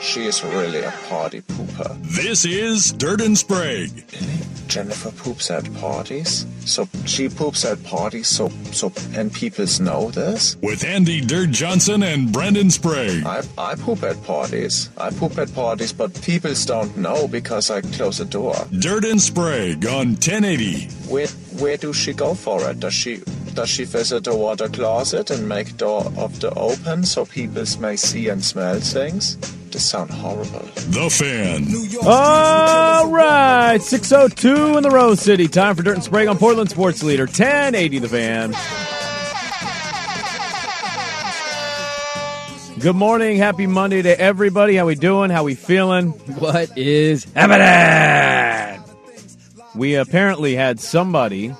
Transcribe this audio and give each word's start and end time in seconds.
she 0.00 0.26
is 0.26 0.42
really 0.42 0.82
a 0.82 0.92
party 1.08 1.42
pooper. 1.42 1.96
This 2.02 2.44
is 2.44 2.92
Dirt 2.92 3.20
and 3.20 3.36
Sprague. 3.36 4.04
Jennifer 4.66 5.10
poops 5.10 5.50
at 5.50 5.72
parties? 5.74 6.46
So 6.64 6.88
she 7.04 7.28
poops 7.28 7.64
at 7.64 7.82
parties 7.82 8.28
so 8.28 8.48
so 8.72 8.92
and 9.14 9.32
people 9.32 9.66
know 9.80 10.10
this? 10.12 10.56
With 10.62 10.84
Andy 10.84 11.20
Dirt 11.20 11.50
Johnson 11.50 12.04
and 12.04 12.32
Brendan 12.32 12.70
Sprague. 12.70 13.24
I 13.26 13.42
I 13.58 13.74
poop 13.74 14.02
at 14.04 14.22
parties. 14.22 14.90
I 14.96 15.10
poop 15.10 15.36
at 15.38 15.52
parties, 15.54 15.92
but 15.92 16.14
people 16.22 16.54
don't 16.66 16.96
know 16.96 17.26
because 17.26 17.68
I 17.70 17.80
close 17.80 18.18
the 18.18 18.24
door. 18.24 18.54
Dirt 18.78 19.04
and 19.04 19.20
Sprague 19.20 19.84
on 19.86 20.14
1080. 20.14 20.86
Where 21.08 21.26
where 21.58 21.76
do 21.76 21.92
she 21.92 22.12
go 22.12 22.34
for 22.34 22.70
it? 22.70 22.78
Does 22.78 22.94
she 22.94 23.22
does 23.54 23.68
she 23.68 23.84
visit 23.84 24.22
the 24.24 24.36
water 24.36 24.68
closet 24.68 25.30
and 25.30 25.48
make 25.48 25.76
door 25.76 26.12
of 26.16 26.38
the 26.38 26.54
open 26.54 27.04
so 27.04 27.24
people 27.24 27.64
may 27.80 27.96
see 27.96 28.28
and 28.28 28.44
smell 28.44 28.78
things? 28.78 29.36
This 29.70 29.88
sound 29.88 30.10
horrible. 30.10 30.58
The 30.74 31.08
Fan. 31.10 31.68
All 32.04 33.08
right, 33.08 33.80
602 33.80 34.76
in 34.76 34.82
the 34.82 34.90
Rose 34.90 35.20
City. 35.20 35.46
Time 35.46 35.76
for 35.76 35.82
Dirt 35.82 35.94
and 35.94 36.02
Sprague 36.02 36.26
on 36.26 36.38
Portland 36.38 36.70
Sports 36.70 37.04
Leader 37.04 37.26
1080 37.26 37.98
The 38.00 38.08
Fan. 38.08 38.52
Good 42.80 42.96
morning, 42.96 43.36
happy 43.36 43.66
Monday 43.66 44.02
to 44.02 44.18
everybody. 44.18 44.74
How 44.74 44.86
we 44.86 44.94
doing? 44.96 45.30
How 45.30 45.44
we 45.44 45.54
feeling? 45.54 46.08
What 46.38 46.76
is 46.76 47.24
happening? 47.34 48.82
We 49.76 49.94
apparently 49.94 50.56
had 50.56 50.80
somebody 50.80 51.54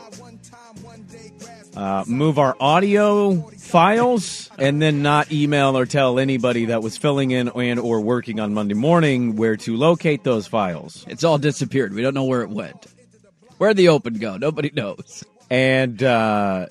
uh, 1.80 2.05
move 2.07 2.39
our 2.39 2.55
audio 2.61 3.41
files 3.57 4.51
and 4.58 4.83
then 4.83 5.02
not 5.02 5.33
email 5.33 5.79
or 5.79 5.86
tell 5.86 6.18
anybody 6.18 6.67
that 6.67 6.83
was 6.83 6.98
filling 6.98 7.30
in 7.30 7.48
and 7.48 7.80
or 7.80 8.02
working 8.02 8.39
on 8.39 8.52
Monday 8.52 8.74
morning 8.74 9.35
where 9.36 9.57
to 9.57 9.74
locate 9.74 10.23
those 10.23 10.46
files. 10.46 11.07
It's 11.08 11.24
all 11.24 11.39
disappeared. 11.39 11.95
We 11.95 12.02
don't 12.02 12.13
know 12.13 12.24
where 12.24 12.42
it 12.42 12.51
went. 12.51 12.86
Where'd 13.57 13.79
the 13.79 13.89
open 13.89 14.19
go? 14.19 14.36
Nobody 14.36 14.70
knows. 14.74 15.24
And 15.48 16.02
uh, 16.02 16.67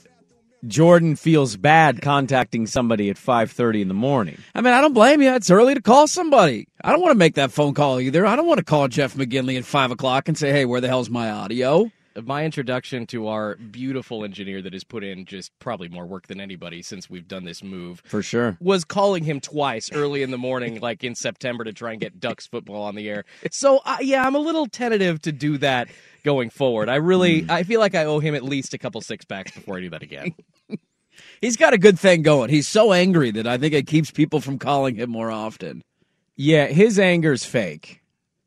Jordan 0.67 1.15
feels 1.15 1.55
bad 1.55 2.03
contacting 2.03 2.67
somebody 2.67 3.09
at 3.09 3.15
5:30 3.15 3.81
in 3.81 3.87
the 3.87 3.95
morning. 3.95 4.37
I 4.53 4.61
mean, 4.61 4.73
I 4.73 4.81
don't 4.81 4.93
blame 4.93 5.23
you. 5.23 5.33
It's 5.33 5.49
early 5.49 5.73
to 5.73 5.81
call 5.81 6.07
somebody. 6.07 6.67
I 6.83 6.91
don't 6.91 7.01
want 7.01 7.13
to 7.13 7.17
make 7.17 7.33
that 7.33 7.51
phone 7.51 7.73
call 7.73 7.99
either. 7.99 8.27
I 8.27 8.35
don't 8.35 8.45
want 8.47 8.59
to 8.59 8.63
call 8.63 8.87
Jeff 8.87 9.15
McGinley 9.15 9.57
at 9.57 9.65
five 9.65 9.89
o'clock 9.89 10.27
and 10.27 10.37
say, 10.37 10.51
"Hey, 10.51 10.65
where 10.65 10.81
the 10.81 10.87
hell's 10.87 11.09
my 11.09 11.31
audio?" 11.31 11.89
My 12.23 12.45
introduction 12.45 13.05
to 13.07 13.27
our 13.27 13.55
beautiful 13.55 14.23
engineer 14.23 14.61
that 14.61 14.73
has 14.73 14.83
put 14.83 15.03
in 15.03 15.25
just 15.25 15.51
probably 15.59 15.87
more 15.87 16.05
work 16.05 16.27
than 16.27 16.39
anybody 16.39 16.81
since 16.81 17.09
we've 17.09 17.27
done 17.27 17.43
this 17.43 17.63
move. 17.63 18.01
For 18.05 18.21
sure. 18.21 18.57
Was 18.59 18.83
calling 18.83 19.23
him 19.23 19.39
twice 19.39 19.91
early 19.91 20.23
in 20.23 20.31
the 20.31 20.37
morning, 20.37 20.79
like 20.81 21.03
in 21.03 21.15
September, 21.15 21.63
to 21.63 21.73
try 21.73 21.91
and 21.91 22.01
get 22.01 22.19
Ducks 22.19 22.47
football 22.47 22.83
on 22.83 22.95
the 22.95 23.09
air. 23.09 23.25
So, 23.51 23.79
uh, 23.85 23.97
yeah, 24.01 24.25
I'm 24.25 24.35
a 24.35 24.39
little 24.39 24.65
tentative 24.65 25.21
to 25.23 25.31
do 25.31 25.57
that 25.59 25.89
going 26.23 26.49
forward. 26.49 26.89
I 26.89 26.95
really, 26.95 27.43
mm. 27.43 27.49
I 27.49 27.63
feel 27.63 27.79
like 27.79 27.95
I 27.95 28.05
owe 28.05 28.19
him 28.19 28.35
at 28.35 28.43
least 28.43 28.73
a 28.73 28.77
couple 28.77 29.01
six 29.01 29.25
packs 29.25 29.51
before 29.51 29.77
I 29.77 29.81
do 29.81 29.89
that 29.91 30.03
again. 30.03 30.33
He's 31.41 31.57
got 31.57 31.73
a 31.73 31.77
good 31.77 31.99
thing 31.99 32.21
going. 32.21 32.49
He's 32.49 32.67
so 32.67 32.93
angry 32.93 33.31
that 33.31 33.47
I 33.47 33.57
think 33.57 33.73
it 33.73 33.87
keeps 33.87 34.11
people 34.11 34.41
from 34.41 34.57
calling 34.57 34.95
him 34.95 35.09
more 35.09 35.31
often. 35.31 35.81
Yeah, 36.35 36.67
his 36.67 36.97
anger's 36.97 37.43
fake. 37.43 38.01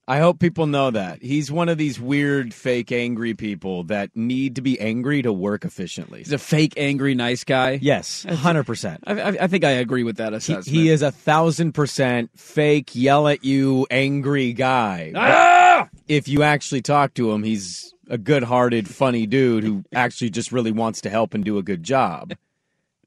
I 0.09 0.19
hope 0.19 0.41
people 0.41 0.67
know 0.67 0.91
that. 0.91 1.23
He's 1.23 1.53
one 1.53 1.69
of 1.69 1.79
these 1.79 2.01
weird, 2.01 2.53
fake, 2.53 2.91
angry 2.91 3.35
people 3.35 3.85
that 3.85 4.11
need 4.17 4.57
to 4.57 4.63
be 4.63 4.81
angry 4.81 5.23
to 5.23 5.33
work 5.33 5.65
efficiently. 5.65 6.19
He's 6.19 6.33
a 6.33 6.39
fake, 6.39 6.75
angry, 6.77 7.15
nice 7.15 7.45
guy. 7.45 7.79
Yes, 7.81 8.27
100%. 8.29 8.99
I, 9.07 9.45
I 9.45 9.47
think 9.47 9.65
I 9.65 9.71
agree 9.71 10.03
with 10.03 10.17
that 10.17 10.35
assessment. 10.35 10.67
He, 10.67 10.83
he 10.83 10.89
is 10.91 11.03
a 11.03 11.13
thousand 11.13 11.73
percent 11.73 12.31
fake, 12.37 12.91
yell 12.95 13.29
at 13.29 13.45
you, 13.45 13.87
angry 13.91 14.53
guy. 14.53 15.13
Ah! 15.15 15.89
If 16.09 16.27
you 16.27 16.43
actually 16.43 16.83
talk 16.83 17.15
to 17.15 17.31
him, 17.31 17.45
he's 17.45 17.95
a 18.09 18.19
good 18.19 18.43
hearted, 18.43 18.89
funny 18.89 19.27
dude 19.27 19.63
who 19.63 19.85
actually 19.95 20.31
just 20.31 20.51
really 20.51 20.73
wants 20.73 21.01
to 21.03 21.11
help 21.11 21.33
and 21.33 21.45
do 21.45 21.59
a 21.59 21.63
good 21.63 21.85
job. 21.85 22.35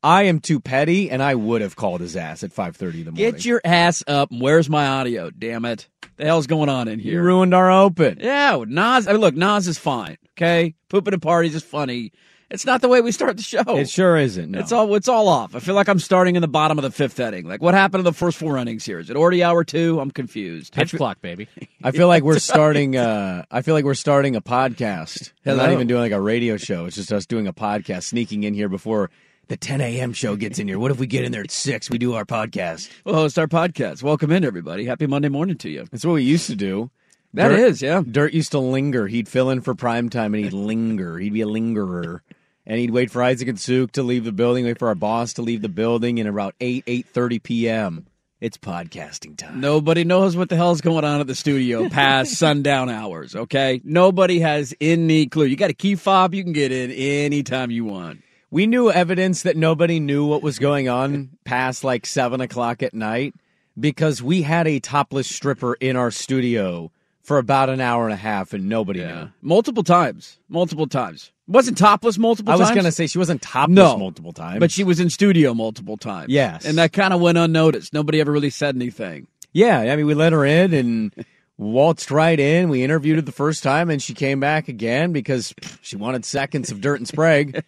I 0.06 0.24
am 0.24 0.40
too 0.40 0.60
petty, 0.60 1.10
and 1.10 1.24
I 1.24 1.34
would 1.34 1.62
have 1.62 1.76
called 1.76 2.00
his 2.00 2.16
ass 2.16 2.44
at 2.44 2.52
5.30 2.52 2.60
in 2.60 2.90
the 3.06 3.12
morning. 3.12 3.16
Get 3.16 3.44
your 3.44 3.60
ass 3.66 4.04
up. 4.06 4.30
Where's 4.32 4.70
my 4.70 4.86
audio? 4.86 5.32
Damn 5.32 5.66
it. 5.66 5.90
The 6.18 6.26
hell's 6.26 6.46
going 6.46 6.70
on 6.70 6.88
in 6.88 7.00
here? 7.00 7.14
You 7.14 7.22
ruined 7.22 7.56
our 7.56 7.72
open. 7.72 8.20
Yeah, 8.22 8.64
Nas. 8.68 9.08
I 9.08 9.14
mean, 9.14 9.22
look, 9.22 9.34
Nas 9.34 9.68
is 9.68 9.80
fine. 9.80 10.18
Okay, 10.38 10.76
pooping 10.90 11.16
at 11.16 11.22
parties 11.24 11.56
is 11.56 11.64
funny. 11.64 12.12
It's 12.52 12.68
not 12.68 12.82
the 12.82 12.88
way 12.88 13.02
we 13.02 13.12
start 13.12 13.38
the 13.38 13.44
show. 13.44 13.64
It 13.78 13.90
sure 13.90 14.16
isn't. 14.16 14.52
No. 14.52 14.60
It's 14.60 14.72
all 14.72 14.94
it's 14.94 15.08
all 15.08 15.28
off. 15.28 15.56
I 15.56 15.60
feel 15.60 15.74
like 15.74 15.90
I'm 15.90 15.98
starting 15.98 16.36
in 16.36 16.44
the 16.44 16.48
bottom 16.48 16.78
of 16.78 16.84
the 16.84 16.92
fifth 16.92 17.20
inning. 17.20 17.48
Like 17.48 17.60
what 17.64 17.74
happened 17.74 18.04
to 18.04 18.10
the 18.10 18.16
first 18.16 18.38
four 18.38 18.60
innings 18.60 18.86
here? 18.86 19.00
Is 19.00 19.10
it 19.10 19.16
already 19.18 19.44
hour 19.44 19.64
two? 19.64 20.00
I'm 20.00 20.12
confused. 20.12 20.72
Pitch 20.72 20.94
clock, 20.94 21.22
baby. 21.22 21.48
I 21.84 21.90
feel 21.90 22.08
like 22.08 22.22
we're 22.22 22.38
starting. 22.54 22.96
Uh, 22.96 23.46
I 23.50 23.64
feel 23.64 23.74
like 23.74 23.84
we're 23.84 23.96
starting 23.96 24.36
a 24.36 24.42
podcast. 24.42 25.32
We're 25.44 25.56
not 25.56 25.72
even 25.72 25.88
doing 25.88 26.02
like 26.02 26.12
a 26.12 26.22
radio 26.22 26.58
show. 26.58 26.86
It's 26.86 26.96
just 26.96 27.12
us 27.12 27.26
doing 27.26 27.48
a 27.48 27.54
podcast, 27.54 28.04
sneaking 28.04 28.44
in 28.44 28.54
here 28.54 28.70
before 28.70 29.10
the 29.48 29.58
10 29.58 29.82
a.m. 29.82 30.14
show 30.14 30.36
gets 30.36 30.60
in 30.60 30.68
here. 30.68 30.80
What 30.80 30.92
if 30.92 31.00
we 31.00 31.08
get 31.08 31.24
in 31.24 31.32
there 31.32 31.44
at 31.44 31.52
6? 31.52 31.90
We 31.90 31.98
do 31.98 32.14
our 32.14 32.26
podcast. 32.26 32.90
We'll 33.04 33.16
host 33.16 33.38
our 33.38 33.48
podcast. 33.48 34.04
Welcome 34.04 34.32
in, 34.32 34.44
everybody. 34.44 34.86
Happy 34.86 35.08
Monday 35.08 35.30
morning 35.30 35.58
to 35.60 35.70
you. 35.70 35.86
That's 35.92 36.06
what 36.06 36.14
we 36.14 36.24
used 36.24 36.48
to 36.48 36.56
do. 36.56 36.90
That 37.34 37.50
Dirt, 37.50 37.60
is, 37.60 37.82
yeah. 37.82 38.02
Dirt 38.10 38.34
used 38.34 38.52
to 38.52 38.60
linger. 38.60 39.08
He'd 39.08 39.28
fill 39.28 39.50
in 39.50 39.62
for 39.62 39.76
prime 39.76 40.10
time 40.10 40.34
and 40.34 40.44
he'd 40.44 40.54
linger. 40.54 41.18
He'd 41.20 41.34
be 41.34 41.42
a 41.42 41.48
lingerer. 41.48 42.22
And 42.66 42.80
he'd 42.80 42.92
wait 42.92 43.12
for 43.12 43.22
Isaac 43.22 43.48
and 43.48 43.60
Suk 43.60 43.92
to 43.92 44.04
leave 44.04 44.24
the 44.24 44.32
building, 44.32 44.66
wait 44.66 44.80
for 44.80 44.88
our 44.88 44.96
boss 44.96 45.34
to 45.34 45.42
leave 45.44 45.62
the 45.62 45.70
building, 45.70 46.20
and 46.20 46.28
about 46.28 46.56
8, 46.60 46.86
8.30 46.86 47.44
p.m., 47.44 48.08
it's 48.42 48.58
podcasting 48.58 49.38
time. 49.38 49.62
Nobody 49.62 50.04
knows 50.04 50.36
what 50.36 50.50
the 50.50 50.56
hell's 50.56 50.82
going 50.82 51.06
on 51.06 51.22
at 51.22 51.28
the 51.28 51.36
studio 51.36 51.90
past 51.90 52.34
sundown 52.38 52.90
hours, 52.90 53.36
okay? 53.36 53.82
Nobody 53.84 54.40
has 54.40 54.74
any 54.82 55.28
clue. 55.28 55.46
You 55.46 55.56
got 55.56 55.70
a 55.70 55.76
key 55.76 55.96
fob, 55.96 56.34
you 56.34 56.44
can 56.44 56.54
get 56.54 56.72
in 56.72 56.92
anytime 56.92 57.72
you 57.72 57.86
want. 57.86 58.22
We 58.52 58.68
knew 58.68 58.92
evidence 58.92 59.42
that 59.44 59.58
nobody 59.58 60.00
knew 60.00 60.26
what 60.26 60.44
was 60.44 60.60
going 60.60 60.88
on 60.88 61.32
past 61.44 61.84
like 61.84 62.06
seven 62.06 62.42
o'clock 62.42 62.84
at 62.84 62.94
night 62.94 63.34
because 63.80 64.22
we 64.22 64.44
had 64.44 64.68
a 64.68 64.80
topless 64.80 65.28
stripper 65.28 65.74
in 65.76 65.96
our 65.96 66.12
studio 66.12 66.92
for 67.22 67.40
about 67.40 67.70
an 67.70 67.82
hour 67.82 68.06
and 68.06 68.14
a 68.14 68.18
half 68.18 68.54
and 68.54 68.70
nobody 68.70 69.00
yeah. 69.00 69.24
knew. 69.24 69.30
Multiple 69.42 69.84
times. 69.84 70.38
Multiple 70.48 70.88
times. 70.88 71.32
Wasn't 71.48 71.78
topless 71.78 72.18
multiple 72.18 72.54
I 72.54 72.58
times? 72.58 72.62
I 72.62 72.72
was 72.72 72.76
going 72.76 72.86
to 72.86 72.92
say 72.92 73.08
she 73.08 73.18
wasn't 73.18 73.42
topless 73.42 73.76
no, 73.76 73.98
multiple 73.98 74.32
times. 74.32 74.60
But 74.60 74.72
she 74.72 74.84
was 74.84 75.00
in 75.00 75.10
studio 75.10 75.54
multiple 75.54 75.98
times. 75.98 76.30
Yes. 76.30 76.66
And 76.66 76.78
that 76.78 76.94
kind 76.94 77.14
of 77.14 77.22
went 77.22 77.38
unnoticed. 77.38 77.94
Nobody 77.94 78.22
ever 78.22 78.32
really 78.32 78.52
said 78.52 78.76
anything. 78.76 79.28
Yeah. 79.54 79.80
I 79.80 79.96
mean, 79.96 80.06
we 80.06 80.14
let 80.14 80.34
her 80.34 80.46
in 80.46 80.74
and 80.74 81.26
waltzed 81.58 82.12
right 82.12 82.40
in. 82.40 82.70
We 82.70 82.84
interviewed 82.84 83.18
her 83.18 83.22
the 83.22 83.32
first 83.32 83.64
time 83.64 83.90
and 83.90 84.02
she 84.02 84.14
came 84.14 84.40
back 84.40 84.68
again 84.68 85.12
because 85.12 85.54
she 85.82 85.96
wanted 85.96 86.26
seconds 86.26 86.72
of 86.72 86.82
Dirt 86.82 87.00
and 87.00 87.08
Sprague. 87.08 87.64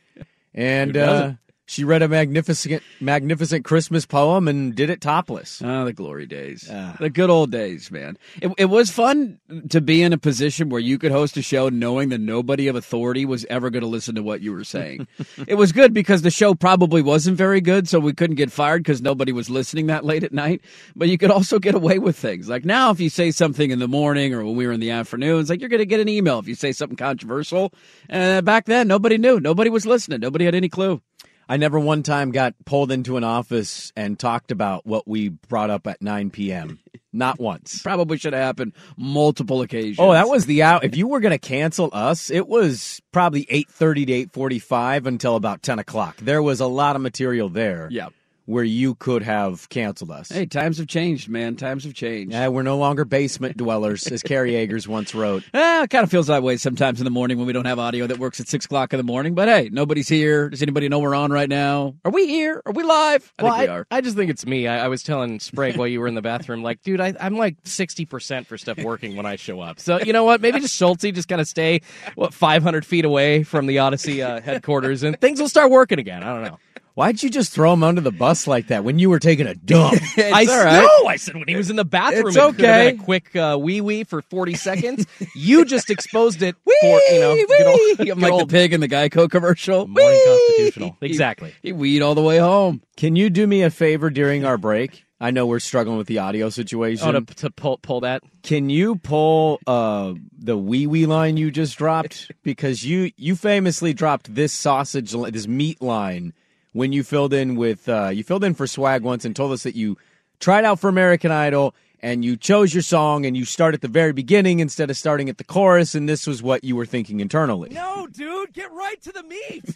And 0.57 0.97
uh, 0.97 1.33
She 1.69 1.83
read 1.83 2.01
a 2.01 2.07
magnificent, 2.07 2.81
magnificent 3.01 3.65
Christmas 3.65 4.05
poem 4.05 4.47
and 4.47 4.73
did 4.73 4.89
it 4.89 5.01
topless. 5.01 5.61
Oh, 5.61 5.83
the 5.83 5.91
glory 5.91 6.25
days. 6.25 6.69
Ah. 6.71 6.95
the 6.97 7.09
good 7.09 7.29
old 7.29 7.51
days, 7.51 7.91
man. 7.91 8.17
It, 8.41 8.53
it 8.57 8.65
was 8.65 8.89
fun 8.89 9.37
to 9.69 9.81
be 9.81 10.01
in 10.01 10.13
a 10.13 10.17
position 10.17 10.69
where 10.69 10.79
you 10.79 10.97
could 10.97 11.11
host 11.11 11.35
a 11.35 11.41
show 11.41 11.67
knowing 11.67 12.07
that 12.09 12.21
nobody 12.21 12.69
of 12.69 12.77
authority 12.77 13.25
was 13.25 13.45
ever 13.49 13.69
going 13.69 13.81
to 13.81 13.87
listen 13.87 14.15
to 14.15 14.23
what 14.23 14.39
you 14.39 14.53
were 14.53 14.63
saying. 14.63 15.07
it 15.47 15.55
was 15.55 15.73
good 15.73 15.93
because 15.93 16.21
the 16.21 16.31
show 16.31 16.55
probably 16.55 17.01
wasn't 17.01 17.37
very 17.37 17.59
good, 17.59 17.89
so 17.89 17.99
we 17.99 18.13
couldn't 18.13 18.37
get 18.37 18.49
fired 18.49 18.83
because 18.83 19.01
nobody 19.01 19.33
was 19.33 19.49
listening 19.49 19.87
that 19.87 20.05
late 20.05 20.23
at 20.23 20.31
night. 20.31 20.61
But 20.95 21.09
you 21.09 21.17
could 21.17 21.31
also 21.31 21.59
get 21.59 21.75
away 21.75 21.99
with 21.99 22.17
things. 22.17 22.47
Like 22.47 22.63
now, 22.63 22.91
if 22.91 23.01
you 23.01 23.09
say 23.09 23.29
something 23.29 23.71
in 23.71 23.79
the 23.79 23.89
morning 23.89 24.33
or 24.33 24.45
when 24.45 24.55
we 24.55 24.65
were 24.65 24.73
in 24.73 24.79
the 24.79 24.91
afternoons, 24.91 25.49
like 25.49 25.59
you're 25.59 25.69
going 25.69 25.79
to 25.79 25.85
get 25.85 25.99
an 25.99 26.07
email 26.07 26.39
if 26.39 26.47
you 26.47 26.55
say 26.55 26.71
something 26.71 26.95
controversial. 26.95 27.73
And 28.07 28.45
back 28.45 28.67
then, 28.67 28.87
nobody 28.87 29.17
knew. 29.17 29.41
Nobody 29.41 29.69
was 29.69 29.85
listening. 29.85 30.21
Nobody 30.21 30.45
had 30.45 30.55
any 30.55 30.69
clue. 30.69 31.01
I 31.49 31.57
never 31.57 31.79
one 31.79 32.03
time 32.03 32.31
got 32.31 32.53
pulled 32.65 32.91
into 32.91 33.17
an 33.17 33.23
office 33.23 33.93
and 33.95 34.19
talked 34.19 34.51
about 34.51 34.85
what 34.85 35.07
we 35.07 35.29
brought 35.29 35.69
up 35.69 35.87
at 35.87 36.01
9 36.01 36.29
p.m. 36.29 36.79
Not 37.13 37.39
once. 37.39 37.81
Probably 37.83 38.17
should 38.17 38.33
have 38.33 38.43
happened 38.43 38.73
multiple 38.97 39.61
occasions. 39.61 39.97
Oh, 39.99 40.11
that 40.11 40.27
was 40.27 40.45
the 40.45 40.63
out. 40.63 40.83
If 40.83 40.97
you 40.97 41.07
were 41.07 41.19
going 41.19 41.31
to 41.31 41.39
cancel 41.39 41.89
us, 41.93 42.29
it 42.29 42.47
was 42.47 43.01
probably 43.11 43.45
8.30 43.45 44.29
to 44.31 44.39
8.45 44.39 45.05
until 45.05 45.35
about 45.35 45.63
10 45.63 45.79
o'clock. 45.79 46.17
There 46.17 46.43
was 46.43 46.59
a 46.59 46.67
lot 46.67 46.95
of 46.95 47.01
material 47.01 47.49
there 47.49 47.87
Yeah. 47.91 48.09
Where 48.47 48.63
you 48.63 48.95
could 48.95 49.23
have 49.23 49.67
canceled 49.67 50.09
us. 50.09 50.29
Hey, 50.29 50.45
times 50.45 50.77
have 50.77 50.87
changed, 50.87 51.27
man. 51.27 51.57
Times 51.57 51.83
have 51.83 51.93
changed. 51.93 52.31
Yeah, 52.31 52.47
we're 52.47 52.63
no 52.63 52.77
longer 52.77 53.03
basement 53.03 53.57
dwellers, 53.57 54.07
as 54.07 54.23
Kerry 54.23 54.55
Eggers 54.55 54.87
once 54.87 55.13
wrote. 55.13 55.43
Eh, 55.53 55.83
it 55.83 55.89
kind 55.89 56.03
of 56.05 56.09
feels 56.09 56.27
that 56.27 56.43
way 56.43 56.55
sometimes 56.55 57.01
in 57.01 57.03
the 57.03 57.11
morning 57.11 57.37
when 57.37 57.45
we 57.45 57.51
don't 57.51 57.65
have 57.65 57.77
audio 57.77 58.07
that 58.07 58.19
works 58.19 58.39
at 58.39 58.47
six 58.47 58.63
o'clock 58.63 58.93
in 58.93 58.97
the 58.97 59.03
morning. 59.03 59.35
But 59.35 59.49
hey, 59.49 59.69
nobody's 59.69 60.07
here. 60.07 60.49
Does 60.49 60.61
anybody 60.61 60.87
know 60.87 60.99
we're 60.99 61.13
on 61.13 61.29
right 61.29 61.49
now? 61.49 61.95
Are 62.05 62.11
we 62.11 62.25
here? 62.27 62.61
Are 62.65 62.71
we 62.71 62.83
live? 62.83 63.33
I 63.37 63.43
well, 63.43 63.53
think 63.53 63.67
we 63.67 63.67
I, 63.67 63.75
are. 63.75 63.87
I 63.91 63.99
just 63.99 64.15
think 64.15 64.31
it's 64.31 64.45
me. 64.45 64.65
I, 64.65 64.85
I 64.85 64.87
was 64.87 65.03
telling 65.03 65.41
Sprague 65.41 65.75
while 65.75 65.87
you 65.87 65.99
were 65.99 66.07
in 66.07 66.15
the 66.15 66.21
bathroom, 66.21 66.63
like, 66.63 66.81
dude, 66.83 67.01
I, 67.01 67.13
I'm 67.19 67.35
like 67.35 67.61
60% 67.63 68.45
for 68.45 68.57
stuff 68.57 68.77
working 68.79 69.17
when 69.17 69.25
I 69.25 69.35
show 69.35 69.59
up. 69.59 69.81
So, 69.81 69.99
you 69.99 70.13
know 70.13 70.23
what? 70.23 70.39
Maybe 70.39 70.61
just 70.61 70.75
Schultz 70.75 71.03
just 71.03 71.27
kind 71.27 71.41
of 71.41 71.47
stay, 71.49 71.81
what, 72.15 72.33
500 72.33 72.85
feet 72.85 73.03
away 73.03 73.43
from 73.43 73.65
the 73.65 73.75
Audacy 73.77 74.25
uh, 74.25 74.41
headquarters 74.41 75.03
and 75.03 75.19
things 75.19 75.41
will 75.41 75.49
start 75.49 75.69
working 75.69 75.99
again. 75.99 76.23
I 76.23 76.33
don't 76.33 76.43
know. 76.43 76.59
Why'd 76.97 77.21
you 77.21 77.29
just 77.29 77.53
throw 77.53 77.73
him 77.73 77.83
under 77.83 78.01
the 78.01 78.11
bus 78.11 78.47
like 78.47 78.69
that 78.69 78.83
when 78.83 78.97
you 78.97 79.11
were 79.11 79.19
taking 79.19 79.45
a 79.45 79.53
dump? 79.53 80.01
I 80.17 80.47
all 80.49 80.65
right. 80.65 80.81
no, 81.03 81.07
I 81.07 81.17
said 81.17 81.35
when 81.35 81.47
he 81.47 81.55
was 81.55 81.69
in 81.69 81.75
the 81.75 81.85
bathroom, 81.85 82.29
It's 82.29 82.35
it 82.35 82.39
could 82.39 82.65
have 82.65 82.71
okay. 82.71 82.91
been 82.93 82.99
a 82.99 83.03
quick 83.03 83.35
uh, 83.35 83.55
wee 83.61 83.81
wee 83.81 84.03
for 84.03 84.23
40 84.23 84.55
seconds. 84.55 85.05
You 85.35 85.63
just 85.63 85.91
exposed 85.91 86.41
it 86.41 86.55
for, 86.65 86.71
you 86.81 87.19
know, 87.19 87.35
good 87.35 87.67
old, 87.67 87.97
good 87.99 88.07
like 88.17 88.17
the 88.17 88.29
old 88.31 88.49
pig 88.49 88.73
in 88.73 88.79
the 88.79 88.87
Geico 88.87 89.29
commercial. 89.29 89.85
morning 89.87 90.09
Whee! 90.09 90.25
constitutional. 90.47 90.97
Exactly. 91.01 91.53
He 91.61 91.71
weed 91.71 92.01
all 92.01 92.15
the 92.15 92.23
way 92.23 92.39
home. 92.39 92.81
Can 92.95 93.15
you 93.15 93.29
do 93.29 93.45
me 93.45 93.61
a 93.61 93.69
favor 93.69 94.09
during 94.09 94.43
our 94.43 94.57
break? 94.57 95.05
I 95.19 95.29
know 95.29 95.45
we're 95.45 95.59
struggling 95.59 95.99
with 95.99 96.07
the 96.07 96.17
audio 96.17 96.49
situation. 96.49 97.07
Oh, 97.09 97.19
to, 97.19 97.21
to 97.35 97.51
pull, 97.51 97.77
pull 97.77 97.99
that. 98.01 98.23
Can 98.41 98.71
you 98.71 98.95
pull 98.95 99.59
uh, 99.67 100.15
the 100.35 100.57
wee 100.57 100.87
wee 100.87 101.05
line 101.05 101.37
you 101.37 101.51
just 101.51 101.77
dropped? 101.77 102.31
Because 102.41 102.83
you 102.83 103.11
you 103.17 103.35
famously 103.35 103.93
dropped 103.93 104.33
this 104.33 104.51
sausage, 104.51 105.13
li- 105.13 105.29
this 105.29 105.47
meat 105.47 105.79
line 105.79 106.33
when 106.73 106.91
you 106.91 107.03
filled 107.03 107.33
in 107.33 107.55
with 107.55 107.87
uh, 107.89 108.09
you 108.09 108.23
filled 108.23 108.43
in 108.43 108.53
for 108.53 108.67
swag 108.67 109.03
once 109.03 109.25
and 109.25 109.35
told 109.35 109.51
us 109.51 109.63
that 109.63 109.75
you 109.75 109.97
tried 110.39 110.65
out 110.65 110.79
for 110.79 110.89
American 110.89 111.31
Idol 111.31 111.73
and 112.01 112.23
you 112.23 112.37
chose 112.37 112.73
your 112.73 112.83
song 112.83 113.25
and 113.25 113.35
you 113.35 113.45
start 113.45 113.73
at 113.73 113.81
the 113.81 113.87
very 113.87 114.13
beginning 114.13 114.59
instead 114.59 114.89
of 114.89 114.97
starting 114.97 115.29
at 115.29 115.37
the 115.37 115.43
chorus 115.43 115.95
and 115.95 116.07
this 116.07 116.27
was 116.27 116.43
what 116.43 116.63
you 116.63 116.75
were 116.75 116.85
thinking 116.85 117.19
internally. 117.19 117.69
No, 117.69 118.07
dude, 118.07 118.53
get 118.53 118.71
right 118.71 119.01
to 119.01 119.11
the 119.11 119.23
meat. 119.23 119.65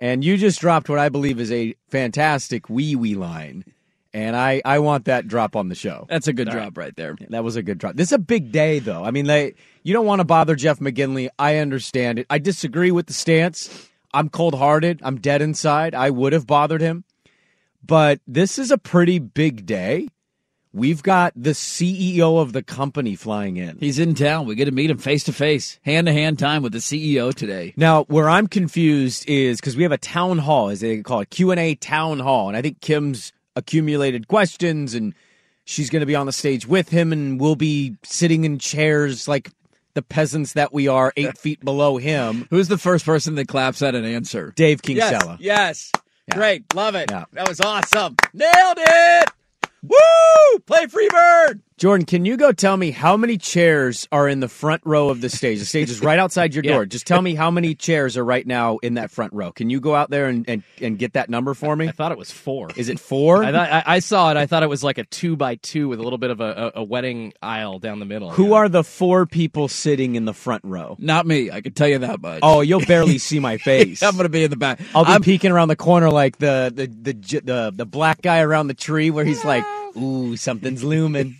And 0.00 0.24
you 0.24 0.36
just 0.36 0.60
dropped 0.60 0.88
what 0.88 0.98
I 0.98 1.08
believe 1.08 1.40
is 1.40 1.50
a 1.50 1.74
fantastic 1.88 2.70
wee 2.70 2.94
wee 2.94 3.14
line. 3.14 3.64
And 4.14 4.36
I, 4.36 4.62
I 4.64 4.78
want 4.78 5.04
that 5.04 5.28
drop 5.28 5.54
on 5.54 5.68
the 5.68 5.74
show. 5.74 6.06
That's 6.08 6.28
a 6.28 6.32
good 6.32 6.48
drop 6.48 6.78
right 6.78 6.96
there. 6.96 7.16
That 7.28 7.44
was 7.44 7.56
a 7.56 7.62
good 7.62 7.78
drop. 7.78 7.94
This 7.94 8.08
is 8.08 8.12
a 8.12 8.18
big 8.18 8.50
day, 8.52 8.78
though. 8.78 9.04
I 9.04 9.10
mean, 9.10 9.26
they, 9.26 9.54
you 9.82 9.92
don't 9.92 10.06
want 10.06 10.20
to 10.20 10.24
bother 10.24 10.54
Jeff 10.56 10.78
McGinley. 10.78 11.28
I 11.38 11.56
understand 11.56 12.18
it. 12.18 12.26
I 12.30 12.38
disagree 12.38 12.90
with 12.90 13.06
the 13.06 13.12
stance. 13.12 13.88
I'm 14.12 14.28
cold 14.28 14.54
hearted. 14.54 15.00
I'm 15.02 15.20
dead 15.20 15.42
inside. 15.42 15.94
I 15.94 16.10
would 16.10 16.32
have 16.32 16.46
bothered 16.46 16.80
him. 16.80 17.04
But 17.84 18.20
this 18.26 18.58
is 18.58 18.70
a 18.70 18.78
pretty 18.78 19.18
big 19.18 19.66
day. 19.66 20.08
We've 20.72 21.02
got 21.02 21.32
the 21.34 21.50
CEO 21.50 22.40
of 22.40 22.52
the 22.52 22.62
company 22.62 23.16
flying 23.16 23.56
in. 23.56 23.78
He's 23.78 23.98
in 23.98 24.14
town. 24.14 24.46
We 24.46 24.54
get 24.54 24.66
to 24.66 24.70
meet 24.70 24.90
him 24.90 24.98
face 24.98 25.24
to 25.24 25.32
face, 25.32 25.80
hand 25.82 26.06
to 26.06 26.12
hand 26.12 26.38
time 26.38 26.62
with 26.62 26.72
the 26.72 26.78
CEO 26.78 27.34
today. 27.34 27.72
Now, 27.76 28.04
where 28.04 28.28
I'm 28.28 28.46
confused 28.46 29.28
is 29.28 29.60
because 29.60 29.76
we 29.76 29.82
have 29.82 29.92
a 29.92 29.98
town 29.98 30.38
hall, 30.38 30.68
as 30.68 30.80
they 30.80 31.00
call 31.02 31.20
it, 31.20 31.30
Q 31.30 31.50
and 31.50 31.58
A 31.58 31.74
town 31.74 32.20
hall, 32.20 32.48
and 32.48 32.56
I 32.56 32.62
think 32.62 32.82
Kim's 32.82 33.32
accumulated 33.56 34.28
questions, 34.28 34.92
and 34.92 35.14
she's 35.64 35.88
going 35.88 36.00
to 36.00 36.06
be 36.06 36.14
on 36.14 36.26
the 36.26 36.32
stage 36.32 36.66
with 36.66 36.90
him, 36.90 37.12
and 37.12 37.40
we'll 37.40 37.56
be 37.56 37.96
sitting 38.04 38.44
in 38.44 38.58
chairs 38.58 39.26
like 39.26 39.50
the 39.98 40.02
peasants 40.02 40.52
that 40.52 40.72
we 40.72 40.86
are, 40.86 41.12
eight 41.16 41.36
feet 41.44 41.64
below 41.64 41.96
him. 41.96 42.46
Who's 42.50 42.68
the 42.68 42.78
first 42.78 43.04
person 43.04 43.34
that 43.34 43.48
claps 43.48 43.82
at 43.82 43.96
an 43.96 44.04
answer? 44.04 44.52
Dave 44.54 44.80
Kingsella. 44.80 45.38
Yes. 45.40 45.90
Great. 46.30 46.72
Love 46.72 46.94
it. 46.94 47.10
Yeah. 47.10 47.24
That 47.32 47.48
was 47.48 47.60
awesome. 47.60 48.14
Nailed 48.32 48.78
it. 48.78 49.30
Woo! 49.82 50.58
Play 50.66 50.86
Freebird. 50.86 51.60
Jordan, 51.78 52.06
can 52.06 52.24
you 52.24 52.36
go 52.36 52.50
tell 52.50 52.76
me 52.76 52.90
how 52.90 53.16
many 53.16 53.38
chairs 53.38 54.08
are 54.10 54.28
in 54.28 54.40
the 54.40 54.48
front 54.48 54.82
row 54.84 55.10
of 55.10 55.20
the 55.20 55.28
stage? 55.30 55.60
The 55.60 55.64
stage 55.64 55.88
is 55.90 56.00
right 56.02 56.18
outside 56.18 56.52
your 56.52 56.62
Yeah. 56.64 56.72
door. 56.72 56.86
Just 56.86 57.06
tell 57.06 57.22
me 57.22 57.36
how 57.36 57.52
many 57.52 57.76
chairs 57.76 58.16
are 58.16 58.24
right 58.24 58.44
now 58.44 58.78
in 58.78 58.94
that 58.94 59.12
front 59.12 59.32
row. 59.32 59.52
Can 59.52 59.70
you 59.70 59.78
go 59.78 59.94
out 59.94 60.10
there 60.10 60.26
and, 60.26 60.44
and, 60.48 60.64
and 60.82 60.98
get 60.98 61.12
that 61.12 61.30
number 61.30 61.54
for 61.54 61.76
me? 61.76 61.86
I 61.86 61.92
thought 61.92 62.10
it 62.10 62.18
was 62.18 62.32
four. 62.32 62.70
Is 62.74 62.88
it 62.88 62.98
four? 62.98 63.44
I 63.44 63.52
thought 63.52 63.70
I, 63.72 63.82
I 63.86 63.98
saw 64.00 64.28
it. 64.32 64.36
I 64.36 64.46
thought 64.46 64.64
it 64.64 64.68
was 64.68 64.82
like 64.82 64.98
a 64.98 65.04
two 65.04 65.36
by 65.36 65.54
two 65.54 65.88
with 65.88 66.00
a 66.00 66.02
little 66.02 66.18
bit 66.18 66.30
of 66.30 66.40
a, 66.40 66.72
a, 66.74 66.80
a 66.80 66.82
wedding 66.82 67.32
aisle 67.40 67.78
down 67.78 68.00
the 68.00 68.06
middle. 68.06 68.30
Who 68.30 68.48
Yeah. 68.48 68.54
are 68.56 68.68
the 68.68 68.82
four 68.82 69.24
people 69.26 69.68
sitting 69.68 70.16
in 70.16 70.24
the 70.24 70.34
front 70.34 70.64
row? 70.64 70.96
Not 70.98 71.26
me. 71.28 71.52
I 71.52 71.60
can 71.60 71.74
tell 71.74 71.86
you 71.86 71.98
that 71.98 72.20
much. 72.20 72.40
Oh, 72.42 72.60
you'll 72.60 72.84
barely 72.86 73.18
see 73.18 73.38
my 73.38 73.56
face. 73.56 74.02
I'm 74.02 74.14
going 74.14 74.24
to 74.24 74.28
be 74.28 74.42
in 74.42 74.50
the 74.50 74.56
back. 74.56 74.80
I'll 74.96 75.04
be 75.04 75.12
I'm- 75.12 75.22
peeking 75.22 75.52
around 75.52 75.68
the 75.68 75.76
corner 75.76 76.10
like 76.10 76.38
the 76.38 76.72
the 76.74 76.88
the 76.88 77.14
j- 77.14 77.38
the, 77.38 77.72
the 77.72 77.86
black 77.86 78.20
guy 78.20 78.40
around 78.40 78.66
the 78.66 78.74
tree 78.74 79.10
where 79.10 79.24
he's 79.24 79.44
like, 79.44 79.64
"Ooh, 79.96 80.36
something's 80.36 80.82
looming." 80.82 81.36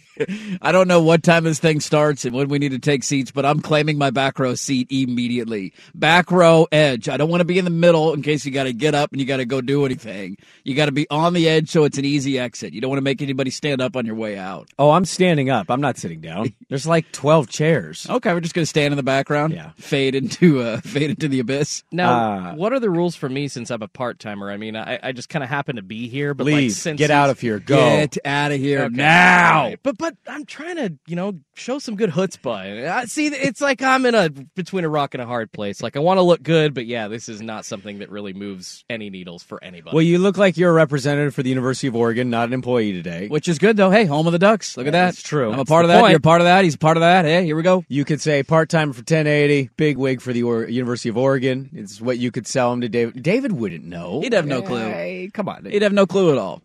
I 0.62 0.72
don't 0.72 0.88
know 0.88 1.02
what 1.02 1.22
time 1.22 1.44
this 1.44 1.58
thing 1.58 1.80
starts 1.80 2.24
and 2.24 2.34
when 2.34 2.48
we 2.48 2.58
need 2.58 2.72
to 2.72 2.78
take 2.78 3.04
seats, 3.04 3.30
but 3.30 3.44
I'm 3.46 3.60
claiming 3.60 3.98
my 3.98 4.10
back 4.10 4.38
row 4.38 4.54
seat 4.54 4.88
immediately. 4.90 5.72
Back 5.94 6.30
row 6.30 6.66
edge. 6.72 7.08
I 7.08 7.16
don't 7.16 7.28
want 7.30 7.40
to 7.40 7.44
be 7.44 7.58
in 7.58 7.64
the 7.64 7.70
middle 7.70 8.12
in 8.14 8.22
case 8.22 8.44
you 8.44 8.52
got 8.52 8.64
to 8.64 8.72
get 8.72 8.94
up 8.94 9.12
and 9.12 9.20
you 9.20 9.26
got 9.26 9.38
to 9.38 9.44
go 9.44 9.60
do 9.60 9.84
anything. 9.84 10.36
You 10.64 10.74
got 10.74 10.86
to 10.86 10.92
be 10.92 11.08
on 11.10 11.32
the 11.34 11.48
edge 11.48 11.70
so 11.70 11.84
it's 11.84 11.98
an 11.98 12.04
easy 12.04 12.38
exit. 12.38 12.72
You 12.72 12.80
don't 12.80 12.90
want 12.90 12.98
to 12.98 13.04
make 13.04 13.22
anybody 13.22 13.50
stand 13.50 13.80
up 13.80 13.96
on 13.96 14.06
your 14.06 14.14
way 14.14 14.38
out. 14.38 14.68
Oh, 14.78 14.90
I'm 14.90 15.04
standing 15.04 15.50
up. 15.50 15.70
I'm 15.70 15.80
not 15.80 15.96
sitting 15.96 16.20
down. 16.20 16.54
There's 16.68 16.86
like 16.86 17.10
12 17.12 17.48
chairs. 17.48 18.06
Okay, 18.08 18.32
we're 18.32 18.40
just 18.40 18.54
gonna 18.54 18.66
stand 18.66 18.92
in 18.92 18.96
the 18.96 19.02
background. 19.02 19.52
Yeah. 19.54 19.70
fade 19.76 20.14
into 20.14 20.60
uh, 20.60 20.80
fade 20.84 21.10
into 21.10 21.28
the 21.28 21.40
abyss. 21.40 21.82
Now, 21.92 22.08
Uh, 22.18 22.54
what 22.54 22.72
are 22.72 22.80
the 22.80 22.90
rules 22.90 23.16
for 23.16 23.28
me 23.28 23.48
since 23.48 23.70
I'm 23.70 23.82
a 23.82 23.88
part 23.88 24.18
timer? 24.18 24.50
I 24.50 24.56
mean, 24.56 24.76
I, 24.76 24.98
I 25.02 25.12
just 25.12 25.28
kind 25.28 25.42
of 25.42 25.48
happen 25.48 25.76
to 25.76 25.82
be 25.82 26.08
here, 26.08 26.34
but 26.34 26.44
like 26.44 26.54
Leave. 26.54 26.72
since 26.72 26.98
Get 26.98 27.10
out 27.10 27.30
of 27.30 27.40
here. 27.40 27.58
Go. 27.58 27.76
Get 27.76 28.18
out 28.24 28.52
of 28.52 28.58
here 28.58 28.82
Okay. 28.84 28.94
now. 28.96 29.64
Right. 29.64 29.78
But 29.82 29.98
but 29.98 30.07
I'm 30.26 30.44
trying 30.44 30.76
to 30.76 30.92
you 31.06 31.16
know 31.16 31.34
show 31.54 31.78
some 31.78 31.96
good 31.96 32.10
chutzpah. 32.10 32.88
I 32.88 33.04
see, 33.06 33.26
it's 33.26 33.60
like 33.60 33.82
I'm 33.82 34.06
in 34.06 34.14
a 34.14 34.30
between 34.30 34.84
a 34.84 34.88
rock 34.88 35.14
and 35.14 35.22
a 35.22 35.26
hard 35.26 35.52
place. 35.52 35.82
Like 35.82 35.96
I 35.96 36.00
want 36.00 36.18
to 36.18 36.22
look 36.22 36.42
good, 36.42 36.74
but 36.74 36.86
yeah, 36.86 37.08
this 37.08 37.28
is 37.28 37.40
not 37.40 37.64
something 37.64 37.98
that 38.00 38.10
really 38.10 38.32
moves 38.32 38.84
any 38.88 39.10
needles 39.10 39.42
for 39.42 39.62
anybody. 39.62 39.94
Well, 39.94 40.02
you 40.02 40.18
look 40.18 40.36
like 40.36 40.56
you're 40.56 40.70
a 40.70 40.74
representative 40.74 41.34
for 41.34 41.42
the 41.42 41.48
University 41.50 41.86
of 41.88 41.96
Oregon, 41.96 42.30
not 42.30 42.48
an 42.48 42.52
employee 42.54 42.92
today. 42.92 43.28
Which 43.28 43.48
is 43.48 43.58
good 43.58 43.76
though. 43.76 43.90
Hey, 43.90 44.04
home 44.04 44.26
of 44.26 44.32
the 44.32 44.38
Ducks. 44.38 44.76
Look 44.76 44.86
at 44.86 44.92
that. 44.92 45.06
That's 45.06 45.22
true. 45.22 45.52
I'm 45.52 45.58
a 45.60 45.64
part 45.64 45.84
of 45.84 45.88
that. 45.88 46.00
point. 46.00 46.10
You're 46.10 46.18
a 46.18 46.20
part 46.20 46.40
of 46.40 46.46
that. 46.46 46.64
He's 46.64 46.74
a 46.74 46.78
part 46.78 46.96
of 46.96 47.02
that. 47.02 47.24
Hey, 47.24 47.44
here 47.44 47.56
we 47.56 47.62
go. 47.62 47.84
You 47.88 48.04
could 48.04 48.20
say 48.20 48.42
part 48.42 48.68
time 48.68 48.92
for 48.92 48.98
1080, 49.00 49.70
big 49.76 49.96
wig 49.96 50.20
for 50.20 50.32
the 50.32 50.42
or- 50.42 50.68
University 50.68 51.08
of 51.08 51.16
Oregon. 51.16 51.70
It's 51.72 52.00
what 52.00 52.18
you 52.18 52.30
could 52.30 52.46
sell 52.46 52.72
him 52.72 52.80
to 52.82 52.88
David. 52.88 53.22
David 53.22 53.52
wouldn't 53.52 53.84
know. 53.84 54.20
He'd 54.20 54.32
have 54.32 54.46
no 54.46 54.62
clue. 54.62 54.78
Hey, 54.78 55.30
come 55.32 55.48
on. 55.48 55.64
He'd 55.64 55.82
have 55.82 55.92
no 55.92 56.06
clue 56.06 56.32
at 56.32 56.38
all. 56.38 56.62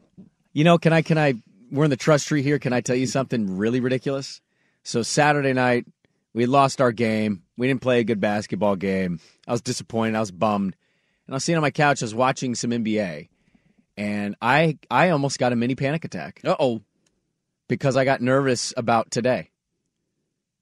You 0.53 0.63
know, 0.63 0.77
can 0.77 0.93
I, 0.93 1.01
can 1.01 1.17
I, 1.17 1.33
we're 1.73 1.83
in 1.85 1.89
the 1.89 1.97
trust 1.97 2.27
tree 2.27 2.43
here. 2.43 2.59
Can 2.59 2.71
I 2.71 2.81
tell 2.81 2.95
you 2.95 3.07
something 3.07 3.57
really 3.57 3.79
ridiculous? 3.79 4.41
So 4.83 5.01
Saturday 5.01 5.53
night, 5.53 5.85
we 6.33 6.45
lost 6.45 6.79
our 6.79 6.91
game. 6.91 7.41
We 7.57 7.67
didn't 7.67 7.81
play 7.81 7.99
a 7.99 8.03
good 8.03 8.19
basketball 8.19 8.75
game. 8.75 9.19
I 9.47 9.51
was 9.51 9.61
disappointed. 9.61 10.15
I 10.15 10.19
was 10.19 10.31
bummed. 10.31 10.75
And 11.25 11.33
I 11.33 11.37
was 11.37 11.43
sitting 11.43 11.57
on 11.57 11.61
my 11.63 11.71
couch. 11.71 12.01
I 12.01 12.05
was 12.05 12.13
watching 12.15 12.53
some 12.53 12.69
NBA. 12.71 13.29
And 13.97 14.35
I, 14.41 14.77
I 14.91 15.09
almost 15.09 15.39
got 15.39 15.51
a 15.51 15.55
mini 15.55 15.75
panic 15.75 16.05
attack 16.05 16.41
Uh 16.43 16.55
oh. 16.59 16.81
because 17.67 17.97
I 17.97 18.05
got 18.05 18.21
nervous 18.21 18.73
about 18.77 19.09
today. 19.11 19.49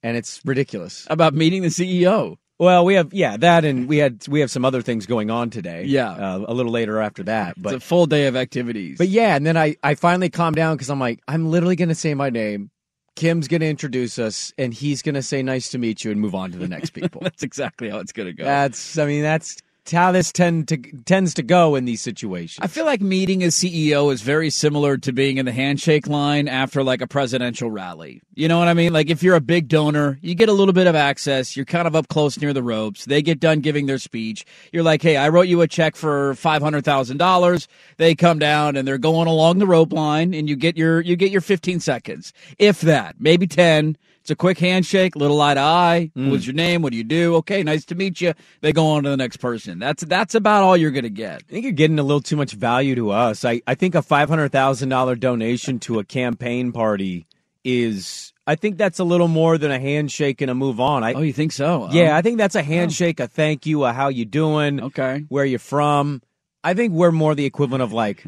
And 0.03 0.15
it's 0.17 0.41
ridiculous. 0.45 1.05
About 1.09 1.33
meeting 1.33 1.61
the 1.61 1.67
CEO. 1.69 2.37
Well, 2.61 2.85
we 2.85 2.93
have 2.93 3.11
yeah 3.11 3.37
that, 3.37 3.65
and 3.65 3.87
we 3.89 3.97
had 3.97 4.23
we 4.27 4.39
have 4.41 4.51
some 4.51 4.63
other 4.63 4.83
things 4.83 5.07
going 5.07 5.31
on 5.31 5.49
today. 5.49 5.85
Yeah. 5.85 6.11
uh, 6.11 6.45
a 6.47 6.53
little 6.53 6.71
later 6.71 6.99
after 7.01 7.23
that, 7.23 7.53
It's 7.57 7.59
but 7.59 7.73
a 7.73 7.79
full 7.79 8.05
day 8.05 8.27
of 8.27 8.35
activities. 8.35 8.99
but 8.99 9.07
yeah, 9.09 9.35
and 9.35 9.43
then 9.47 9.57
I 9.57 9.77
I 9.81 9.95
finally 9.95 10.29
calmed 10.29 10.57
down 10.57 10.75
because 10.75 10.91
I'm 10.91 10.99
like 10.99 11.21
I'm 11.27 11.49
literally 11.49 11.75
gonna 11.75 11.95
say 11.95 12.13
my 12.13 12.29
name. 12.29 12.69
Kim's 13.15 13.47
gonna 13.47 13.65
introduce 13.65 14.19
us, 14.19 14.53
and 14.59 14.73
he's 14.75 15.01
gonna 15.01 15.23
say 15.23 15.41
nice 15.41 15.69
to 15.71 15.79
meet 15.79 16.03
you 16.03 16.11
and 16.11 16.21
move 16.21 16.35
on 16.35 16.51
to 16.51 16.59
the 16.59 16.67
next 16.67 16.91
people. 16.93 17.21
that's 17.23 17.41
exactly 17.41 17.89
how 17.89 17.97
it's 17.97 18.11
gonna 18.11 18.31
go. 18.31 18.43
that's 18.43 18.95
I 18.99 19.07
mean 19.07 19.23
that's 19.23 19.57
how 19.89 20.11
this 20.11 20.31
tend 20.31 20.67
to 20.67 20.77
tends 21.05 21.33
to 21.35 21.43
go 21.43 21.75
in 21.75 21.85
these 21.85 22.01
situations. 22.01 22.63
I 22.63 22.67
feel 22.67 22.85
like 22.85 23.01
meeting 23.01 23.43
a 23.43 23.47
CEO 23.47 24.13
is 24.13 24.21
very 24.21 24.49
similar 24.49 24.97
to 24.97 25.11
being 25.11 25.37
in 25.37 25.45
the 25.45 25.51
handshake 25.51 26.07
line 26.07 26.47
after 26.47 26.83
like 26.83 27.01
a 27.01 27.07
presidential 27.07 27.71
rally. 27.71 28.21
You 28.35 28.47
know 28.47 28.59
what 28.59 28.67
I 28.67 28.73
mean? 28.73 28.93
Like 28.93 29.09
if 29.09 29.23
you're 29.23 29.35
a 29.35 29.41
big 29.41 29.67
donor, 29.67 30.19
you 30.21 30.35
get 30.35 30.49
a 30.49 30.53
little 30.53 30.73
bit 30.73 30.87
of 30.87 30.95
access. 30.95 31.55
You're 31.55 31.65
kind 31.65 31.87
of 31.87 31.95
up 31.95 32.07
close 32.09 32.39
near 32.39 32.53
the 32.53 32.63
ropes. 32.63 33.05
They 33.05 33.21
get 33.21 33.39
done 33.39 33.61
giving 33.61 33.87
their 33.87 33.97
speech. 33.97 34.45
You're 34.71 34.83
like, 34.83 35.01
hey, 35.01 35.17
I 35.17 35.29
wrote 35.29 35.47
you 35.47 35.61
a 35.61 35.67
check 35.67 35.95
for 35.95 36.35
five 36.35 36.61
hundred 36.61 36.85
thousand 36.85 37.17
dollars. 37.17 37.67
They 37.97 38.13
come 38.13 38.39
down 38.39 38.75
and 38.75 38.87
they're 38.87 38.97
going 38.97 39.27
along 39.27 39.59
the 39.59 39.67
rope 39.67 39.93
line, 39.93 40.33
and 40.33 40.47
you 40.47 40.55
get 40.55 40.77
your 40.77 41.01
you 41.01 41.15
get 41.15 41.31
your 41.31 41.41
fifteen 41.41 41.79
seconds, 41.79 42.33
if 42.59 42.81
that, 42.81 43.15
maybe 43.19 43.47
ten. 43.47 43.97
It's 44.21 44.29
a 44.29 44.35
quick 44.35 44.59
handshake, 44.59 45.15
little 45.15 45.41
eye 45.41 45.55
to 45.55 45.59
eye. 45.59 46.11
What's 46.13 46.45
your 46.45 46.53
name? 46.53 46.83
What 46.83 46.91
do 46.91 46.97
you 46.97 47.03
do? 47.03 47.35
Okay, 47.37 47.63
nice 47.63 47.85
to 47.85 47.95
meet 47.95 48.21
you. 48.21 48.33
They 48.61 48.71
go 48.71 48.85
on 48.91 49.03
to 49.03 49.09
the 49.09 49.17
next 49.17 49.37
person. 49.37 49.79
That's 49.79 50.03
that's 50.03 50.35
about 50.35 50.61
all 50.63 50.77
you're 50.77 50.91
gonna 50.91 51.09
get. 51.09 51.41
I 51.49 51.51
think 51.51 51.63
you're 51.63 51.71
getting 51.73 51.97
a 51.97 52.03
little 52.03 52.21
too 52.21 52.35
much 52.35 52.53
value 52.53 52.93
to 52.95 53.09
us. 53.11 53.43
I, 53.43 53.61
I 53.65 53.73
think 53.75 53.95
a 53.95 54.01
five 54.03 54.29
hundred 54.29 54.51
thousand 54.51 54.89
dollar 54.89 55.15
donation 55.15 55.79
to 55.81 55.97
a 55.99 56.03
campaign 56.03 56.71
party 56.71 57.25
is 57.63 58.31
I 58.45 58.55
think 58.55 58.77
that's 58.77 58.99
a 58.99 59.03
little 59.03 59.27
more 59.27 59.57
than 59.57 59.71
a 59.71 59.79
handshake 59.79 60.41
and 60.41 60.51
a 60.51 60.55
move 60.55 60.79
on. 60.79 61.03
I 61.03 61.13
Oh, 61.13 61.21
you 61.21 61.33
think 61.33 61.51
so? 61.51 61.89
yeah, 61.91 62.15
I 62.15 62.21
think 62.21 62.37
that's 62.37 62.55
a 62.55 62.59
oh. 62.59 62.63
handshake, 62.63 63.19
a 63.19 63.27
thank 63.27 63.65
you, 63.65 63.85
a 63.85 63.93
how 63.93 64.09
you 64.09 64.25
doing, 64.25 64.81
Okay. 64.81 65.25
where 65.29 65.45
you 65.45 65.57
from. 65.57 66.21
I 66.63 66.73
think 66.75 66.93
we're 66.93 67.11
more 67.11 67.33
the 67.33 67.45
equivalent 67.45 67.81
of 67.81 67.91
like 67.91 68.23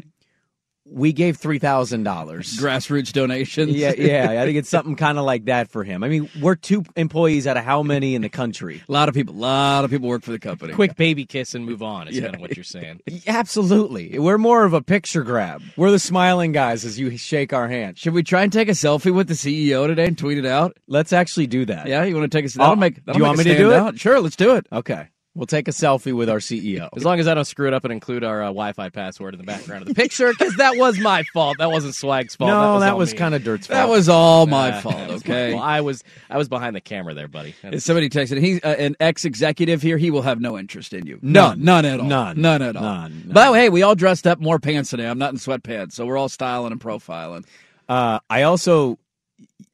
we 0.86 1.12
gave 1.12 1.36
three 1.36 1.58
thousand 1.58 2.02
dollars. 2.02 2.58
Grassroots 2.58 3.12
donations. 3.12 3.72
Yeah, 3.72 3.94
yeah. 3.98 4.42
I 4.42 4.44
think 4.44 4.58
it's 4.58 4.68
something 4.68 4.96
kind 4.96 5.18
of 5.18 5.24
like 5.24 5.46
that 5.46 5.70
for 5.70 5.82
him. 5.84 6.04
I 6.04 6.08
mean, 6.08 6.28
we're 6.40 6.54
two 6.56 6.84
employees 6.96 7.46
out 7.46 7.56
of 7.56 7.64
how 7.64 7.82
many 7.82 8.14
in 8.14 8.22
the 8.22 8.28
country? 8.28 8.82
A 8.88 8.92
lot 8.92 9.08
of 9.08 9.14
people, 9.14 9.34
a 9.34 9.36
lot 9.36 9.84
of 9.84 9.90
people 9.90 10.08
work 10.08 10.22
for 10.22 10.30
the 10.32 10.38
company. 10.38 10.72
Quick 10.74 10.96
baby 10.96 11.24
kiss 11.24 11.54
and 11.54 11.64
move 11.64 11.82
on 11.82 12.08
is 12.08 12.20
kind 12.20 12.34
of 12.34 12.40
what 12.40 12.56
you're 12.56 12.64
saying. 12.64 13.00
Absolutely. 13.26 14.18
We're 14.18 14.38
more 14.38 14.64
of 14.64 14.72
a 14.72 14.82
picture 14.82 15.22
grab. 15.22 15.62
We're 15.76 15.90
the 15.90 15.98
smiling 15.98 16.52
guys 16.52 16.84
as 16.84 16.98
you 16.98 17.16
shake 17.16 17.52
our 17.52 17.68
hand. 17.68 17.98
Should 17.98 18.14
we 18.14 18.22
try 18.22 18.42
and 18.42 18.52
take 18.52 18.68
a 18.68 18.72
selfie 18.72 19.12
with 19.14 19.28
the 19.28 19.34
CEO 19.34 19.86
today 19.86 20.06
and 20.06 20.18
tweet 20.18 20.38
it 20.38 20.46
out? 20.46 20.76
Let's 20.86 21.12
actually 21.12 21.46
do 21.46 21.64
that. 21.66 21.86
Yeah, 21.86 22.04
you 22.04 22.14
want 22.16 22.30
to 22.30 22.36
take 22.38 22.44
a? 22.44 22.56
That'll 22.56 22.72
Oh, 22.72 22.76
make. 22.76 22.96
do 22.96 23.02
That'll 23.06 23.18
you 23.20 23.24
make 23.24 23.28
want 23.36 23.38
me 23.38 23.44
to 23.44 23.56
do 23.56 23.70
it? 23.72 23.76
out. 23.76 23.98
Sure, 23.98 24.20
let's 24.20 24.36
do 24.36 24.56
it. 24.56 24.66
Okay. 24.72 25.08
We'll 25.36 25.46
take 25.46 25.66
a 25.66 25.72
selfie 25.72 26.12
with 26.12 26.28
our 26.28 26.38
CEO. 26.38 26.88
As 26.96 27.04
long 27.04 27.18
as 27.18 27.26
I 27.26 27.34
don't 27.34 27.44
screw 27.44 27.66
it 27.66 27.74
up 27.74 27.82
and 27.82 27.92
include 27.92 28.22
our 28.22 28.40
uh, 28.40 28.46
Wi-Fi 28.46 28.90
password 28.90 29.34
in 29.34 29.38
the 29.38 29.44
background 29.44 29.82
of 29.82 29.88
the 29.88 29.94
picture, 29.94 30.28
because 30.30 30.54
that 30.58 30.76
was 30.76 30.96
my 31.00 31.24
fault. 31.32 31.58
That 31.58 31.72
wasn't 31.72 31.96
Swag's 31.96 32.36
fault. 32.36 32.50
no, 32.50 32.78
that 32.78 32.92
all 32.92 32.98
was 32.98 33.12
kind 33.14 33.34
of 33.34 33.42
dirt's 33.42 33.66
fault. 33.66 33.74
That 33.76 33.88
was 33.88 34.08
all 34.08 34.46
my 34.46 34.70
Uh, 34.70 34.80
fault. 34.80 34.94
my 35.08 35.14
Okay. 35.14 35.50
fault. 35.50 35.64
I 35.64 35.80
was 35.80 36.04
I 36.30 36.38
was 36.38 36.48
behind 36.48 36.76
the 36.76 36.80
camera 36.80 37.14
there, 37.14 37.26
buddy. 37.26 37.52
Somebody 37.78 38.10
texted, 38.10 38.38
he's 38.40 38.60
uh, 38.62 38.76
an 38.78 38.94
ex-executive 39.00 39.82
here. 39.82 39.98
He 39.98 40.12
will 40.12 40.22
have 40.22 40.40
no 40.40 40.56
interest 40.56 40.92
in 40.92 41.04
you. 41.04 41.18
None. 41.20 41.64
none, 41.64 41.82
none 41.82 41.84
at 41.84 41.98
all. 42.00 42.06
None. 42.06 42.40
none 42.40 42.62
at 42.62 42.76
all. 42.76 42.82
None. 42.82 43.22
But 43.32 43.54
hey, 43.54 43.70
we 43.70 43.82
all 43.82 43.96
dressed 43.96 44.28
up 44.28 44.38
more 44.38 44.60
pants 44.60 44.90
today. 44.90 45.08
I'm 45.08 45.18
not 45.18 45.32
in 45.32 45.38
sweatpants, 45.38 45.94
so 45.94 46.06
we're 46.06 46.16
all 46.16 46.28
styling 46.28 46.70
and 46.70 46.80
profiling. 46.80 47.44
Uh, 47.88 48.20
I 48.30 48.42
also, 48.42 49.00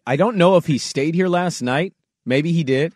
I 0.07 0.17
don't 0.17 0.37
know 0.37 0.57
if 0.57 0.65
he 0.65 0.79
stayed 0.79 1.15
here 1.15 1.29
last 1.29 1.61
night. 1.61 1.93
Maybe 2.25 2.51
he 2.53 2.65
did. 2.65 2.95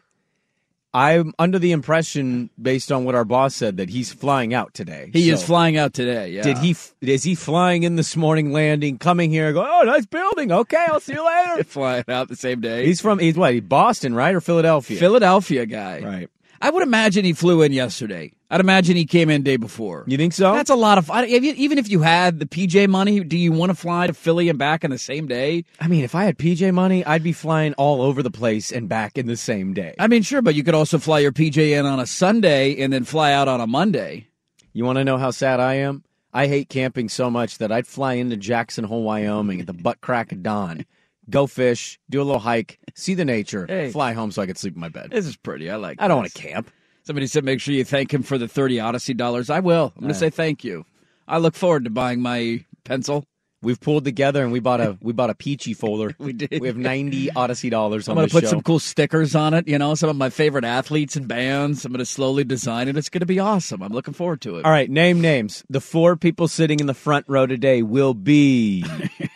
I'm 0.94 1.34
under 1.40 1.58
the 1.58 1.72
impression, 1.72 2.50
based 2.60 2.92
on 2.92 3.04
what 3.04 3.16
our 3.16 3.24
boss 3.24 3.54
said, 3.56 3.78
that 3.78 3.90
he's 3.90 4.12
flying 4.12 4.54
out 4.54 4.72
today. 4.74 5.10
He 5.12 5.26
So, 5.28 5.34
is 5.34 5.42
flying 5.44 5.76
out 5.76 5.92
today. 5.92 6.30
Yeah. 6.30 6.42
Did 6.42 6.58
he? 6.58 6.70
f- 6.70 6.94
Is 7.00 7.24
he 7.24 7.34
flying 7.34 7.82
in 7.82 7.96
this 7.96 8.14
morning, 8.16 8.52
landing, 8.52 8.98
coming 8.98 9.30
here, 9.32 9.52
go? 9.52 9.66
Oh, 9.68 9.82
nice 9.84 10.06
building. 10.06 10.52
Okay, 10.52 10.86
I'll 10.88 11.00
see 11.00 11.14
you 11.14 11.26
later. 11.26 11.64
flying 11.68 12.04
out 12.08 12.28
the 12.28 12.36
same 12.36 12.60
day? 12.60 12.86
he's 12.86 13.00
from. 13.00 13.18
He's 13.18 13.36
what? 13.36 13.68
Boston, 13.68 14.14
right, 14.14 14.34
or 14.34 14.40
Philadelphia? 14.40 14.96
Philadelphia 14.98 15.66
guy. 15.66 16.00
Right. 16.00 16.30
I 16.64 16.70
would 16.70 16.82
imagine 16.82 17.24
he 17.26 17.34
flew 17.34 17.60
in 17.62 17.72
yesterday. 17.72 18.32
I'd 18.50 18.60
imagine 18.60 18.96
he 18.96 19.04
came 19.04 19.28
in 19.28 19.42
day 19.42 19.56
before. 19.56 20.04
You 20.06 20.16
think 20.16 20.32
so? 20.32 20.52
That's 20.54 20.70
a 20.70 20.74
lot 20.74 20.96
of. 20.96 21.08
You- 21.28 21.52
Even 21.56 21.76
if 21.76 21.90
you 21.90 22.00
had 22.00 22.38
the 22.40 22.46
PJ 22.46 22.88
money, 22.88 23.22
do 23.22 23.36
you 23.36 23.52
want 23.52 23.70
to 23.70 23.74
fly 23.74 24.06
to 24.06 24.14
Philly 24.14 24.48
and 24.48 24.58
back 24.58 24.82
in 24.82 24.90
the 24.90 24.96
same 24.98 25.26
day? 25.26 25.64
I 25.80 25.88
mean, 25.88 26.04
if 26.04 26.14
I 26.14 26.24
had 26.24 26.38
PJ 26.38 26.72
money, 26.72 27.04
I'd 27.04 27.22
be 27.22 27.32
flying 27.32 27.74
all 27.74 28.00
over 28.00 28.22
the 28.22 28.30
place 28.30 28.72
and 28.72 28.88
back 28.88 29.18
in 29.18 29.26
the 29.26 29.36
same 29.36 29.74
day. 29.74 29.94
I 29.98 30.06
mean, 30.06 30.22
sure, 30.22 30.40
but 30.40 30.54
you 30.54 30.64
could 30.64 30.74
also 30.74 30.98
fly 30.98 31.18
your 31.18 31.32
PJ 31.32 31.58
in 31.78 31.84
on 31.84 32.00
a 32.00 32.06
Sunday 32.06 32.80
and 32.82 32.92
then 32.92 33.04
fly 33.04 33.32
out 33.32 33.46
on 33.48 33.60
a 33.60 33.66
Monday. 33.66 34.28
You 34.72 34.84
want 34.84 34.96
to 34.96 35.04
know 35.04 35.18
how 35.18 35.32
sad 35.32 35.60
I 35.60 35.74
am? 35.74 36.02
I 36.32 36.46
hate 36.46 36.68
camping 36.68 37.08
so 37.08 37.30
much 37.30 37.58
that 37.58 37.70
I'd 37.70 37.86
fly 37.86 38.14
into 38.14 38.36
Jackson 38.36 38.84
Hole, 38.84 39.02
Wyoming 39.04 39.60
at 39.60 39.66
the 39.66 39.72
butt 39.72 40.00
crack 40.00 40.32
of 40.32 40.42
dawn, 40.42 40.86
go 41.30 41.46
fish, 41.46 41.98
do 42.10 42.20
a 42.20 42.24
little 42.24 42.40
hike, 42.40 42.78
see 42.94 43.14
the 43.14 43.24
nature, 43.24 43.66
Hey. 43.68 43.90
fly 43.90 44.12
home 44.12 44.30
so 44.30 44.42
I 44.42 44.46
could 44.46 44.58
sleep 44.58 44.74
in 44.74 44.80
my 44.80 44.88
bed. 44.88 45.10
This 45.10 45.26
is 45.26 45.36
pretty. 45.36 45.70
I 45.70 45.76
like. 45.76 46.00
I 46.00 46.08
don't 46.08 46.18
want 46.18 46.32
to 46.32 46.40
camp. 46.42 46.70
Somebody 47.02 47.26
said 47.26 47.44
make 47.44 47.60
sure 47.60 47.74
you 47.74 47.84
thank 47.84 48.12
him 48.12 48.22
for 48.22 48.38
the 48.38 48.48
thirty 48.48 48.76
Audacy 48.76 49.16
dollars. 49.16 49.50
I 49.50 49.60
will. 49.60 49.92
I'm 49.96 50.00
going 50.02 50.12
to 50.12 50.18
say 50.18 50.30
thank 50.30 50.64
you. 50.64 50.86
I 51.28 51.38
look 51.38 51.54
forward 51.54 51.84
to 51.84 51.90
buying 51.90 52.20
my 52.22 52.64
pencil. 52.84 53.26
We've 53.62 53.80
pulled 53.80 54.04
together 54.04 54.42
and 54.42 54.52
we 54.52 54.60
bought 54.60 54.82
a 54.82 54.98
we 55.00 55.14
bought 55.14 55.30
a 55.30 55.34
peachy 55.34 55.72
folder. 55.72 56.14
We 56.18 56.34
did. 56.34 56.60
We 56.60 56.66
have 56.66 56.76
ninety 56.76 57.28
Audacy 57.28 57.70
dollars 57.70 58.08
I'm 58.08 58.14
going 58.14 58.28
to 58.28 58.32
put 58.32 58.44
show. 58.44 58.50
some 58.50 58.60
cool 58.62 58.78
stickers 58.78 59.34
on 59.34 59.54
it. 59.54 59.66
You 59.66 59.78
know, 59.78 59.94
some 59.94 60.10
of 60.10 60.16
my 60.16 60.28
favorite 60.28 60.64
athletes 60.64 61.16
and 61.16 61.26
bands. 61.26 61.84
I'm 61.86 61.92
going 61.92 61.98
to 62.00 62.04
slowly 62.06 62.44
design 62.44 62.88
it. 62.88 62.96
It's 62.98 63.08
going 63.08 63.20
to 63.20 63.26
be 63.26 63.38
awesome. 63.38 63.82
I'm 63.82 63.92
looking 63.92 64.12
forward 64.12 64.42
to 64.42 64.56
it. 64.58 64.66
All 64.66 64.70
right, 64.70 64.90
name 64.90 65.20
names. 65.22 65.64
The 65.70 65.80
four 65.80 66.14
people 66.16 66.46
sitting 66.46 66.78
in 66.80 66.86
the 66.86 66.92
front 66.94 67.24
row 67.26 67.46
today 67.46 67.80
will 67.82 68.12
be 68.12 68.84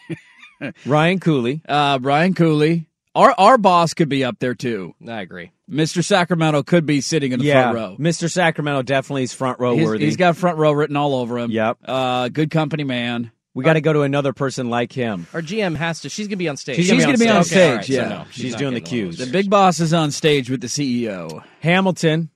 Ryan 0.86 1.20
Cooley, 1.20 1.62
Uh, 1.68 1.98
Brian 1.98 2.34
Cooley. 2.34 2.86
Our 3.14 3.34
our 3.38 3.58
boss 3.58 3.94
could 3.94 4.08
be 4.08 4.22
up 4.24 4.38
there 4.38 4.54
too. 4.54 4.94
I 5.06 5.20
agree. 5.22 5.50
Mr. 5.68 6.04
Sacramento 6.04 6.62
could 6.62 6.86
be 6.86 7.00
sitting 7.00 7.32
in 7.32 7.40
the 7.40 7.46
yeah, 7.46 7.72
front 7.72 7.74
row. 7.76 7.96
Mr. 7.98 8.30
Sacramento 8.30 8.82
definitely 8.82 9.24
is 9.24 9.32
front 9.32 9.58
row 9.60 9.74
He's- 9.74 9.84
worthy. 9.86 10.04
he's 10.04 10.16
got 10.16 10.36
front 10.36 10.56
row 10.58 10.72
written 10.72 10.96
all 10.96 11.14
over 11.14 11.38
him. 11.38 11.50
Yep. 11.50 11.78
Uh, 11.84 12.28
good 12.28 12.50
company 12.50 12.84
man. 12.84 13.30
we 13.54 13.64
got 13.64 13.72
to 13.72 13.80
go 13.80 13.92
to 13.92 14.02
another 14.02 14.32
person 14.32 14.70
like 14.70 14.92
him. 14.92 15.26
Our 15.34 15.42
GM 15.42 15.74
has 15.76 16.00
to. 16.02 16.08
She's 16.08 16.28
gonna 16.28 16.36
be 16.36 16.48
on 16.48 16.56
stage. 16.56 16.76
She's 16.76 16.86
She's 16.86 17.04
gonna 17.04 17.18
be 17.18 17.28
on 17.28 17.38
Okay, 17.42 17.70
all 17.70 17.76
right, 17.76 17.84
stage. 17.84 17.96
so 17.96 18.02
yeah. 18.02 18.08
no, 18.08 18.24
She's 18.30 18.52
not 18.52 18.58
doing 18.60 18.74
the 18.74 18.80
getting 18.80 18.98
one 19.00 19.08
of 19.10 19.16
cues. 19.16 19.26
The 19.26 19.32
big 19.32 19.50
boss 19.50 19.80
is 19.80 19.92
on 19.92 20.10
stage 20.12 20.48
with 20.48 20.60
the 20.60 20.68
CEO. 20.68 21.42
Hamilton, 21.60 22.30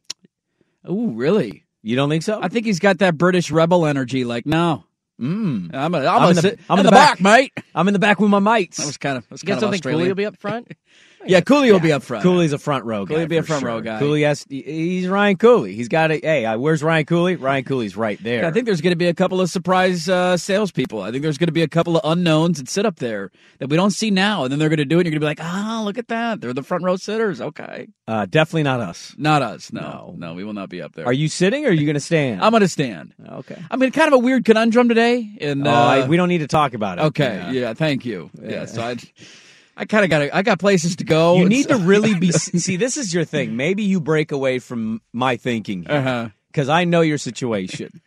Ooh, 0.90 1.12
really? 1.12 1.64
you 1.82 1.94
don't 1.96 2.08
think 2.08 2.22
so? 2.24 2.40
I 2.42 2.48
think 2.48 2.66
he's 2.66 2.80
got 2.80 2.98
that 2.98 3.16
British 3.16 3.50
rebel 3.52 3.86
energy. 3.86 4.24
Like, 4.24 4.46
no, 4.46 4.84
Mm. 5.20 5.74
I'm, 5.74 5.94
a, 5.94 5.98
I'm, 5.98 6.22
I'm 6.22 6.30
in 6.30 6.36
the- 6.36 6.58
I'm 6.68 6.78
in 6.78 6.84
the 6.84 6.90
the 6.90 6.94
back, 6.94 7.18
back. 7.18 7.20
mate. 7.20 7.52
I'm 7.74 7.86
in 7.88 7.92
the 7.94 8.00
back 8.00 8.18
with 8.20 8.30
my 8.30 8.38
mates. 8.40 8.78
That 8.78 8.86
was 8.86 8.96
kind 8.96 9.18
of, 9.18 9.28
that's 9.28 9.42
kind 9.42 9.62
of 9.62 9.72
Australian. 9.72 10.08
will 10.08 10.14
be 10.14 10.26
up 10.26 10.38
front? 10.40 10.68
yeah, 11.26 11.40
Cooley 11.40 11.70
will 11.72 11.80
be 11.80 11.92
up 11.92 12.02
front. 12.02 12.22
Cooley's 12.22 12.52
a 12.52 12.58
front 12.58 12.84
row 12.84 13.04
guy. 13.04 13.14
Cooley 13.14 13.26
be 13.26 13.36
a 13.36 13.42
for 13.42 13.48
front 13.48 13.60
sure. 13.62 13.68
row 13.70 13.80
guy. 13.80 13.98
Cooley 13.98 14.22
has. 14.22 14.44
He's 14.48 15.08
Ryan 15.08 15.36
Cooley. 15.36 15.74
He's 15.74 15.88
got 15.88 16.10
a. 16.10 16.18
Hey, 16.22 16.44
uh, 16.44 16.58
where's 16.58 16.82
Ryan 16.82 17.04
Cooley? 17.06 17.36
Ryan 17.36 17.64
Cooley's 17.64 17.96
right 17.96 18.22
there. 18.22 18.44
I 18.44 18.50
think 18.50 18.66
there's 18.66 18.80
going 18.80 18.92
to 18.92 18.96
be 18.96 19.06
a 19.08 19.14
couple 19.14 19.40
of 19.40 19.50
surprise 19.50 20.08
uh, 20.08 20.36
salespeople. 20.36 21.00
I 21.02 21.10
think 21.10 21.22
there's 21.22 21.38
going 21.38 21.48
to 21.48 21.52
be 21.52 21.62
a 21.62 21.68
couple 21.68 21.96
of 21.96 22.02
unknowns 22.10 22.58
that 22.58 22.68
sit 22.68 22.84
up 22.86 22.96
there 22.96 23.30
that 23.58 23.68
we 23.68 23.76
don't 23.76 23.90
see 23.92 24.10
now, 24.10 24.44
and 24.44 24.52
then 24.52 24.58
they're 24.58 24.68
going 24.68 24.78
to 24.78 24.84
do 24.84 24.98
it. 24.98 25.06
and 25.06 25.12
You're 25.12 25.20
going 25.20 25.34
to 25.34 25.42
be 25.42 25.42
like, 25.42 25.54
ah, 25.54 25.82
look 25.84 25.98
at 25.98 26.08
that. 26.08 26.40
They're 26.40 26.52
the 26.52 26.62
front 26.62 26.84
row 26.84 26.96
sitters. 26.96 27.40
Okay, 27.40 27.88
uh, 28.08 28.26
definitely 28.26 28.64
not 28.64 28.80
us. 28.80 29.14
not 29.18 29.42
us. 29.42 29.72
No, 29.72 29.80
No. 29.80 30.14
no, 30.16 30.34
we 30.34 30.44
will 30.44 30.54
not 30.54 30.68
be 30.68 30.82
up 30.82 30.94
there. 30.94 31.06
Are 31.06 31.12
you 31.12 31.28
sitting 31.28 31.64
or 31.64 31.68
are 31.68 31.72
you 31.72 31.86
going 31.86 31.94
to 31.94 32.00
stand? 32.00 32.42
I'm 32.42 32.50
going 32.50 32.62
to 32.62 32.68
stand. 32.68 33.14
okay. 33.30 33.60
I 33.70 33.76
mean, 33.76 33.90
kind 33.92 34.08
of 34.08 34.14
a 34.14 34.18
weird 34.18 34.44
conundrum 34.44 34.88
today. 34.88 35.36
And 35.40 35.66
Oh, 35.66 35.70
uh, 35.70 35.74
I- 35.74 36.06
we 36.08 36.16
don't 36.16 36.28
need 36.28 36.38
to 36.38 36.46
talk 36.46 36.74
about 36.74 36.98
it. 36.98 37.02
Okay, 37.02 37.48
yeah, 37.52 37.74
thank 37.74 38.04
you. 38.04 38.30
Yeah, 38.42 38.66
so 38.66 38.82
I, 38.82 38.96
I 39.76 39.84
kind 39.86 40.04
of 40.04 40.10
got, 40.10 40.34
I 40.34 40.42
got 40.42 40.58
places 40.58 40.96
to 40.96 41.04
go. 41.04 41.36
You 41.36 41.48
need 41.48 41.68
to 41.68 41.76
really 41.76 42.14
be. 42.18 42.30
see, 42.32 42.76
this 42.76 42.96
is 42.96 43.12
your 43.14 43.24
thing. 43.24 43.56
Maybe 43.56 43.82
you 43.82 44.00
break 44.00 44.30
away 44.32 44.58
from 44.58 45.00
my 45.12 45.36
thinking 45.36 45.86
Uh-huh. 45.88 46.28
because 46.48 46.68
I 46.68 46.84
know 46.84 47.00
your 47.00 47.18
situation. 47.18 48.00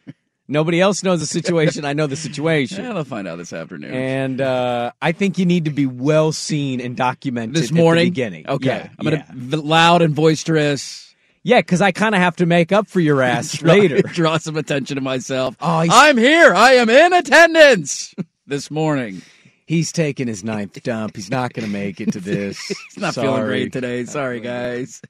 Nobody 0.48 0.80
else 0.80 1.04
knows 1.04 1.22
the 1.22 1.26
situation. 1.26 1.86
I 1.86 1.94
know 1.94 2.06
the 2.06 2.16
situation. 2.16 2.78
Yeah, 2.86 2.94
they'll 2.94 3.04
find 3.04 3.28
out 3.28 3.38
this 3.40 3.52
afternoon. 3.52 3.92
And 3.94 4.40
uh, 4.42 4.92
I 5.02 5.12
think 5.12 5.40
you 5.40 5.46
need 5.48 5.66
to 5.66 5.72
be 5.72 5.88
well 5.88 6.32
seen 6.32 6.80
and 6.82 6.96
documented 6.96 7.56
this 7.56 7.72
at 7.72 7.76
morning, 7.76 8.04
the 8.06 8.10
beginning. 8.12 8.48
Okay, 8.48 8.68
Yeah, 8.68 8.90
I'm 9.00 9.06
gonna 9.06 9.62
loud 9.64 10.04
and 10.04 10.14
boisterous. 10.14 11.16
Yeah, 11.42 11.60
because 11.62 11.82
I 11.82 11.92
kind 11.92 12.14
of 12.14 12.22
have 12.22 12.36
to 12.38 12.46
make 12.46 12.72
up 12.72 12.88
for 12.88 13.00
your 13.00 13.22
ass 13.34 13.62
later. 13.64 14.02
draw 14.04 14.38
some 14.38 14.56
attention 14.56 14.96
to 14.96 15.02
myself. 15.02 15.56
Oh, 15.60 15.86
I'm 15.90 16.18
here. 16.18 16.54
I 16.54 16.74
am 16.74 16.90
in 16.92 17.12
attendance 17.14 18.14
this 18.46 18.70
morning. 18.70 19.24
He's 19.66 19.92
taking 19.92 20.28
his 20.28 20.44
ninth 20.44 20.82
dump. 20.84 21.16
He's 21.16 21.32
not 21.32 21.54
going 21.54 21.66
to 21.66 21.72
make 21.72 22.00
it 22.00 22.14
to 22.14 22.20
this. 22.22 22.60
He's 22.68 22.98
not 22.98 23.16
feeling 23.16 23.44
great 23.46 23.74
today. 23.74 24.06
Sorry, 24.06 24.40
guys. 24.40 25.02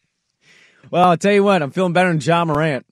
Well, 0.91 1.09
I'll 1.09 1.17
tell 1.17 1.33
you 1.33 1.43
what. 1.43 1.61
I'm 1.61 1.71
feeling 1.71 1.93
better 1.93 2.09
than 2.09 2.21
Ja 2.21 2.45
Morant. 2.45 2.85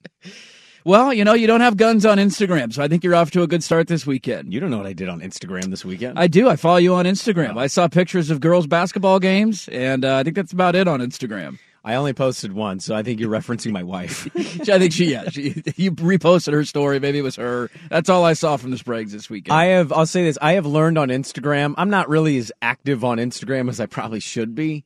Well, 0.85 1.13
you 1.13 1.23
know, 1.23 1.33
you 1.33 1.47
don't 1.47 1.61
have 1.61 1.77
guns 1.77 2.05
on 2.05 2.17
Instagram, 2.17 2.73
so 2.73 2.83
I 2.83 2.89
think 2.89 3.05
you're 3.05 3.15
off 3.15 3.31
to 3.31 3.41
a 3.43 3.47
good 3.47 3.63
start 3.63 3.87
this 3.87 4.05
weekend. 4.05 4.53
You 4.53 4.59
don't 4.59 4.69
know 4.69 4.77
what 4.77 4.85
I 4.85 4.91
did 4.91 5.07
on 5.07 5.21
Instagram 5.21 5.69
this 5.69 5.85
weekend. 5.85 6.19
I 6.19 6.27
do. 6.27 6.49
I 6.49 6.57
follow 6.57 6.77
you 6.77 6.93
on 6.95 7.05
Instagram. 7.05 7.57
I 7.57 7.67
saw 7.67 7.87
pictures 7.87 8.29
of 8.29 8.41
girls' 8.41 8.67
basketball 8.67 9.19
games, 9.19 9.69
and 9.69 10.03
uh, 10.03 10.17
I 10.17 10.23
think 10.23 10.35
that's 10.35 10.51
about 10.51 10.75
it 10.75 10.89
on 10.89 10.99
Instagram. 10.99 11.57
I 11.85 11.95
only 11.95 12.13
posted 12.13 12.53
one, 12.53 12.79
so 12.79 12.95
I 12.95 13.03
think 13.03 13.19
you're 13.19 13.29
referencing 13.29 13.71
my 13.71 13.83
wife. 13.83 14.25
I 14.35 14.79
think 14.79 14.93
she, 14.93 15.11
yeah, 15.11 15.29
she, 15.29 15.61
you 15.75 15.91
reposted 15.91 16.53
her 16.53 16.63
story. 16.63 16.99
Maybe 16.99 17.19
it 17.19 17.23
was 17.23 17.35
her. 17.35 17.69
That's 17.89 18.09
all 18.09 18.23
I 18.23 18.33
saw 18.33 18.55
from 18.55 18.71
the 18.71 18.77
Spragues 18.77 19.11
this 19.11 19.29
weekend. 19.29 19.53
I 19.53 19.65
have. 19.65 19.91
I'll 19.91 20.05
say 20.05 20.23
this. 20.23 20.37
I 20.41 20.53
have 20.53 20.65
learned 20.65 20.97
on 20.97 21.09
Instagram. 21.09 21.73
I'm 21.77 21.89
not 21.89 22.07
really 22.07 22.37
as 22.37 22.53
active 22.61 23.03
on 23.03 23.17
Instagram 23.17 23.69
as 23.69 23.81
I 23.81 23.85
probably 23.85 24.21
should 24.21 24.55
be. 24.55 24.85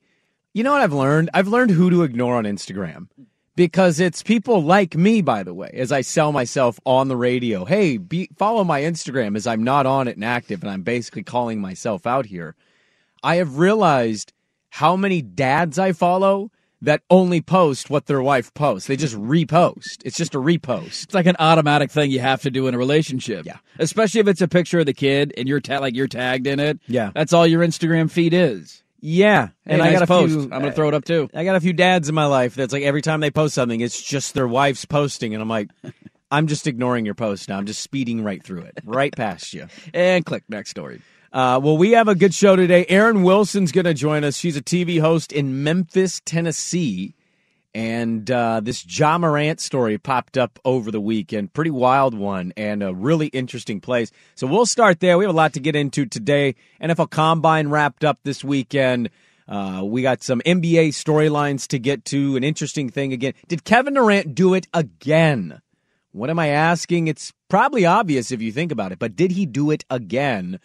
You 0.54 0.64
know 0.64 0.72
what 0.72 0.80
I've 0.80 0.92
learned? 0.92 1.30
I've 1.34 1.46
learned 1.46 1.70
who 1.70 1.88
to 1.90 2.02
ignore 2.02 2.34
on 2.34 2.44
Instagram 2.44 3.06
because 3.54 4.00
it's 4.00 4.22
people 4.24 4.60
like 4.62 4.96
me, 4.96 5.22
by 5.22 5.44
the 5.44 5.54
way, 5.54 5.70
as 5.74 5.92
I 5.92 6.00
sell 6.00 6.32
myself 6.32 6.80
on 6.84 7.06
the 7.06 7.16
radio. 7.16 7.64
Hey, 7.64 7.96
be, 7.96 8.28
follow 8.36 8.64
my 8.64 8.80
Instagram 8.80 9.36
as 9.36 9.46
I'm 9.46 9.62
not 9.62 9.86
on 9.86 10.08
it 10.08 10.16
and 10.16 10.24
active, 10.24 10.62
and 10.62 10.70
I'm 10.70 10.82
basically 10.82 11.22
calling 11.22 11.60
myself 11.60 12.08
out 12.08 12.26
here. 12.26 12.56
I 13.22 13.36
have 13.36 13.58
realized 13.58 14.32
how 14.70 14.96
many 14.96 15.22
dads 15.22 15.78
I 15.78 15.92
follow 15.92 16.50
that 16.82 17.02
only 17.10 17.40
post 17.40 17.90
what 17.90 18.06
their 18.06 18.22
wife 18.22 18.52
posts. 18.54 18.86
They 18.88 18.96
just 18.96 19.16
repost. 19.16 19.98
It's 20.04 20.16
just 20.16 20.34
a 20.34 20.38
repost. 20.38 21.04
It's 21.04 21.14
like 21.14 21.26
an 21.26 21.36
automatic 21.38 21.90
thing 21.90 22.10
you 22.10 22.20
have 22.20 22.42
to 22.42 22.50
do 22.50 22.66
in 22.68 22.74
a 22.74 22.78
relationship. 22.78 23.44
Yeah. 23.46 23.56
Especially 23.78 24.20
if 24.20 24.28
it's 24.28 24.40
a 24.40 24.48
picture 24.48 24.78
of 24.80 24.86
the 24.86 24.94
kid 24.94 25.32
and 25.36 25.48
you're 25.48 25.60
ta- 25.60 25.78
like 25.78 25.94
you're 25.96 26.06
tagged 26.08 26.46
in 26.46 26.60
it. 26.60 26.78
Yeah. 26.86 27.10
That's 27.14 27.32
all 27.32 27.46
your 27.46 27.62
Instagram 27.66 28.10
feed 28.10 28.32
is. 28.34 28.82
Yeah, 29.00 29.50
And 29.64 29.80
I 29.80 29.92
got 29.92 30.02
a 30.02 30.06
post. 30.08 30.32
few. 30.32 30.42
I'm 30.42 30.48
gonna 30.50 30.72
throw 30.72 30.88
it 30.88 30.94
up 30.94 31.04
too. 31.04 31.28
I 31.32 31.44
got 31.44 31.54
a 31.54 31.60
few 31.60 31.72
dads 31.72 32.08
in 32.08 32.16
my 32.16 32.26
life 32.26 32.56
that's 32.56 32.72
like 32.72 32.82
every 32.82 33.00
time 33.00 33.20
they 33.20 33.30
post 33.30 33.54
something, 33.54 33.80
it's 33.80 34.02
just 34.02 34.34
their 34.34 34.48
wife's 34.48 34.84
posting, 34.84 35.34
and 35.34 35.40
I'm 35.42 35.48
like, 35.48 35.68
I'm 36.32 36.48
just 36.48 36.66
ignoring 36.66 37.04
your 37.04 37.14
post 37.14 37.48
now. 37.48 37.58
I'm 37.58 37.66
just 37.66 37.80
speeding 37.80 38.24
right 38.24 38.42
through 38.42 38.62
it, 38.62 38.78
right 38.84 39.14
past 39.14 39.54
you. 39.54 39.68
And 39.94 40.26
click 40.26 40.42
next 40.48 40.70
story. 40.70 41.00
Uh, 41.32 41.60
well, 41.62 41.76
we 41.76 41.90
have 41.92 42.08
a 42.08 42.14
good 42.14 42.32
show 42.32 42.56
today. 42.56 42.86
Erin 42.88 43.22
Wilson's 43.22 43.72
going 43.72 43.84
to 43.84 43.94
join 43.94 44.24
us. 44.24 44.36
She's 44.36 44.56
a 44.56 44.62
TV 44.62 45.00
host 45.00 45.32
in 45.32 45.62
Memphis, 45.62 46.22
Tennessee. 46.24 47.14
And 47.74 48.30
uh, 48.30 48.60
this 48.60 48.84
Ja 48.98 49.18
Morant 49.18 49.60
story 49.60 49.98
popped 49.98 50.38
up 50.38 50.58
over 50.64 50.90
the 50.90 51.00
weekend. 51.00 51.52
Pretty 51.52 51.70
wild 51.70 52.14
one 52.14 52.52
and 52.56 52.82
a 52.82 52.94
really 52.94 53.26
interesting 53.26 53.80
place. 53.80 54.10
So 54.36 54.46
we'll 54.46 54.66
start 54.66 55.00
there. 55.00 55.18
We 55.18 55.24
have 55.24 55.34
a 55.34 55.36
lot 55.36 55.52
to 55.52 55.60
get 55.60 55.76
into 55.76 56.06
today. 56.06 56.54
NFL 56.82 57.10
Combine 57.10 57.68
wrapped 57.68 58.04
up 58.04 58.18
this 58.24 58.42
weekend. 58.42 59.10
Uh, 59.46 59.82
we 59.84 60.00
got 60.00 60.22
some 60.22 60.40
NBA 60.46 60.88
storylines 60.88 61.66
to 61.68 61.78
get 61.78 62.06
to. 62.06 62.36
An 62.36 62.44
interesting 62.44 62.88
thing 62.88 63.12
again. 63.12 63.34
Did 63.48 63.64
Kevin 63.64 63.94
Durant 63.94 64.34
do 64.34 64.54
it 64.54 64.66
again? 64.72 65.60
What 66.12 66.30
am 66.30 66.38
I 66.38 66.48
asking? 66.48 67.06
It's 67.06 67.32
probably 67.48 67.84
obvious 67.84 68.32
if 68.32 68.40
you 68.40 68.50
think 68.50 68.72
about 68.72 68.92
it, 68.92 68.98
but 68.98 69.14
did 69.14 69.30
he 69.32 69.44
do 69.44 69.70
it 69.70 69.84
again? 69.90 70.58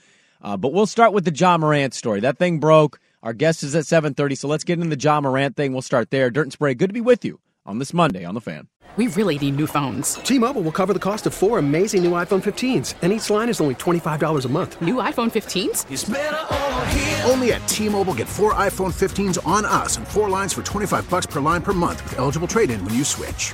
Uh, 0.44 0.58
but 0.58 0.74
we'll 0.74 0.86
start 0.86 1.14
with 1.14 1.26
the 1.26 1.34
Ja 1.34 1.58
Morant 1.58 1.94
story. 1.94 2.20
That 2.20 2.38
thing 2.38 2.60
broke. 2.60 3.00
Our 3.24 3.34
guest 3.34 3.64
is 3.64 3.76
at 3.76 3.86
7:30, 3.86 4.36
so 4.38 4.48
let's 4.48 4.64
get 4.66 4.80
into 4.80 4.94
the 4.96 5.02
Ja 5.02 5.22
Morant 5.22 5.56
thing. 5.56 5.72
We'll 5.72 5.82
start 5.82 6.12
there. 6.12 6.30
Dirt 6.30 6.44
and 6.44 6.54
Sprague, 6.54 6.78
good 6.78 6.90
to 6.90 6.94
be 6.94 7.02
with 7.02 7.24
you 7.24 7.40
on 7.66 7.80
this 7.80 7.94
Monday 7.94 8.26
on 8.26 8.36
the 8.36 8.42
Fan. 8.42 8.68
We 8.96 9.08
really 9.08 9.40
need 9.40 9.56
new 9.56 9.66
phones. 9.66 10.16
T-Mobile 10.16 10.62
will 10.62 10.72
cover 10.72 10.94
the 10.94 11.00
cost 11.00 11.26
of 11.26 11.34
four 11.34 11.58
amazing 11.58 12.04
new 12.04 12.12
iPhone 12.12 12.44
15s, 12.44 12.94
and 13.02 13.12
each 13.12 13.28
line 13.32 13.50
is 13.50 13.60
only 13.60 13.74
$25 13.74 14.46
a 14.46 14.50
month. 14.50 14.80
New 14.82 14.96
iPhone 14.96 15.32
15s? 15.32 17.28
Only 17.28 17.54
at 17.54 17.68
T-Mobile 17.68 18.14
get 18.14 18.28
four 18.28 18.54
iPhone 18.54 18.94
15s 18.94 19.40
on 19.48 19.66
us 19.66 19.98
and 19.98 20.08
four 20.08 20.30
lines 20.30 20.54
for 20.54 20.62
25 20.62 21.10
bucks 21.10 21.26
per 21.26 21.40
line 21.40 21.64
per 21.64 21.74
month 21.74 22.04
with 22.04 22.20
eligible 22.20 22.48
trade-in 22.48 22.86
when 22.86 22.94
you 22.94 23.04
switch. 23.04 23.54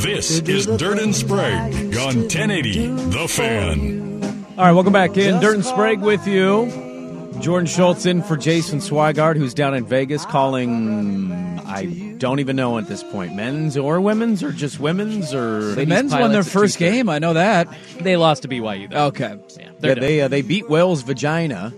This 0.00 0.40
is 0.40 0.66
Dirt 0.66 0.98
and 0.98 1.14
Sprague 1.14 1.96
on 1.96 2.16
1080 2.22 2.86
The 3.10 3.28
Fan. 3.28 4.44
All 4.58 4.64
right, 4.64 4.72
welcome 4.72 4.92
back 4.92 5.16
in. 5.16 5.40
Dirt 5.40 5.54
and 5.54 5.64
Sprague 5.64 6.00
with 6.00 6.26
you. 6.26 7.30
Jordan 7.40 7.66
Schultz 7.66 8.06
in 8.06 8.22
for 8.22 8.36
Jason 8.36 8.78
Swigard, 8.80 9.36
who's 9.36 9.54
down 9.54 9.74
in 9.74 9.84
Vegas 9.86 10.24
calling. 10.26 11.32
I 11.66 12.14
don't 12.18 12.40
even 12.40 12.56
know 12.56 12.78
at 12.78 12.88
this 12.88 13.02
point, 13.02 13.34
men's 13.34 13.76
or 13.76 14.00
women's, 14.00 14.42
or 14.42 14.52
just 14.52 14.80
women's, 14.80 15.34
or 15.34 15.74
The 15.74 15.86
men's 15.86 16.12
won 16.12 16.32
their 16.32 16.44
first 16.44 16.78
game. 16.78 17.08
I 17.08 17.18
know 17.18 17.34
that. 17.34 17.68
They 18.00 18.16
lost 18.16 18.42
to 18.42 18.48
BYU. 18.48 18.90
Though. 18.90 19.06
Okay. 19.06 19.38
Yeah, 19.56 19.62
Yeah, 19.64 19.70
they're 19.80 19.94
they 19.96 20.20
uh, 20.20 20.28
they 20.28 20.42
beat 20.42 20.68
Wales 20.68 21.02
vagina, 21.02 21.72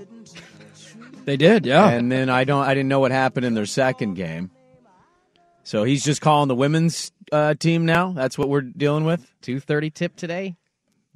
They 1.25 1.37
did, 1.37 1.67
yeah. 1.67 1.89
and 1.89 2.11
then 2.13 2.29
I 2.31 2.45
don't 2.45 2.65
I 2.65 2.75
didn't 2.75 2.89
know 2.89 3.01
what 3.01 3.11
happened 3.13 3.45
in 3.47 3.55
their 3.55 3.67
second 3.67 4.15
game. 4.15 4.51
So 5.65 5.83
he's 5.85 6.05
just 6.05 6.21
calling 6.21 6.49
the 6.49 6.55
women's 6.55 7.11
uh, 7.33 7.55
team 7.55 7.87
now. 7.87 8.13
That's 8.13 8.39
what 8.39 8.49
we're 8.49 8.61
dealing 8.61 9.05
with. 9.05 9.27
two 9.43 9.59
thirty 9.61 9.91
tip 9.91 10.15
today. 10.17 10.57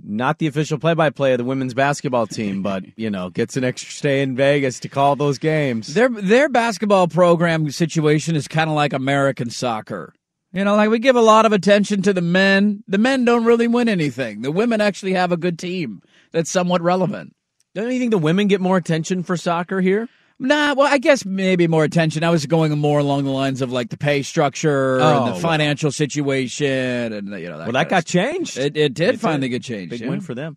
Not 0.02 0.38
the 0.38 0.46
official 0.46 0.78
play-by-play 0.78 1.32
of 1.32 1.38
the 1.38 1.44
women's 1.44 1.74
basketball 1.74 2.28
team, 2.28 2.62
but 2.62 2.84
you 2.96 3.10
know, 3.10 3.30
gets 3.30 3.56
an 3.56 3.64
extra 3.64 3.92
stay 3.92 4.22
in 4.22 4.36
Vegas 4.36 4.80
to 4.80 4.88
call 4.88 5.16
those 5.16 5.38
games. 5.38 5.94
Their 5.94 6.08
their 6.08 6.48
basketball 6.48 7.08
program 7.08 7.70
situation 7.70 8.34
is 8.36 8.48
kind 8.48 8.70
of 8.70 8.76
like 8.76 8.92
American 8.92 9.50
soccer. 9.50 10.14
You 10.52 10.64
know, 10.64 10.76
like 10.76 10.88
we 10.88 10.98
give 10.98 11.16
a 11.16 11.20
lot 11.20 11.44
of 11.44 11.52
attention 11.52 12.00
to 12.02 12.14
the 12.14 12.22
men. 12.22 12.82
The 12.88 12.96
men 12.96 13.24
don't 13.26 13.44
really 13.44 13.68
win 13.68 13.88
anything. 13.88 14.40
The 14.40 14.50
women 14.50 14.80
actually 14.80 15.12
have 15.12 15.30
a 15.30 15.36
good 15.36 15.58
team 15.58 16.00
that's 16.32 16.50
somewhat 16.50 16.80
relevant. 16.80 17.34
Don't 17.74 17.92
you 17.92 17.98
think 17.98 18.12
the 18.12 18.18
women 18.18 18.48
get 18.48 18.62
more 18.62 18.78
attention 18.78 19.22
for 19.22 19.36
soccer 19.36 19.82
here? 19.82 20.08
Nah, 20.40 20.74
well, 20.74 20.86
I 20.86 20.98
guess 20.98 21.24
maybe 21.24 21.66
more 21.66 21.82
attention. 21.82 22.22
I 22.22 22.30
was 22.30 22.46
going 22.46 22.76
more 22.78 23.00
along 23.00 23.24
the 23.24 23.30
lines 23.32 23.60
of 23.60 23.72
like 23.72 23.88
the 23.90 23.96
pay 23.96 24.22
structure 24.22 25.00
Oh, 25.00 25.16
and 25.18 25.26
the 25.28 25.32
well. 25.32 25.40
financial 25.40 25.90
situation, 25.90 27.12
and 27.12 27.28
you 27.40 27.48
know 27.48 27.58
that. 27.58 27.64
well, 27.66 27.72
that 27.72 27.88
got 27.88 28.04
changed. 28.04 28.56
It, 28.56 28.76
it 28.76 28.94
did 28.94 29.16
It 29.16 29.20
finally 29.20 29.48
get 29.48 29.62
changed. 29.64 29.90
Big 29.90 30.00
yeah. 30.02 30.08
win 30.08 30.20
for 30.20 30.34
them. 30.34 30.56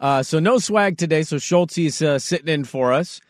Uh, 0.00 0.24
so 0.24 0.40
no 0.40 0.58
swag 0.58 0.98
today. 0.98 1.22
So 1.22 1.38
Schultz 1.38 1.78
is 1.78 2.02
uh, 2.02 2.18
sitting 2.18 2.48
in 2.48 2.64
for 2.64 2.92
us, 2.92 3.20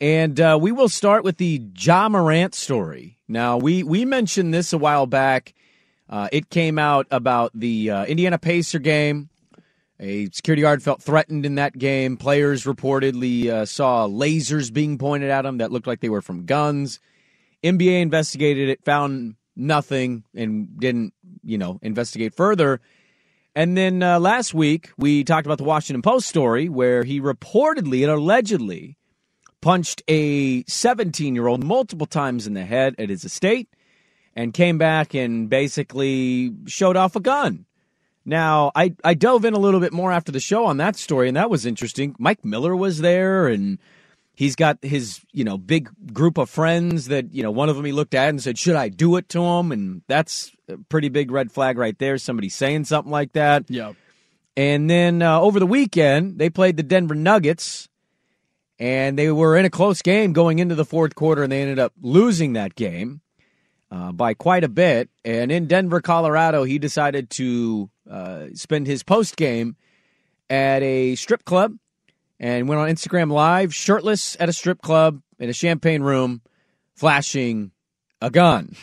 and 0.00 0.40
uh, 0.40 0.58
we 0.58 0.72
will 0.72 0.88
start 0.88 1.22
with 1.22 1.36
the 1.36 1.60
Ja 1.78 2.08
Morant 2.08 2.54
story. 2.54 3.18
Now 3.28 3.58
we 3.58 3.82
we 3.82 4.06
mentioned 4.06 4.54
this 4.54 4.72
a 4.72 4.78
while 4.78 5.06
back. 5.06 5.52
Uh, 6.08 6.28
it 6.32 6.48
came 6.48 6.78
out 6.78 7.06
about 7.10 7.50
the 7.54 7.90
uh, 7.90 8.04
Indiana 8.06 8.38
Pacer 8.38 8.78
game. 8.78 9.28
A 10.02 10.28
security 10.32 10.62
guard 10.62 10.82
felt 10.82 11.00
threatened 11.00 11.46
in 11.46 11.54
that 11.54 11.78
game. 11.78 12.16
Players 12.16 12.64
reportedly 12.64 13.46
uh, 13.46 13.64
saw 13.64 14.08
lasers 14.08 14.72
being 14.72 14.98
pointed 14.98 15.30
at 15.30 15.42
them 15.42 15.58
that 15.58 15.70
looked 15.70 15.86
like 15.86 16.00
they 16.00 16.08
were 16.08 16.20
from 16.20 16.44
guns. 16.44 16.98
NBA 17.62 18.02
investigated 18.02 18.68
it, 18.68 18.84
found 18.84 19.36
nothing, 19.54 20.24
and 20.34 20.76
didn't, 20.80 21.14
you 21.44 21.56
know, 21.56 21.78
investigate 21.82 22.34
further. 22.34 22.80
And 23.54 23.76
then 23.76 24.02
uh, 24.02 24.18
last 24.18 24.52
week, 24.54 24.90
we 24.98 25.22
talked 25.22 25.46
about 25.46 25.58
the 25.58 25.64
Washington 25.64 26.02
Post 26.02 26.26
story 26.26 26.68
where 26.68 27.04
he 27.04 27.20
reportedly 27.20 28.02
and 28.02 28.10
allegedly 28.10 28.96
punched 29.60 30.02
a 30.08 30.64
17 30.64 31.36
year 31.36 31.46
old 31.46 31.62
multiple 31.62 32.06
times 32.06 32.48
in 32.48 32.54
the 32.54 32.64
head 32.64 32.96
at 32.98 33.08
his 33.08 33.24
estate 33.24 33.68
and 34.34 34.52
came 34.52 34.78
back 34.78 35.14
and 35.14 35.48
basically 35.48 36.52
showed 36.66 36.96
off 36.96 37.14
a 37.14 37.20
gun. 37.20 37.66
Now, 38.24 38.70
I, 38.74 38.94
I 39.02 39.14
dove 39.14 39.44
in 39.44 39.54
a 39.54 39.58
little 39.58 39.80
bit 39.80 39.92
more 39.92 40.12
after 40.12 40.30
the 40.30 40.40
show 40.40 40.66
on 40.66 40.76
that 40.76 40.96
story, 40.96 41.28
and 41.28 41.36
that 41.36 41.50
was 41.50 41.66
interesting. 41.66 42.14
Mike 42.18 42.44
Miller 42.44 42.76
was 42.76 43.00
there, 43.00 43.48
and 43.48 43.78
he's 44.34 44.54
got 44.54 44.78
his, 44.82 45.20
you 45.32 45.44
know, 45.44 45.58
big 45.58 45.90
group 46.12 46.38
of 46.38 46.48
friends 46.48 47.06
that, 47.08 47.34
you 47.34 47.42
know, 47.42 47.50
one 47.50 47.68
of 47.68 47.76
them 47.76 47.84
he 47.84 47.92
looked 47.92 48.14
at 48.14 48.28
and 48.28 48.42
said, 48.42 48.58
Should 48.58 48.76
I 48.76 48.88
do 48.88 49.16
it 49.16 49.28
to 49.30 49.42
him? 49.42 49.72
And 49.72 50.02
that's 50.06 50.52
a 50.68 50.78
pretty 50.78 51.08
big 51.08 51.30
red 51.30 51.50
flag 51.50 51.78
right 51.78 51.98
there. 51.98 52.16
Somebody 52.18 52.48
saying 52.48 52.84
something 52.84 53.10
like 53.10 53.32
that. 53.32 53.64
Yeah. 53.68 53.94
And 54.56 54.88
then 54.88 55.22
uh, 55.22 55.40
over 55.40 55.58
the 55.58 55.66
weekend, 55.66 56.38
they 56.38 56.50
played 56.50 56.76
the 56.76 56.82
Denver 56.82 57.14
Nuggets, 57.14 57.88
and 58.78 59.18
they 59.18 59.32
were 59.32 59.56
in 59.56 59.64
a 59.64 59.70
close 59.70 60.02
game 60.02 60.32
going 60.32 60.58
into 60.58 60.74
the 60.74 60.84
fourth 60.84 61.14
quarter, 61.14 61.42
and 61.42 61.50
they 61.50 61.62
ended 61.62 61.78
up 61.78 61.92
losing 62.00 62.52
that 62.52 62.74
game 62.74 63.22
uh, 63.90 64.12
by 64.12 64.34
quite 64.34 64.64
a 64.64 64.68
bit. 64.68 65.08
And 65.24 65.50
in 65.50 65.66
Denver, 65.66 66.00
Colorado, 66.00 66.64
he 66.64 66.78
decided 66.78 67.30
to 67.30 67.90
uh, 68.10 68.46
spend 68.54 68.86
his 68.86 69.02
post 69.02 69.36
game 69.36 69.76
at 70.50 70.82
a 70.82 71.14
strip 71.14 71.44
club 71.44 71.76
and 72.38 72.68
went 72.68 72.80
on 72.80 72.88
Instagram 72.88 73.30
Live, 73.30 73.74
shirtless 73.74 74.36
at 74.40 74.48
a 74.48 74.52
strip 74.52 74.82
club 74.82 75.22
in 75.38 75.48
a 75.48 75.52
champagne 75.52 76.02
room, 76.02 76.42
flashing 76.94 77.70
a 78.20 78.30
gun. 78.30 78.74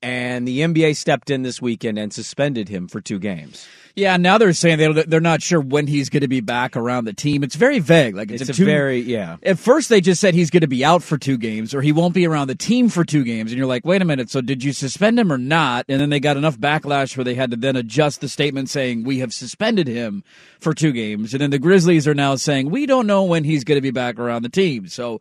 And 0.00 0.46
the 0.46 0.60
NBA 0.60 0.94
stepped 0.96 1.28
in 1.28 1.42
this 1.42 1.60
weekend 1.60 1.98
and 1.98 2.12
suspended 2.12 2.68
him 2.68 2.86
for 2.86 3.00
two 3.00 3.18
games. 3.18 3.66
Yeah, 3.96 4.16
now 4.16 4.38
they're 4.38 4.52
saying 4.52 4.78
they 4.78 4.92
they're 5.02 5.18
not 5.20 5.42
sure 5.42 5.60
when 5.60 5.88
he's 5.88 6.08
going 6.08 6.20
to 6.20 6.28
be 6.28 6.40
back 6.40 6.76
around 6.76 7.06
the 7.06 7.12
team. 7.12 7.42
It's 7.42 7.56
very 7.56 7.80
vague. 7.80 8.14
Like 8.14 8.30
it's, 8.30 8.42
It's 8.42 8.50
a 8.50 8.52
two, 8.54 8.64
very- 8.64 9.00
yeah. 9.00 9.38
At 9.42 9.58
first, 9.58 9.88
they 9.88 10.00
just 10.00 10.20
said 10.20 10.34
he's 10.34 10.50
going 10.50 10.60
to 10.60 10.68
be 10.68 10.84
out 10.84 11.02
for 11.02 11.18
two 11.18 11.36
games, 11.36 11.74
or 11.74 11.82
he 11.82 11.90
won't 11.90 12.14
be 12.14 12.24
around 12.28 12.46
the 12.46 12.54
team 12.54 12.90
for 12.90 13.04
two 13.04 13.24
games, 13.24 13.50
and 13.50 13.58
you're 13.58 13.66
like, 13.66 13.84
wait 13.84 14.00
a 14.00 14.04
minute. 14.04 14.30
So 14.30 14.40
did 14.40 14.62
you 14.62 14.72
suspend 14.72 15.18
him 15.18 15.32
or 15.32 15.38
not? 15.38 15.84
And 15.88 16.00
then 16.00 16.10
they 16.10 16.20
got 16.20 16.36
enough 16.36 16.56
backlash 16.56 17.16
where 17.16 17.24
they 17.24 17.34
had 17.34 17.50
to 17.50 17.56
then 17.56 17.74
adjust 17.74 18.20
the 18.20 18.28
statement 18.28 18.70
saying 18.70 19.02
we 19.02 19.18
have 19.18 19.32
suspended 19.34 19.88
him 19.88 20.22
for 20.60 20.74
two 20.74 20.92
games, 20.92 21.34
and 21.34 21.40
then 21.40 21.50
the 21.50 21.58
Grizzlies 21.58 22.06
are 22.06 22.14
now 22.14 22.36
saying 22.36 22.70
we 22.70 22.86
don't 22.86 23.08
know 23.08 23.24
when 23.24 23.42
he's 23.42 23.64
going 23.64 23.78
to 23.78 23.82
be 23.82 23.90
back 23.90 24.16
around 24.20 24.42
the 24.42 24.48
team. 24.48 24.86
So 24.86 25.20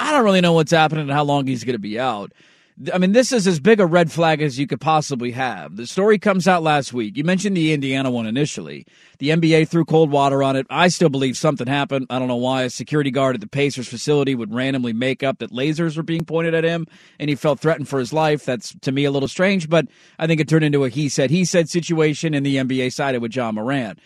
I 0.00 0.10
don't 0.10 0.24
really 0.24 0.40
know 0.40 0.52
what's 0.54 0.72
happening 0.72 1.02
and 1.02 1.12
how 1.12 1.22
long 1.22 1.46
he's 1.46 1.62
going 1.62 1.74
to 1.74 1.78
be 1.78 2.00
out. 2.00 2.32
I 2.92 2.98
mean, 2.98 3.12
this 3.12 3.32
is 3.32 3.46
as 3.46 3.58
big 3.58 3.80
a 3.80 3.86
red 3.86 4.12
flag 4.12 4.42
as 4.42 4.58
you 4.58 4.66
could 4.66 4.82
possibly 4.82 5.30
have. 5.30 5.76
The 5.76 5.86
story 5.86 6.18
comes 6.18 6.46
out 6.46 6.62
last 6.62 6.92
week. 6.92 7.16
You 7.16 7.24
mentioned 7.24 7.56
the 7.56 7.72
Indiana 7.72 8.10
one 8.10 8.26
initially. 8.26 8.86
The 9.18 9.30
NBA 9.30 9.68
threw 9.68 9.86
cold 9.86 10.10
water 10.10 10.42
on 10.42 10.56
it. 10.56 10.66
I 10.68 10.88
still 10.88 11.08
believe 11.08 11.38
something 11.38 11.66
happened. 11.66 12.06
I 12.10 12.18
don't 12.18 12.28
know 12.28 12.36
why. 12.36 12.64
A 12.64 12.70
security 12.70 13.10
guard 13.10 13.34
at 13.34 13.40
the 13.40 13.48
Pacers 13.48 13.88
facility 13.88 14.34
would 14.34 14.52
randomly 14.52 14.92
make 14.92 15.22
up 15.22 15.38
that 15.38 15.52
lasers 15.52 15.96
were 15.96 16.02
being 16.02 16.26
pointed 16.26 16.52
at 16.52 16.64
him 16.64 16.86
and 17.18 17.30
he 17.30 17.34
felt 17.34 17.60
threatened 17.60 17.88
for 17.88 17.98
his 17.98 18.12
life. 18.12 18.44
That's 18.44 18.74
to 18.82 18.92
me 18.92 19.06
a 19.06 19.10
little 19.10 19.28
strange, 19.28 19.70
but 19.70 19.88
I 20.18 20.26
think 20.26 20.42
it 20.42 20.48
turned 20.48 20.64
into 20.64 20.84
a 20.84 20.90
he 20.90 21.08
said, 21.08 21.30
he 21.30 21.46
said 21.46 21.70
situation 21.70 22.34
and 22.34 22.44
the 22.44 22.56
NBA 22.56 22.92
sided 22.92 23.22
with 23.22 23.34
Ja 23.34 23.52
Morant. 23.52 23.98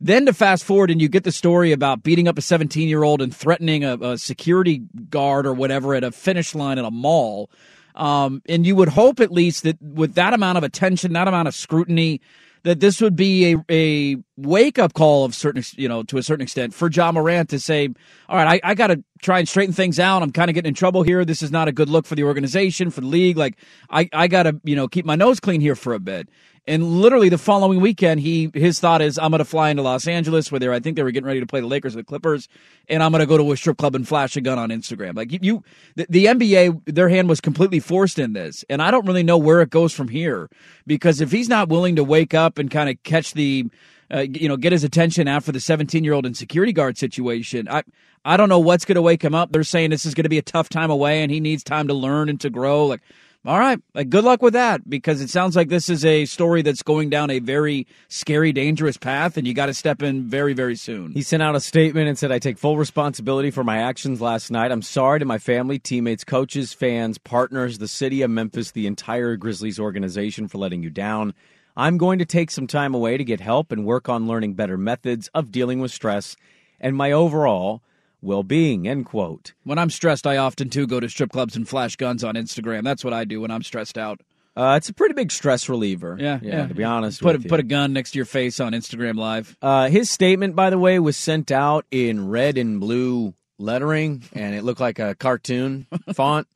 Then 0.00 0.24
to 0.24 0.32
fast 0.32 0.64
forward 0.64 0.90
and 0.90 1.00
you 1.00 1.10
get 1.10 1.24
the 1.24 1.32
story 1.32 1.72
about 1.72 2.02
beating 2.02 2.26
up 2.26 2.38
a 2.38 2.42
17 2.42 2.88
year 2.88 3.02
old 3.02 3.20
and 3.20 3.36
threatening 3.36 3.84
a, 3.84 3.98
a 3.98 4.16
security 4.16 4.78
guard 5.10 5.46
or 5.46 5.52
whatever 5.52 5.94
at 5.94 6.04
a 6.04 6.10
finish 6.10 6.54
line 6.54 6.78
at 6.78 6.86
a 6.86 6.90
mall. 6.90 7.50
Um, 7.94 8.42
and 8.48 8.66
you 8.66 8.74
would 8.76 8.88
hope 8.88 9.20
at 9.20 9.30
least 9.30 9.62
that 9.62 9.80
with 9.80 10.14
that 10.14 10.34
amount 10.34 10.58
of 10.58 10.64
attention, 10.64 11.12
that 11.12 11.28
amount 11.28 11.48
of 11.48 11.54
scrutiny, 11.54 12.20
that 12.64 12.80
this 12.80 13.00
would 13.00 13.14
be 13.14 13.52
a, 13.52 13.64
a 13.70 14.16
wake 14.36 14.78
up 14.78 14.94
call 14.94 15.24
of 15.24 15.34
certain, 15.34 15.62
you 15.76 15.88
know, 15.88 16.02
to 16.04 16.18
a 16.18 16.22
certain 16.22 16.42
extent 16.42 16.74
for 16.74 16.90
Ja 16.90 17.12
Morant 17.12 17.48
to 17.50 17.60
say, 17.60 17.88
all 18.28 18.36
right, 18.36 18.60
I, 18.64 18.70
I 18.70 18.74
got 18.74 18.88
to 18.88 19.02
try 19.22 19.38
and 19.38 19.48
straighten 19.48 19.74
things 19.74 20.00
out. 20.00 20.22
I'm 20.22 20.32
kind 20.32 20.50
of 20.50 20.54
getting 20.54 20.68
in 20.68 20.74
trouble 20.74 21.02
here. 21.02 21.24
This 21.24 21.42
is 21.42 21.50
not 21.50 21.68
a 21.68 21.72
good 21.72 21.88
look 21.88 22.06
for 22.06 22.14
the 22.14 22.24
organization, 22.24 22.90
for 22.90 23.00
the 23.00 23.06
league. 23.06 23.36
Like 23.36 23.56
I, 23.90 24.08
I 24.12 24.28
got 24.28 24.44
to, 24.44 24.60
you 24.64 24.76
know, 24.76 24.88
keep 24.88 25.04
my 25.04 25.14
nose 25.14 25.40
clean 25.40 25.60
here 25.60 25.76
for 25.76 25.94
a 25.94 26.00
bit. 26.00 26.28
And 26.66 26.82
literally 26.82 27.28
the 27.28 27.36
following 27.36 27.80
weekend, 27.80 28.20
he 28.20 28.50
his 28.54 28.80
thought 28.80 29.02
is, 29.02 29.18
I'm 29.18 29.30
going 29.30 29.40
to 29.40 29.44
fly 29.44 29.68
into 29.68 29.82
Los 29.82 30.06
Angeles, 30.06 30.50
where 30.50 30.72
I 30.72 30.80
think 30.80 30.96
they 30.96 31.02
were 31.02 31.10
getting 31.10 31.26
ready 31.26 31.40
to 31.40 31.46
play 31.46 31.60
the 31.60 31.66
Lakers 31.66 31.94
or 31.94 31.98
the 31.98 32.04
Clippers, 32.04 32.48
and 32.88 33.02
I'm 33.02 33.12
going 33.12 33.20
to 33.20 33.26
go 33.26 33.36
to 33.36 33.52
a 33.52 33.56
strip 33.56 33.76
club 33.76 33.94
and 33.94 34.08
flash 34.08 34.34
a 34.36 34.40
gun 34.40 34.58
on 34.58 34.70
Instagram. 34.70 35.14
Like 35.14 35.30
you, 35.30 35.38
you 35.42 35.62
the, 35.94 36.06
the 36.08 36.24
NBA, 36.24 36.84
their 36.86 37.10
hand 37.10 37.28
was 37.28 37.42
completely 37.42 37.80
forced 37.80 38.18
in 38.18 38.32
this, 38.32 38.64
and 38.70 38.80
I 38.80 38.90
don't 38.90 39.06
really 39.06 39.22
know 39.22 39.36
where 39.36 39.60
it 39.60 39.68
goes 39.68 39.92
from 39.92 40.08
here 40.08 40.48
because 40.86 41.20
if 41.20 41.30
he's 41.32 41.50
not 41.50 41.68
willing 41.68 41.96
to 41.96 42.04
wake 42.04 42.32
up 42.32 42.56
and 42.56 42.70
kind 42.70 42.88
of 42.88 43.02
catch 43.02 43.34
the 43.34 43.66
uh, 44.12 44.20
you 44.20 44.48
know, 44.48 44.56
get 44.56 44.72
his 44.72 44.84
attention 44.84 45.28
after 45.28 45.52
the 45.52 45.60
17 45.60 46.04
year 46.04 46.12
old 46.12 46.26
and 46.26 46.36
security 46.36 46.72
guard 46.72 46.98
situation. 46.98 47.68
I 47.68 47.82
I 48.24 48.36
don't 48.36 48.48
know 48.48 48.58
what's 48.58 48.84
going 48.84 48.96
to 48.96 49.02
wake 49.02 49.22
him 49.22 49.34
up. 49.34 49.52
They're 49.52 49.64
saying 49.64 49.90
this 49.90 50.06
is 50.06 50.14
going 50.14 50.24
to 50.24 50.30
be 50.30 50.38
a 50.38 50.42
tough 50.42 50.68
time 50.68 50.90
away, 50.90 51.22
and 51.22 51.30
he 51.30 51.40
needs 51.40 51.62
time 51.62 51.88
to 51.88 51.94
learn 51.94 52.28
and 52.28 52.40
to 52.40 52.50
grow. 52.50 52.86
Like, 52.86 53.02
all 53.46 53.58
right, 53.58 53.78
like 53.94 54.08
good 54.08 54.24
luck 54.24 54.40
with 54.40 54.54
that 54.54 54.88
because 54.88 55.20
it 55.20 55.28
sounds 55.28 55.54
like 55.54 55.68
this 55.68 55.90
is 55.90 56.02
a 56.02 56.24
story 56.24 56.62
that's 56.62 56.82
going 56.82 57.10
down 57.10 57.28
a 57.28 57.40
very 57.40 57.86
scary, 58.08 58.52
dangerous 58.52 58.96
path, 58.96 59.36
and 59.36 59.46
you 59.46 59.52
got 59.52 59.66
to 59.66 59.74
step 59.74 60.02
in 60.02 60.26
very, 60.26 60.54
very 60.54 60.76
soon. 60.76 61.12
He 61.12 61.20
sent 61.20 61.42
out 61.42 61.54
a 61.54 61.60
statement 61.60 62.08
and 62.08 62.18
said, 62.18 62.32
I 62.32 62.38
take 62.38 62.56
full 62.56 62.78
responsibility 62.78 63.50
for 63.50 63.62
my 63.62 63.76
actions 63.76 64.22
last 64.22 64.50
night. 64.50 64.72
I'm 64.72 64.80
sorry 64.80 65.18
to 65.18 65.26
my 65.26 65.36
family, 65.36 65.78
teammates, 65.78 66.24
coaches, 66.24 66.72
fans, 66.72 67.18
partners, 67.18 67.76
the 67.76 67.88
city 67.88 68.22
of 68.22 68.30
Memphis, 68.30 68.70
the 68.70 68.86
entire 68.86 69.36
Grizzlies 69.36 69.78
organization 69.78 70.48
for 70.48 70.56
letting 70.56 70.82
you 70.82 70.88
down. 70.88 71.34
I'm 71.76 71.98
going 71.98 72.18
to 72.20 72.24
take 72.24 72.50
some 72.50 72.66
time 72.66 72.94
away 72.94 73.16
to 73.16 73.24
get 73.24 73.40
help 73.40 73.72
and 73.72 73.84
work 73.84 74.08
on 74.08 74.28
learning 74.28 74.54
better 74.54 74.78
methods 74.78 75.28
of 75.34 75.50
dealing 75.50 75.80
with 75.80 75.90
stress 75.90 76.36
and 76.80 76.96
my 76.96 77.12
overall 77.12 77.82
well 78.22 78.42
being. 78.42 78.88
End 78.88 79.06
quote. 79.06 79.52
When 79.64 79.78
I'm 79.78 79.90
stressed, 79.90 80.26
I 80.26 80.36
often 80.36 80.70
too 80.70 80.86
go 80.86 81.00
to 81.00 81.08
strip 81.08 81.30
clubs 81.30 81.56
and 81.56 81.68
flash 81.68 81.96
guns 81.96 82.24
on 82.24 82.34
Instagram. 82.34 82.84
That's 82.84 83.04
what 83.04 83.12
I 83.12 83.24
do 83.24 83.40
when 83.40 83.50
I'm 83.50 83.62
stressed 83.62 83.98
out. 83.98 84.20
Uh, 84.56 84.74
it's 84.76 84.88
a 84.88 84.94
pretty 84.94 85.14
big 85.14 85.32
stress 85.32 85.68
reliever. 85.68 86.16
Yeah, 86.18 86.38
yeah. 86.40 86.66
To 86.68 86.74
be 86.74 86.84
honest, 86.84 87.20
put 87.20 87.34
a, 87.34 87.38
put 87.40 87.58
a 87.58 87.64
gun 87.64 87.92
next 87.92 88.12
to 88.12 88.18
your 88.18 88.24
face 88.24 88.60
on 88.60 88.72
Instagram 88.72 89.16
Live. 89.16 89.56
Uh, 89.60 89.88
his 89.88 90.10
statement, 90.10 90.54
by 90.54 90.70
the 90.70 90.78
way, 90.78 91.00
was 91.00 91.16
sent 91.16 91.50
out 91.50 91.86
in 91.90 92.28
red 92.28 92.56
and 92.56 92.78
blue 92.78 93.34
lettering, 93.58 94.22
and 94.32 94.54
it 94.54 94.62
looked 94.62 94.80
like 94.80 95.00
a 95.00 95.16
cartoon 95.16 95.88
font. 96.14 96.46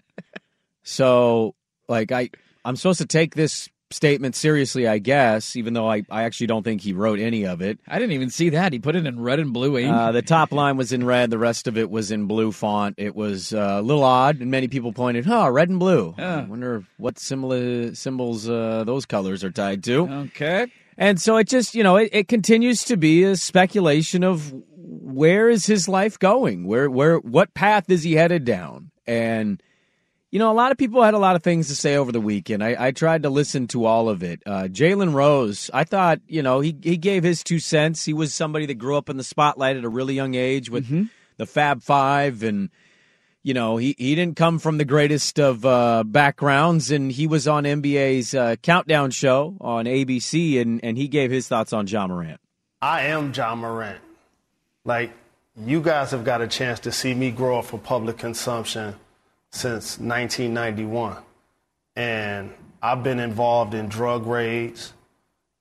So, 0.85 1.57
like, 1.89 2.13
I 2.13 2.31
I'm 2.65 2.77
supposed 2.77 3.01
to 3.01 3.07
take 3.07 3.35
this 3.35 3.69
statement 3.91 4.35
seriously, 4.35 4.87
I 4.87 4.99
guess, 4.99 5.57
even 5.57 5.75
though 5.75 5.91
I, 5.91 6.05
I 6.11 6.25
actually 6.25 6.49
don't 6.49 6.63
think 6.63 6.81
he 6.81 6.93
wrote 6.93 7.19
any 7.19 7.47
of 7.47 7.63
it. 7.63 7.79
I 7.89 7.99
didn't 7.99 8.13
even 8.13 8.31
see 8.31 8.51
that. 8.51 8.73
He 8.73 8.79
put 8.79 8.97
it 8.97 9.07
in 9.07 9.21
red 9.21 9.39
and 9.39 9.53
blue 9.53 9.79
ink. 9.79 9.93
Uh, 9.93 10.13
the 10.13 10.23
top 10.23 10.53
line 10.53 10.77
was 10.77 10.93
in 10.93 11.05
red, 11.05 11.31
the 11.31 11.39
rest 11.39 11.67
of 11.67 11.79
it 11.79 11.91
was 11.91 12.11
in 12.11 12.27
blue 12.27 12.53
font. 12.53 12.97
It 12.99 13.15
was 13.15 13.53
uh, 13.53 13.77
a 13.79 13.83
little 13.83 14.05
odd, 14.05 14.41
and 14.41 14.51
many 14.51 14.69
people 14.69 14.93
pointed, 14.93 15.25
"Huh, 15.27 15.51
red 15.51 15.69
and 15.69 15.79
blue." 15.79 16.15
I 16.19 16.43
wonder 16.43 16.85
what 16.99 17.19
symbol, 17.19 17.95
symbols 17.95 18.49
uh, 18.49 18.85
those 18.85 19.07
colors 19.07 19.43
are 19.45 19.51
tied 19.51 19.85
to. 19.85 20.09
Okay. 20.09 20.67
And 20.99 21.21
so 21.21 21.37
it 21.37 21.47
just, 21.47 21.77
you 21.77 21.85
know, 21.85 21.97
it, 21.97 22.11
it 22.13 22.29
continues 22.29 22.85
to 22.85 22.97
be 22.97 23.23
a 23.23 23.37
speculation 23.37 24.25
of 24.25 24.53
where 24.75 25.49
is 25.49 25.65
his 25.65 25.89
life 25.89 26.19
going? 26.19 26.67
Where, 26.67 26.91
where, 26.91 27.19
what 27.19 27.55
path 27.55 27.89
is 27.89 28.03
he 28.03 28.15
headed 28.15 28.45
down? 28.45 28.91
And, 29.07 29.63
you 30.31 30.39
know, 30.39 30.51
a 30.51 30.55
lot 30.55 30.73
of 30.73 30.79
people 30.79 31.03
had 31.03 31.15
a 31.15 31.19
lot 31.19 31.37
of 31.37 31.43
things 31.43 31.69
to 31.69 31.75
say 31.75 31.97
over 31.97 32.13
the 32.13 32.21
weekend. 32.21 32.63
I, 32.63 32.77
I 32.79 32.91
tried 32.91 33.23
to 33.23 33.31
listen 33.31 33.67
to 33.69 33.87
all 33.87 34.09
of 34.11 34.23
it. 34.23 34.43
Uh, 34.45 34.65
Jalen 34.65 35.15
Rose, 35.15 35.71
I 35.73 35.85
thought, 35.85 36.21
you 36.27 36.43
know, 36.43 36.61
he, 36.61 36.77
he 36.83 36.99
gave 36.99 37.25
his 37.25 37.43
two 37.43 37.59
cents. 37.59 38.05
He 38.05 38.13
was 38.13 38.35
somebody 38.35 38.67
that 38.67 38.75
grew 38.75 38.97
up 38.97 39.09
in 39.09 39.17
the 39.17 39.25
spotlight 39.25 39.77
at 39.77 39.85
a 39.85 39.89
really 39.89 40.15
young 40.15 40.35
age 40.35 40.69
with 40.69 41.09
the 41.39 41.47
Fab 41.47 41.83
Five 41.83 42.43
and, 42.43 42.69
you 43.43 43.55
know, 43.55 43.79
he, 43.79 43.95
he 43.97 44.15
didn't 44.15 44.37
come 44.37 44.59
from 44.59 44.77
the 44.77 44.85
greatest 44.85 45.41
of 45.41 45.65
uh, 45.65 46.05
backgrounds, 46.05 46.91
and 46.91 47.11
he 47.11 47.27
was 47.27 47.49
on 47.49 47.65
NBA's 47.65 48.35
uh, 48.35 48.57
countdown 48.57 49.11
show 49.11 49.57
on 49.61 49.87
ABC, 49.87 50.61
and, 50.61 50.85
and 50.85 50.99
he 50.99 51.09
gave 51.09 51.31
his 51.31 51.49
thoughts 51.49 51.73
on 51.73 51.87
Ja 51.87 52.07
Morant. 52.07 52.41
I 52.83 53.03
am 53.05 53.33
Ja 53.35 53.55
Morant. 53.55 54.01
Like, 54.85 55.13
you 55.57 55.81
guys 55.81 56.11
have 56.11 56.25
got 56.25 56.43
a 56.43 56.49
chance 56.49 56.81
to 56.81 56.93
see 56.93 57.15
me 57.15 57.31
grow 57.31 57.61
up 57.61 57.67
for 57.67 57.79
public 57.79 58.19
consumption 58.19 58.97
since 59.51 59.99
1991. 59.99 61.17
And 61.97 62.53
I've 62.83 63.03
been 63.03 63.19
involved 63.21 63.75
in 63.75 63.89
drug 63.89 64.27
raids. 64.27 64.93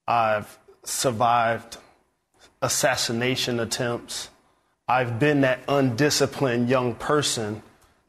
I've 0.07 0.57
survived 0.83 1.77
assassination 2.61 3.59
attempts. 3.59 4.29
I've 4.87 5.19
been 5.19 5.41
that 5.41 5.59
undisciplined 5.67 6.69
young 6.69 6.95
person 6.95 7.61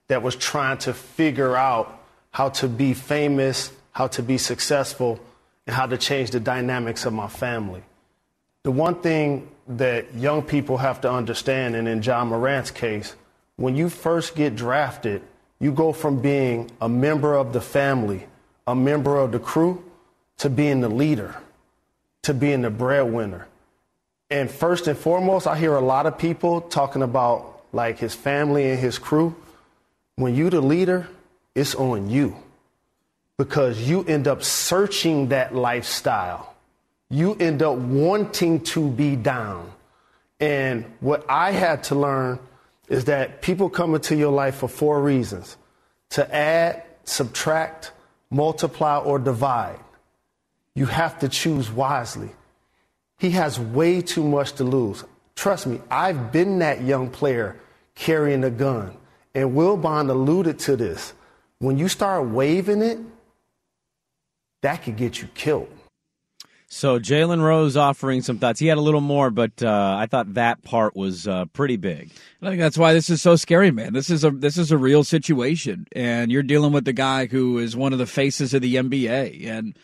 that 0.09 0.23
was 0.23 0.37
trying 0.37 0.79
to 0.79 0.95
figure 0.95 1.57
out 1.57 2.01
how 2.31 2.51
to 2.51 2.69
be 2.69 2.95
famous, 2.95 3.73
how 3.93 4.07
to 4.09 4.23
be 4.23 4.39
successful, 4.39 5.21
and 5.67 5.75
how 5.75 5.87
to 5.87 5.99
change 5.99 6.31
the 6.31 6.41
dynamics 6.41 7.05
of 7.05 7.13
my 7.13 7.29
family. 7.29 7.83
The 8.63 8.71
one 8.71 9.01
thing 9.03 9.49
that 9.67 10.15
young 10.15 10.43
people 10.43 10.79
have 10.79 11.01
to 11.03 11.11
understand, 11.11 11.77
and 11.77 11.87
in 11.89 12.03
Ja 12.03 12.25
Morant's 12.25 12.71
case, 12.71 13.15
when 13.57 13.77
you 13.77 13.89
first 13.89 14.35
get 14.35 14.57
drafted, 14.57 15.23
you 15.61 15.73
go 15.73 15.93
from 15.93 16.21
being 16.21 16.71
a 16.81 16.89
member 16.89 17.35
of 17.35 17.53
the 17.53 17.61
family, 17.61 18.27
a 18.67 18.75
member 18.75 19.17
of 19.19 19.33
the 19.33 19.39
crew, 19.39 19.83
to 20.39 20.49
being 20.49 20.81
the 20.81 20.89
leader, 20.89 21.35
to 22.23 22.33
being 22.35 22.63
the 22.63 22.71
breadwinner. 22.71 23.49
And 24.31 24.51
first 24.51 24.87
and 24.87 24.97
foremost, 24.97 25.47
I 25.47 25.59
hear 25.59 25.75
a 25.75 25.81
lot 25.81 26.07
of 26.07 26.19
people 26.19 26.61
talking 26.61 27.03
about 27.03 27.63
like 27.73 27.99
his 27.99 28.15
family 28.15 28.71
and 28.71 28.79
his 28.79 28.99
crew, 28.99 29.35
when 30.17 30.35
you 30.35 30.51
the 30.51 30.61
leader, 30.61 31.09
it's 31.55 31.75
on 31.75 32.11
you. 32.11 32.37
Because 33.37 33.81
you 33.81 34.05
end 34.05 34.27
up 34.27 34.43
searching 34.43 35.29
that 35.29 35.55
lifestyle. 35.55 36.55
You 37.09 37.35
end 37.35 37.63
up 37.63 37.77
wanting 37.77 38.65
to 38.65 38.91
be 38.91 39.17
down. 39.17 39.71
And 40.41 40.85
what 41.01 41.25
I 41.29 41.53
had 41.53 41.85
to 41.85 41.95
learn 41.95 42.39
is 42.89 43.05
that 43.05 43.43
people 43.43 43.69
come 43.69 43.95
into 43.95 44.17
your 44.17 44.33
life 44.33 44.57
for 44.57 44.69
four 44.69 45.03
reasons 45.03 45.57
to 46.11 46.35
add, 46.35 46.83
subtract, 47.05 47.93
multiply, 48.31 48.99
or 48.99 49.19
divide. 49.19 49.79
You 50.75 50.87
have 50.87 51.19
to 51.21 51.29
choose 51.29 51.71
wisely. 51.71 52.31
He 53.19 53.31
has 53.31 53.59
way 53.59 54.01
too 54.01 54.23
much 54.23 54.53
to 54.55 54.65
lose. 54.65 55.05
Trust 55.35 55.67
me, 55.67 55.81
I've 55.91 56.33
been 56.33 56.61
that 56.61 56.83
young 56.83 57.11
player 57.11 57.57
carrying 57.95 58.45
a 58.45 58.51
gun. 58.51 58.97
And 59.35 59.55
Will 59.55 59.77
Bond 59.77 60.11
alluded 60.11 60.59
to 60.61 60.77
this. 60.77 61.13
When 61.59 61.79
you 61.79 61.89
start 61.89 62.29
waving 62.29 62.83
it, 62.83 62.99
that 64.63 64.83
could 64.83 64.97
get 64.97 65.21
you 65.21 65.29
killed. 65.35 65.69
So 66.71 66.99
Jalen 66.99 67.43
Rose 67.43 67.79
offering 67.79 68.21
some 68.21 68.39
thoughts. 68.39 68.61
He 68.61 68.67
had 68.67 68.77
a 68.77 68.83
little 68.83 69.01
more, 69.01 69.31
but 69.31 69.63
uh, 69.63 69.97
I 69.99 70.07
thought 70.07 70.35
that 70.35 70.63
part 70.63 70.95
was 70.95 71.27
uh, 71.27 71.47
pretty 71.47 71.77
big. 71.77 72.11
I 72.43 72.49
think 72.51 72.61
that's 72.61 72.77
why 72.77 72.93
this 72.93 73.09
is 73.09 73.23
so 73.23 73.37
scary, 73.37 73.71
man. 73.71 73.95
This 73.95 74.11
is 74.11 74.23
a 74.23 74.31
this 74.31 74.59
is 74.59 74.71
a 74.71 74.77
real 74.77 75.03
situation, 75.03 75.87
and 75.93 76.31
you're 76.31 76.43
dealing 76.43 76.73
with 76.73 76.85
the 76.85 76.93
guy 76.93 77.27
who 77.27 77.57
is 77.57 77.75
one 77.75 77.95
of 77.95 77.99
the 77.99 78.07
faces 78.07 78.53
of 78.53 78.61
the 78.61 78.75
NBA, 78.75 79.47
and 79.47 79.79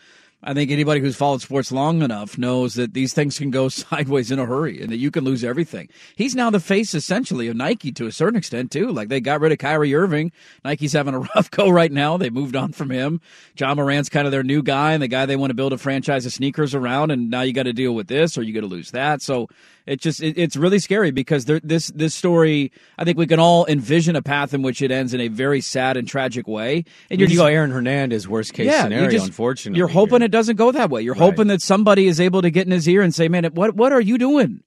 I 0.47 0.53
think 0.53 0.69
anybody 0.69 1.01
who's 1.01 1.15
followed 1.15 1.41
sports 1.41 1.71
long 1.71 2.03
enough 2.03 2.37
knows 2.37 2.75
that 2.75 2.93
these 2.93 3.13
things 3.13 3.39
can 3.39 3.49
go 3.49 3.67
sideways 3.69 4.29
in 4.29 4.37
a 4.37 4.45
hurry 4.45 4.79
and 4.79 4.91
that 4.91 4.97
you 4.97 5.09
can 5.09 5.23
lose 5.23 5.43
everything. 5.43 5.89
He's 6.15 6.35
now 6.35 6.51
the 6.51 6.59
face 6.59 6.93
essentially 6.93 7.47
of 7.47 7.57
Nike 7.57 7.91
to 7.93 8.05
a 8.05 8.11
certain 8.11 8.37
extent 8.37 8.71
too. 8.71 8.89
Like 8.91 9.09
they 9.09 9.19
got 9.19 9.41
rid 9.41 9.51
of 9.51 9.57
Kyrie 9.57 9.95
Irving. 9.95 10.31
Nike's 10.63 10.93
having 10.93 11.15
a 11.15 11.19
rough 11.35 11.49
go 11.49 11.69
right 11.69 11.91
now. 11.91 12.17
They 12.17 12.29
moved 12.29 12.55
on 12.55 12.73
from 12.73 12.91
him. 12.91 13.21
Ja 13.57 13.73
Morant's 13.73 14.09
kind 14.09 14.27
of 14.27 14.31
their 14.31 14.43
new 14.43 14.61
guy 14.61 14.93
and 14.93 15.01
the 15.01 15.07
guy 15.07 15.25
they 15.25 15.35
want 15.35 15.49
to 15.49 15.55
build 15.55 15.73
a 15.73 15.79
franchise 15.79 16.27
of 16.27 16.33
sneakers 16.33 16.75
around. 16.75 17.09
And 17.09 17.31
now 17.31 17.41
you 17.41 17.51
got 17.51 17.63
to 17.63 17.73
deal 17.73 17.95
with 17.95 18.07
this 18.07 18.37
or 18.37 18.43
you 18.43 18.53
got 18.53 18.61
to 18.61 18.67
lose 18.67 18.91
that. 18.91 19.23
So 19.23 19.49
it 19.85 20.01
just 20.01 20.21
it, 20.21 20.37
it's 20.37 20.55
really 20.55 20.79
scary 20.79 21.11
because 21.11 21.45
there, 21.45 21.59
this 21.63 21.87
this 21.87 22.15
story. 22.15 22.71
I 22.97 23.03
think 23.03 23.17
we 23.17 23.27
can 23.27 23.39
all 23.39 23.65
envision 23.67 24.15
a 24.15 24.21
path 24.21 24.53
in 24.53 24.61
which 24.61 24.81
it 24.81 24.91
ends 24.91 25.13
in 25.13 25.21
a 25.21 25.27
very 25.27 25.61
sad 25.61 25.97
and 25.97 26.07
tragic 26.07 26.47
way. 26.47 26.85
And 27.09 27.19
you're 27.19 27.29
you 27.29 27.37
go 27.37 27.45
Aaron 27.45 27.71
Hernandez 27.71 28.27
worst 28.27 28.53
case 28.53 28.67
yeah, 28.67 28.83
scenario. 28.83 29.09
Just, 29.09 29.27
unfortunately, 29.27 29.77
you're 29.77 29.87
hoping 29.87 30.21
here. 30.21 30.25
it 30.25 30.31
doesn't 30.31 30.55
go 30.55 30.71
that 30.71 30.89
way. 30.89 31.01
You're 31.01 31.13
right. 31.13 31.21
hoping 31.21 31.47
that 31.47 31.61
somebody 31.61 32.07
is 32.07 32.19
able 32.19 32.41
to 32.41 32.49
get 32.49 32.65
in 32.65 32.71
his 32.71 32.87
ear 32.87 33.01
and 33.01 33.13
say, 33.13 33.27
"Man, 33.27 33.45
what 33.45 33.75
what 33.75 33.91
are 33.91 34.01
you 34.01 34.17
doing?" 34.17 34.63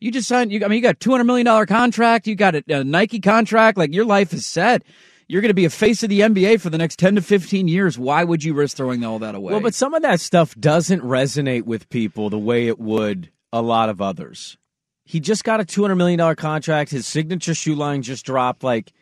You 0.00 0.10
just 0.10 0.28
signed. 0.28 0.52
You, 0.52 0.64
I 0.64 0.68
mean, 0.68 0.76
you 0.76 0.82
got 0.82 0.98
two 0.98 1.12
hundred 1.12 1.24
million 1.24 1.46
dollar 1.46 1.66
contract. 1.66 2.26
You 2.26 2.34
got 2.34 2.56
a, 2.56 2.64
a 2.68 2.84
Nike 2.84 3.20
contract. 3.20 3.78
Like 3.78 3.94
your 3.94 4.04
life 4.04 4.32
is 4.32 4.46
set 4.46 4.82
you're 5.28 5.42
going 5.42 5.50
to 5.50 5.54
be 5.54 5.64
a 5.64 5.70
face 5.70 6.04
of 6.04 6.08
the 6.08 6.20
NBA 6.20 6.60
for 6.60 6.70
the 6.70 6.78
next 6.78 7.00
10 7.00 7.16
to 7.16 7.20
15 7.20 7.66
years. 7.66 7.98
Why 7.98 8.22
would 8.22 8.44
you 8.44 8.54
risk 8.54 8.76
throwing 8.76 9.04
all 9.04 9.18
that 9.18 9.34
away? 9.34 9.52
Well, 9.52 9.60
but 9.60 9.74
some 9.74 9.92
of 9.92 10.02
that 10.02 10.20
stuff 10.20 10.54
doesn't 10.54 11.02
resonate 11.02 11.64
with 11.64 11.88
people 11.88 12.30
the 12.30 12.38
way 12.38 12.68
it 12.68 12.78
would 12.78 13.30
a 13.52 13.62
lot 13.62 13.88
of 13.88 14.00
others. 14.00 14.56
He 15.04 15.20
just 15.20 15.44
got 15.44 15.60
a 15.60 15.64
$200 15.64 15.96
million 15.96 16.34
contract. 16.36 16.90
His 16.90 17.06
signature 17.06 17.54
shoe 17.54 17.74
line 17.74 18.02
just 18.02 18.26
dropped. 18.26 18.64
Like, 18.64 18.92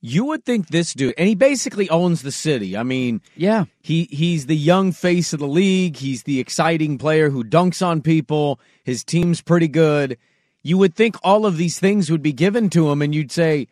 you 0.00 0.24
would 0.24 0.44
think 0.44 0.68
this 0.68 0.92
dude, 0.94 1.14
and 1.16 1.28
he 1.28 1.36
basically 1.36 1.88
owns 1.88 2.22
the 2.22 2.32
city. 2.32 2.76
I 2.76 2.82
mean, 2.82 3.22
yeah, 3.36 3.66
he 3.80 4.08
he's 4.10 4.46
the 4.46 4.56
young 4.56 4.90
face 4.90 5.32
of 5.32 5.38
the 5.38 5.46
league. 5.46 5.96
He's 5.96 6.24
the 6.24 6.40
exciting 6.40 6.98
player 6.98 7.30
who 7.30 7.44
dunks 7.44 7.86
on 7.86 8.02
people. 8.02 8.58
His 8.82 9.04
team's 9.04 9.40
pretty 9.40 9.68
good. 9.68 10.18
You 10.64 10.76
would 10.78 10.96
think 10.96 11.16
all 11.22 11.46
of 11.46 11.56
these 11.56 11.78
things 11.78 12.10
would 12.10 12.22
be 12.22 12.32
given 12.32 12.68
to 12.70 12.90
him, 12.90 13.00
and 13.00 13.14
you'd 13.14 13.30
say, 13.30 13.68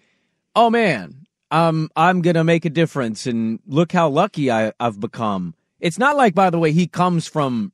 "Oh 0.54 0.70
man, 0.70 1.26
I'm 1.50 1.90
I'm 1.96 2.22
gonna 2.22 2.44
make 2.44 2.64
a 2.64 2.70
difference, 2.70 3.26
and 3.26 3.58
look 3.66 3.90
how 3.90 4.08
lucky 4.08 4.52
I, 4.52 4.72
I've 4.78 5.00
become." 5.00 5.54
It's 5.80 5.98
not 5.98 6.16
like, 6.16 6.34
by 6.34 6.50
the 6.50 6.58
way, 6.60 6.70
he 6.70 6.86
comes 6.86 7.26
from 7.26 7.72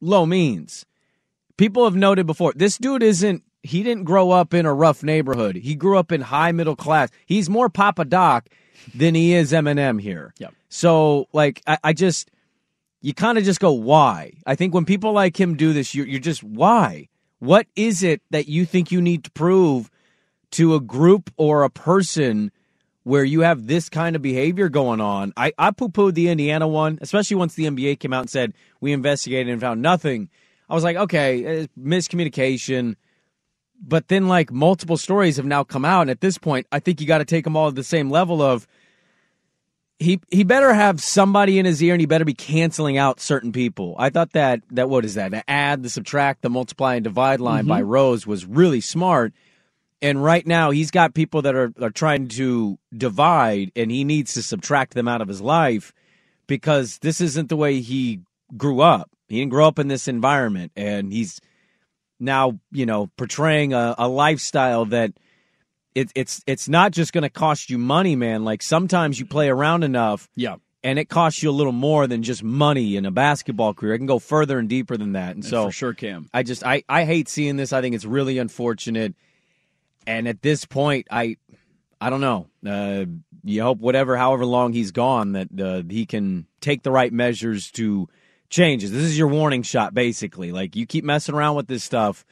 low 0.00 0.26
means. 0.26 0.84
People 1.56 1.84
have 1.84 1.96
noted 1.96 2.26
before, 2.26 2.52
this 2.54 2.78
dude 2.78 3.02
isn't 3.02 3.42
he 3.62 3.82
didn't 3.82 4.04
grow 4.04 4.30
up 4.30 4.54
in 4.54 4.64
a 4.64 4.72
rough 4.72 5.02
neighborhood. 5.02 5.56
He 5.56 5.74
grew 5.74 5.98
up 5.98 6.12
in 6.12 6.20
high 6.20 6.52
middle 6.52 6.76
class. 6.76 7.10
He's 7.26 7.50
more 7.50 7.68
Papa 7.68 8.04
Doc 8.04 8.48
than 8.94 9.14
he 9.14 9.34
is 9.34 9.52
Eminem 9.52 10.00
here. 10.00 10.34
Yep. 10.38 10.54
So 10.68 11.26
like 11.32 11.62
I, 11.66 11.78
I 11.82 11.92
just 11.92 12.30
you 13.00 13.14
kind 13.14 13.38
of 13.38 13.44
just 13.44 13.60
go 13.60 13.72
why? 13.72 14.32
I 14.46 14.54
think 14.54 14.74
when 14.74 14.84
people 14.84 15.12
like 15.12 15.38
him 15.38 15.56
do 15.56 15.72
this, 15.72 15.94
you're, 15.94 16.06
you're 16.06 16.20
just 16.20 16.42
why? 16.42 17.08
What 17.38 17.66
is 17.76 18.02
it 18.02 18.22
that 18.30 18.48
you 18.48 18.64
think 18.64 18.90
you 18.90 19.00
need 19.00 19.24
to 19.24 19.30
prove 19.30 19.90
to 20.52 20.74
a 20.74 20.80
group 20.80 21.30
or 21.36 21.62
a 21.62 21.70
person 21.70 22.50
where 23.04 23.24
you 23.24 23.40
have 23.40 23.66
this 23.66 23.88
kind 23.88 24.16
of 24.16 24.22
behavior 24.22 24.68
going 24.68 25.00
on? 25.00 25.32
I, 25.36 25.52
I 25.58 25.70
poo 25.70 25.88
pooed 25.88 26.14
the 26.14 26.28
Indiana 26.28 26.66
one, 26.66 26.98
especially 27.00 27.36
once 27.36 27.54
the 27.54 27.66
NBA 27.66 28.00
came 28.00 28.12
out 28.12 28.22
and 28.22 28.30
said 28.30 28.54
we 28.80 28.92
investigated 28.92 29.52
and 29.52 29.60
found 29.60 29.82
nothing. 29.82 30.30
I 30.68 30.74
was 30.74 30.84
like, 30.84 30.96
okay, 30.96 31.68
miscommunication. 31.78 32.96
But 33.80 34.08
then 34.08 34.26
like 34.28 34.50
multiple 34.50 34.96
stories 34.96 35.36
have 35.36 35.46
now 35.46 35.64
come 35.64 35.84
out 35.84 36.02
and 36.02 36.10
at 36.10 36.22
this 36.22 36.38
point 36.38 36.66
i 36.72 36.80
think 36.80 36.98
you 36.98 37.06
got 37.06 37.18
to 37.18 37.26
take 37.26 37.44
them 37.44 37.56
all 37.56 37.68
at 37.68 37.74
the 37.74 37.84
same 37.84 38.10
level 38.10 38.40
of 38.40 38.66
he 39.98 40.20
he 40.30 40.44
better 40.44 40.74
have 40.74 41.00
somebody 41.00 41.58
in 41.58 41.64
his 41.64 41.82
ear 41.82 41.94
and 41.94 42.00
he 42.00 42.06
better 42.06 42.24
be 42.24 42.34
canceling 42.34 42.98
out 42.98 43.20
certain 43.20 43.52
people. 43.52 43.94
I 43.98 44.10
thought 44.10 44.32
that 44.32 44.60
that 44.72 44.90
what 44.90 45.04
is 45.04 45.14
that? 45.14 45.30
The 45.30 45.48
add 45.48 45.82
the 45.82 45.90
subtract 45.90 46.42
the 46.42 46.50
multiply 46.50 46.96
and 46.96 47.04
divide 47.04 47.40
line 47.40 47.62
mm-hmm. 47.62 47.68
by 47.68 47.82
rose 47.82 48.26
was 48.26 48.44
really 48.44 48.80
smart. 48.80 49.32
And 50.02 50.22
right 50.22 50.46
now 50.46 50.70
he's 50.70 50.90
got 50.90 51.14
people 51.14 51.42
that 51.42 51.54
are, 51.54 51.72
are 51.80 51.90
trying 51.90 52.28
to 52.28 52.78
divide 52.94 53.72
and 53.74 53.90
he 53.90 54.04
needs 54.04 54.34
to 54.34 54.42
subtract 54.42 54.92
them 54.92 55.08
out 55.08 55.22
of 55.22 55.28
his 55.28 55.40
life 55.40 55.94
because 56.46 56.98
this 56.98 57.20
isn't 57.20 57.48
the 57.48 57.56
way 57.56 57.80
he 57.80 58.20
grew 58.56 58.80
up 58.80 59.10
he 59.28 59.38
didn't 59.38 59.50
grow 59.50 59.66
up 59.66 59.78
in 59.78 59.88
this 59.88 60.08
environment 60.08 60.72
and 60.76 61.12
he's 61.12 61.40
now 62.18 62.58
you 62.72 62.86
know 62.86 63.08
portraying 63.16 63.72
a, 63.72 63.94
a 63.98 64.08
lifestyle 64.08 64.84
that 64.86 65.12
it, 65.96 66.12
it's 66.14 66.42
it's 66.46 66.68
not 66.68 66.92
just 66.92 67.14
going 67.14 67.22
to 67.22 67.30
cost 67.30 67.70
you 67.70 67.78
money, 67.78 68.16
man. 68.16 68.44
Like 68.44 68.62
sometimes 68.62 69.18
you 69.18 69.24
play 69.24 69.48
around 69.48 69.82
enough, 69.82 70.28
yeah, 70.36 70.56
and 70.84 70.98
it 70.98 71.08
costs 71.08 71.42
you 71.42 71.48
a 71.48 71.52
little 71.52 71.72
more 71.72 72.06
than 72.06 72.22
just 72.22 72.44
money 72.44 72.96
in 72.96 73.06
a 73.06 73.10
basketball 73.10 73.72
career. 73.72 73.94
It 73.94 73.98
can 73.98 74.06
go 74.06 74.18
further 74.18 74.58
and 74.58 74.68
deeper 74.68 74.98
than 74.98 75.12
that. 75.12 75.34
And 75.34 75.42
it 75.42 75.48
so 75.48 75.64
for 75.64 75.72
sure, 75.72 75.94
Cam. 75.94 76.28
I 76.34 76.42
just 76.42 76.64
I 76.66 76.84
I 76.86 77.04
hate 77.04 77.30
seeing 77.30 77.56
this. 77.56 77.72
I 77.72 77.80
think 77.80 77.94
it's 77.94 78.04
really 78.04 78.36
unfortunate. 78.36 79.14
And 80.06 80.28
at 80.28 80.42
this 80.42 80.66
point, 80.66 81.06
I 81.10 81.38
I 81.98 82.10
don't 82.10 82.20
know. 82.20 82.46
Uh, 82.64 83.06
you 83.42 83.62
hope 83.62 83.78
whatever, 83.78 84.18
however 84.18 84.44
long 84.44 84.74
he's 84.74 84.90
gone, 84.90 85.32
that 85.32 85.48
uh, 85.58 85.82
he 85.88 86.04
can 86.04 86.46
take 86.60 86.82
the 86.82 86.90
right 86.90 87.12
measures 87.12 87.70
to 87.72 88.06
changes. 88.50 88.92
This 88.92 89.02
is 89.02 89.18
your 89.18 89.28
warning 89.28 89.62
shot, 89.62 89.94
basically. 89.94 90.52
Like 90.52 90.76
you 90.76 90.86
keep 90.86 91.04
messing 91.04 91.34
around 91.34 91.56
with 91.56 91.66
this 91.66 91.84
stuff, 91.84 92.24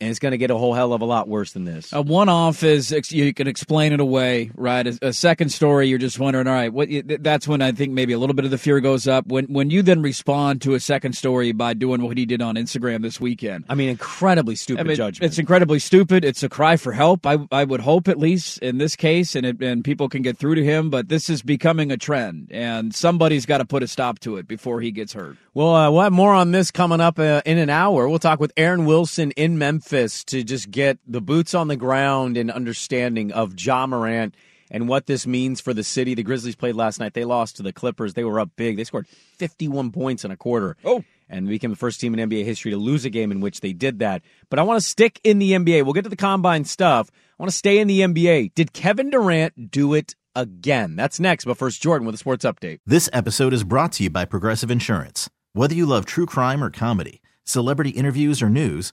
and 0.00 0.10
it's 0.10 0.18
going 0.18 0.32
to 0.32 0.38
get 0.38 0.50
a 0.50 0.56
whole 0.56 0.74
hell 0.74 0.92
of 0.92 1.00
a 1.00 1.04
lot 1.04 1.26
worse 1.26 1.52
than 1.52 1.64
this. 1.64 1.92
A 1.92 2.02
one-off 2.02 2.62
is 2.62 2.92
you 3.10 3.32
can 3.32 3.46
explain 3.46 3.92
it 3.92 4.00
away, 4.00 4.50
right? 4.54 4.86
A, 4.86 4.98
a, 5.00 5.12
second 5.12 5.48
story, 5.48 5.88
you're 5.88 5.98
just 5.98 6.18
wondering, 6.18 6.46
all 6.46 6.52
right, 6.52 6.72
what? 6.72 6.88
That's 7.22 7.48
when 7.48 7.62
I 7.62 7.72
think 7.72 7.92
maybe 7.92 8.12
a 8.12 8.18
little 8.18 8.34
bit 8.34 8.44
of 8.44 8.50
the 8.50 8.58
fear 8.58 8.80
goes 8.80 9.08
up. 9.08 9.26
When 9.26 9.46
when 9.46 9.70
you 9.70 9.82
then 9.82 10.02
respond 10.02 10.60
to 10.62 10.74
a 10.74 10.80
second 10.80 11.14
story 11.14 11.52
by 11.52 11.72
doing 11.72 12.02
what 12.02 12.18
he 12.18 12.26
did 12.26 12.42
on 12.42 12.56
Instagram 12.56 13.02
this 13.02 13.20
weekend. 13.20 13.64
I 13.68 13.74
mean, 13.74 13.88
incredibly 13.88 14.54
stupid 14.54 14.80
I 14.80 14.84
mean, 14.84 14.96
judgment. 14.96 15.30
It's 15.30 15.38
incredibly 15.38 15.78
stupid. 15.78 16.24
It's 16.24 16.42
a 16.42 16.48
cry 16.48 16.76
for 16.76 16.92
help. 16.92 17.26
I 17.26 17.38
I 17.50 17.64
would 17.64 17.80
hope 17.80 18.08
at 18.08 18.18
least 18.18 18.58
in 18.58 18.76
this 18.78 18.96
case, 18.96 19.34
and 19.34 19.46
it, 19.46 19.62
and 19.62 19.82
people 19.82 20.08
can 20.08 20.20
get 20.20 20.36
through 20.36 20.56
to 20.56 20.64
him. 20.64 20.90
But 20.90 21.08
this 21.08 21.30
is 21.30 21.40
becoming 21.40 21.90
a 21.90 21.96
trend, 21.96 22.48
and 22.50 22.94
somebody's 22.94 23.46
got 23.46 23.58
to 23.58 23.64
put 23.64 23.82
a 23.82 23.88
stop 23.88 24.18
to 24.20 24.36
it 24.36 24.46
before 24.46 24.82
he 24.82 24.90
gets 24.90 25.14
hurt. 25.14 25.38
Well, 25.54 25.74
uh, 25.74 25.90
we'll 25.90 26.02
have 26.02 26.12
more 26.12 26.34
on 26.34 26.52
this 26.52 26.70
coming 26.70 27.00
up 27.00 27.18
uh, 27.18 27.40
in 27.46 27.56
an 27.56 27.70
hour. 27.70 28.08
We'll 28.08 28.18
talk 28.18 28.40
with 28.40 28.52
Aaron 28.58 28.84
Wilson 28.84 29.30
in 29.32 29.56
Memphis 29.56 29.85
to 29.88 30.44
just 30.44 30.70
get 30.70 30.98
the 31.06 31.20
boots 31.20 31.54
on 31.54 31.68
the 31.68 31.76
ground 31.76 32.36
and 32.36 32.50
understanding 32.50 33.32
of 33.32 33.58
Ja 33.58 33.86
Morant 33.86 34.34
and 34.70 34.88
what 34.88 35.06
this 35.06 35.26
means 35.26 35.60
for 35.60 35.72
the 35.72 35.84
city. 35.84 36.14
The 36.14 36.22
Grizzlies 36.22 36.56
played 36.56 36.74
last 36.74 36.98
night. 36.98 37.14
They 37.14 37.24
lost 37.24 37.56
to 37.56 37.62
the 37.62 37.72
Clippers. 37.72 38.14
They 38.14 38.24
were 38.24 38.40
up 38.40 38.50
big. 38.56 38.76
They 38.76 38.84
scored 38.84 39.06
51 39.08 39.92
points 39.92 40.24
in 40.24 40.30
a 40.30 40.36
quarter. 40.36 40.76
Oh. 40.84 41.04
And 41.28 41.48
became 41.48 41.70
the 41.70 41.76
first 41.76 42.00
team 42.00 42.16
in 42.16 42.30
NBA 42.30 42.44
history 42.44 42.70
to 42.70 42.76
lose 42.76 43.04
a 43.04 43.10
game 43.10 43.32
in 43.32 43.40
which 43.40 43.60
they 43.60 43.72
did 43.72 43.98
that. 43.98 44.22
But 44.48 44.60
I 44.60 44.62
want 44.62 44.80
to 44.80 44.86
stick 44.86 45.20
in 45.24 45.38
the 45.38 45.52
NBA. 45.52 45.82
We'll 45.84 45.92
get 45.92 46.04
to 46.04 46.10
the 46.10 46.16
combine 46.16 46.64
stuff. 46.64 47.10
I 47.38 47.42
want 47.42 47.50
to 47.50 47.56
stay 47.56 47.78
in 47.78 47.88
the 47.88 48.00
NBA. 48.00 48.54
Did 48.54 48.72
Kevin 48.72 49.10
Durant 49.10 49.70
do 49.70 49.92
it 49.94 50.14
again? 50.36 50.94
That's 50.94 51.18
next. 51.18 51.44
But 51.44 51.58
first, 51.58 51.82
Jordan 51.82 52.06
with 52.06 52.14
a 52.14 52.18
sports 52.18 52.44
update. 52.44 52.78
This 52.86 53.10
episode 53.12 53.52
is 53.52 53.64
brought 53.64 53.92
to 53.92 54.04
you 54.04 54.10
by 54.10 54.24
Progressive 54.24 54.70
Insurance. 54.70 55.28
Whether 55.52 55.74
you 55.74 55.84
love 55.86 56.06
true 56.06 56.26
crime 56.26 56.62
or 56.62 56.70
comedy, 56.70 57.20
celebrity 57.42 57.90
interviews 57.90 58.40
or 58.40 58.48
news, 58.48 58.92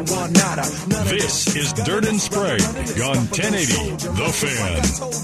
This 0.00 1.54
is 1.54 1.74
Dirt 1.74 2.08
and 2.08 2.18
Sprague 2.18 2.62
on 3.02 3.18
1080 3.28 3.96
The 3.96 4.32
Fan. 4.32 4.82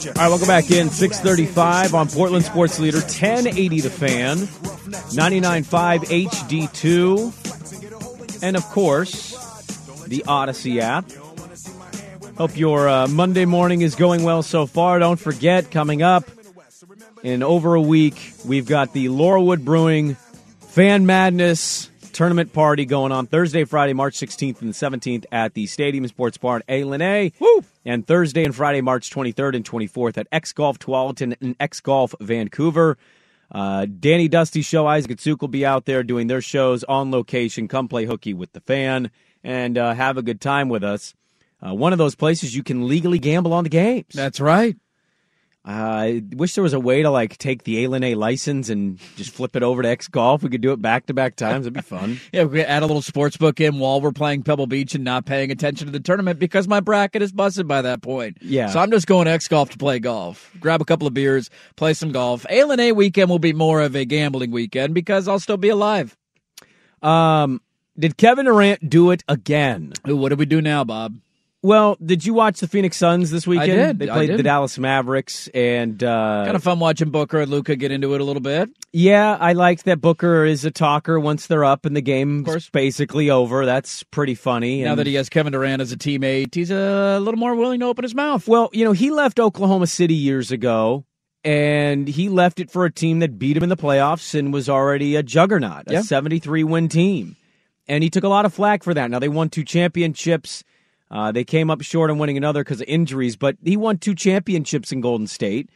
All 0.08 0.12
right, 0.22 0.28
welcome 0.28 0.46
back 0.46 0.70
in. 0.70 0.90
635 0.90 1.94
on 1.94 2.08
Portland 2.08 2.44
Sports 2.44 2.78
Leader, 2.78 2.98
1080 2.98 3.80
The 3.80 3.88
Fan, 3.88 4.36
99.5 4.36 6.28
HD2, 6.28 8.42
and 8.42 8.54
of 8.54 8.64
course, 8.64 9.30
the 10.08 10.24
Audacy 10.26 10.80
app. 10.80 11.10
Hope 12.36 12.54
your 12.58 12.86
uh, 12.86 13.08
Monday 13.08 13.46
morning 13.46 13.80
is 13.80 13.94
going 13.94 14.24
well 14.24 14.42
so 14.42 14.66
far. 14.66 14.98
Don't 14.98 15.18
forget, 15.18 15.70
coming 15.70 16.02
up 16.02 16.28
in 17.22 17.42
over 17.42 17.76
a 17.76 17.80
week, 17.80 18.34
we've 18.44 18.66
got 18.66 18.92
the 18.92 19.06
Laurelwood 19.06 19.64
Brewing 19.64 20.16
Fan 20.60 21.06
Madness 21.06 21.88
tournament 22.16 22.50
party 22.54 22.86
going 22.86 23.12
on 23.12 23.26
Thursday, 23.26 23.64
Friday, 23.64 23.92
March 23.92 24.16
16th 24.16 24.62
and 24.62 24.72
17th 24.72 25.26
at 25.30 25.52
the 25.52 25.66
Stadium 25.66 26.08
Sports 26.08 26.38
Bar 26.38 26.62
in 26.66 27.02
A. 27.02 27.30
Woo! 27.38 27.62
And 27.84 28.06
Thursday 28.06 28.42
and 28.42 28.54
Friday, 28.54 28.80
March 28.80 29.10
23rd 29.10 29.56
and 29.56 29.64
24th 29.66 30.16
at 30.16 30.26
X 30.32 30.54
Golf 30.54 30.78
Tualatin 30.78 31.36
and 31.42 31.54
X 31.60 31.80
Golf 31.80 32.14
Vancouver. 32.18 32.96
Uh, 33.52 33.84
Danny 33.84 34.28
Dusty 34.28 34.62
Show, 34.62 34.86
Isaac 34.86 35.10
and 35.10 35.20
Suk 35.20 35.42
will 35.42 35.48
be 35.48 35.66
out 35.66 35.84
there 35.84 36.02
doing 36.02 36.26
their 36.26 36.40
shows 36.40 36.84
on 36.84 37.10
location. 37.10 37.68
Come 37.68 37.86
play 37.86 38.06
hooky 38.06 38.32
with 38.32 38.50
the 38.54 38.60
fan 38.60 39.10
and 39.44 39.76
uh, 39.76 39.92
have 39.92 40.16
a 40.16 40.22
good 40.22 40.40
time 40.40 40.70
with 40.70 40.82
us. 40.82 41.14
Uh, 41.64 41.74
one 41.74 41.92
of 41.92 41.98
those 41.98 42.14
places 42.14 42.56
you 42.56 42.62
can 42.62 42.88
legally 42.88 43.18
gamble 43.18 43.52
on 43.52 43.64
the 43.64 43.70
games. 43.70 44.14
That's 44.14 44.40
right. 44.40 44.74
I 45.68 46.22
wish 46.30 46.54
there 46.54 46.62
was 46.62 46.74
a 46.74 46.80
way 46.80 47.02
to 47.02 47.10
like 47.10 47.38
take 47.38 47.64
the 47.64 47.84
A 47.84 48.14
license 48.14 48.68
and 48.68 49.00
just 49.16 49.30
flip 49.30 49.56
it 49.56 49.64
over 49.64 49.82
to 49.82 49.88
X 49.88 50.06
Golf. 50.06 50.44
We 50.44 50.48
could 50.48 50.60
do 50.60 50.70
it 50.70 50.80
back 50.80 51.06
to 51.06 51.14
back 51.14 51.34
times. 51.34 51.64
That'd 51.64 51.74
be 51.74 51.80
fun. 51.80 52.20
yeah, 52.32 52.44
we 52.44 52.60
could 52.60 52.66
add 52.66 52.84
a 52.84 52.86
little 52.86 53.02
sports 53.02 53.36
book 53.36 53.60
in 53.60 53.80
while 53.80 54.00
we're 54.00 54.12
playing 54.12 54.44
Pebble 54.44 54.68
Beach 54.68 54.94
and 54.94 55.02
not 55.02 55.26
paying 55.26 55.50
attention 55.50 55.86
to 55.86 55.92
the 55.92 55.98
tournament 55.98 56.38
because 56.38 56.68
my 56.68 56.78
bracket 56.78 57.20
is 57.20 57.32
busted 57.32 57.66
by 57.66 57.82
that 57.82 58.00
point. 58.00 58.38
Yeah. 58.40 58.68
So 58.68 58.78
I'm 58.78 58.92
just 58.92 59.08
going 59.08 59.24
to 59.24 59.32
X 59.32 59.48
Golf 59.48 59.70
to 59.70 59.78
play 59.78 59.98
golf. 59.98 60.52
Grab 60.60 60.80
a 60.80 60.84
couple 60.84 61.08
of 61.08 61.14
beers, 61.14 61.50
play 61.74 61.94
some 61.94 62.12
golf. 62.12 62.46
A 62.48 62.92
weekend 62.92 63.28
will 63.28 63.40
be 63.40 63.52
more 63.52 63.82
of 63.82 63.96
a 63.96 64.04
gambling 64.04 64.52
weekend 64.52 64.94
because 64.94 65.26
I'll 65.26 65.40
still 65.40 65.56
be 65.56 65.70
alive. 65.70 66.16
Um, 67.02 67.60
did 67.98 68.16
Kevin 68.16 68.46
Durant 68.46 68.88
do 68.88 69.10
it 69.10 69.24
again? 69.26 69.94
What 70.04 70.28
do 70.28 70.36
we 70.36 70.46
do 70.46 70.62
now, 70.62 70.84
Bob? 70.84 71.16
Well, 71.66 71.96
did 72.00 72.24
you 72.24 72.32
watch 72.32 72.60
the 72.60 72.68
Phoenix 72.68 72.96
Suns 72.96 73.32
this 73.32 73.44
weekend? 73.44 73.72
I 73.72 73.86
did. 73.86 73.98
They 73.98 74.06
played 74.06 74.28
did. 74.28 74.38
the 74.38 74.44
Dallas 74.44 74.78
Mavericks, 74.78 75.48
and 75.48 76.00
uh, 76.00 76.44
kind 76.44 76.54
of 76.54 76.62
fun 76.62 76.78
watching 76.78 77.10
Booker 77.10 77.40
and 77.40 77.50
Luka 77.50 77.74
get 77.74 77.90
into 77.90 78.14
it 78.14 78.20
a 78.20 78.24
little 78.24 78.40
bit. 78.40 78.70
Yeah, 78.92 79.36
I 79.40 79.52
liked 79.52 79.84
that 79.86 80.00
Booker 80.00 80.44
is 80.44 80.64
a 80.64 80.70
talker 80.70 81.18
once 81.18 81.48
they're 81.48 81.64
up 81.64 81.84
and 81.84 81.96
the 81.96 82.00
game's 82.00 82.70
basically 82.70 83.30
over. 83.30 83.66
That's 83.66 84.04
pretty 84.04 84.36
funny. 84.36 84.84
Now 84.84 84.90
and, 84.90 85.00
that 85.00 85.08
he 85.08 85.14
has 85.14 85.28
Kevin 85.28 85.54
Durant 85.54 85.82
as 85.82 85.90
a 85.90 85.96
teammate, 85.96 86.54
he's 86.54 86.70
a 86.70 87.18
little 87.18 87.40
more 87.40 87.56
willing 87.56 87.80
to 87.80 87.86
open 87.86 88.04
his 88.04 88.14
mouth. 88.14 88.46
well, 88.46 88.70
you 88.72 88.84
know, 88.84 88.92
he 88.92 89.10
left 89.10 89.40
Oklahoma 89.40 89.88
City 89.88 90.14
years 90.14 90.52
ago, 90.52 91.04
and 91.42 92.06
he 92.06 92.28
left 92.28 92.60
it 92.60 92.70
for 92.70 92.84
a 92.84 92.92
team 92.92 93.18
that 93.18 93.40
beat 93.40 93.56
him 93.56 93.64
in 93.64 93.70
the 93.70 93.76
playoffs 93.76 94.38
and 94.38 94.52
was 94.52 94.68
already 94.68 95.16
a 95.16 95.22
juggernaut, 95.24 95.90
a 95.90 96.04
73 96.04 96.62
win 96.62 96.88
team. 96.88 97.34
And 97.88 98.04
he 98.04 98.10
took 98.10 98.22
a 98.22 98.28
lot 98.28 98.44
of 98.44 98.54
flack 98.54 98.84
for 98.84 98.94
that. 98.94 99.10
Now, 99.10 99.18
they 99.18 99.28
won 99.28 99.48
two 99.48 99.64
championships. 99.64 100.62
Uh, 101.10 101.30
they 101.32 101.44
came 101.44 101.70
up 101.70 101.82
short 101.82 102.10
on 102.10 102.18
winning 102.18 102.36
another 102.36 102.64
because 102.64 102.80
of 102.80 102.88
injuries, 102.88 103.36
but 103.36 103.56
he 103.64 103.76
won 103.76 103.98
two 103.98 104.14
championships 104.14 104.92
in 104.92 105.00
Golden 105.00 105.26
State. 105.26 105.70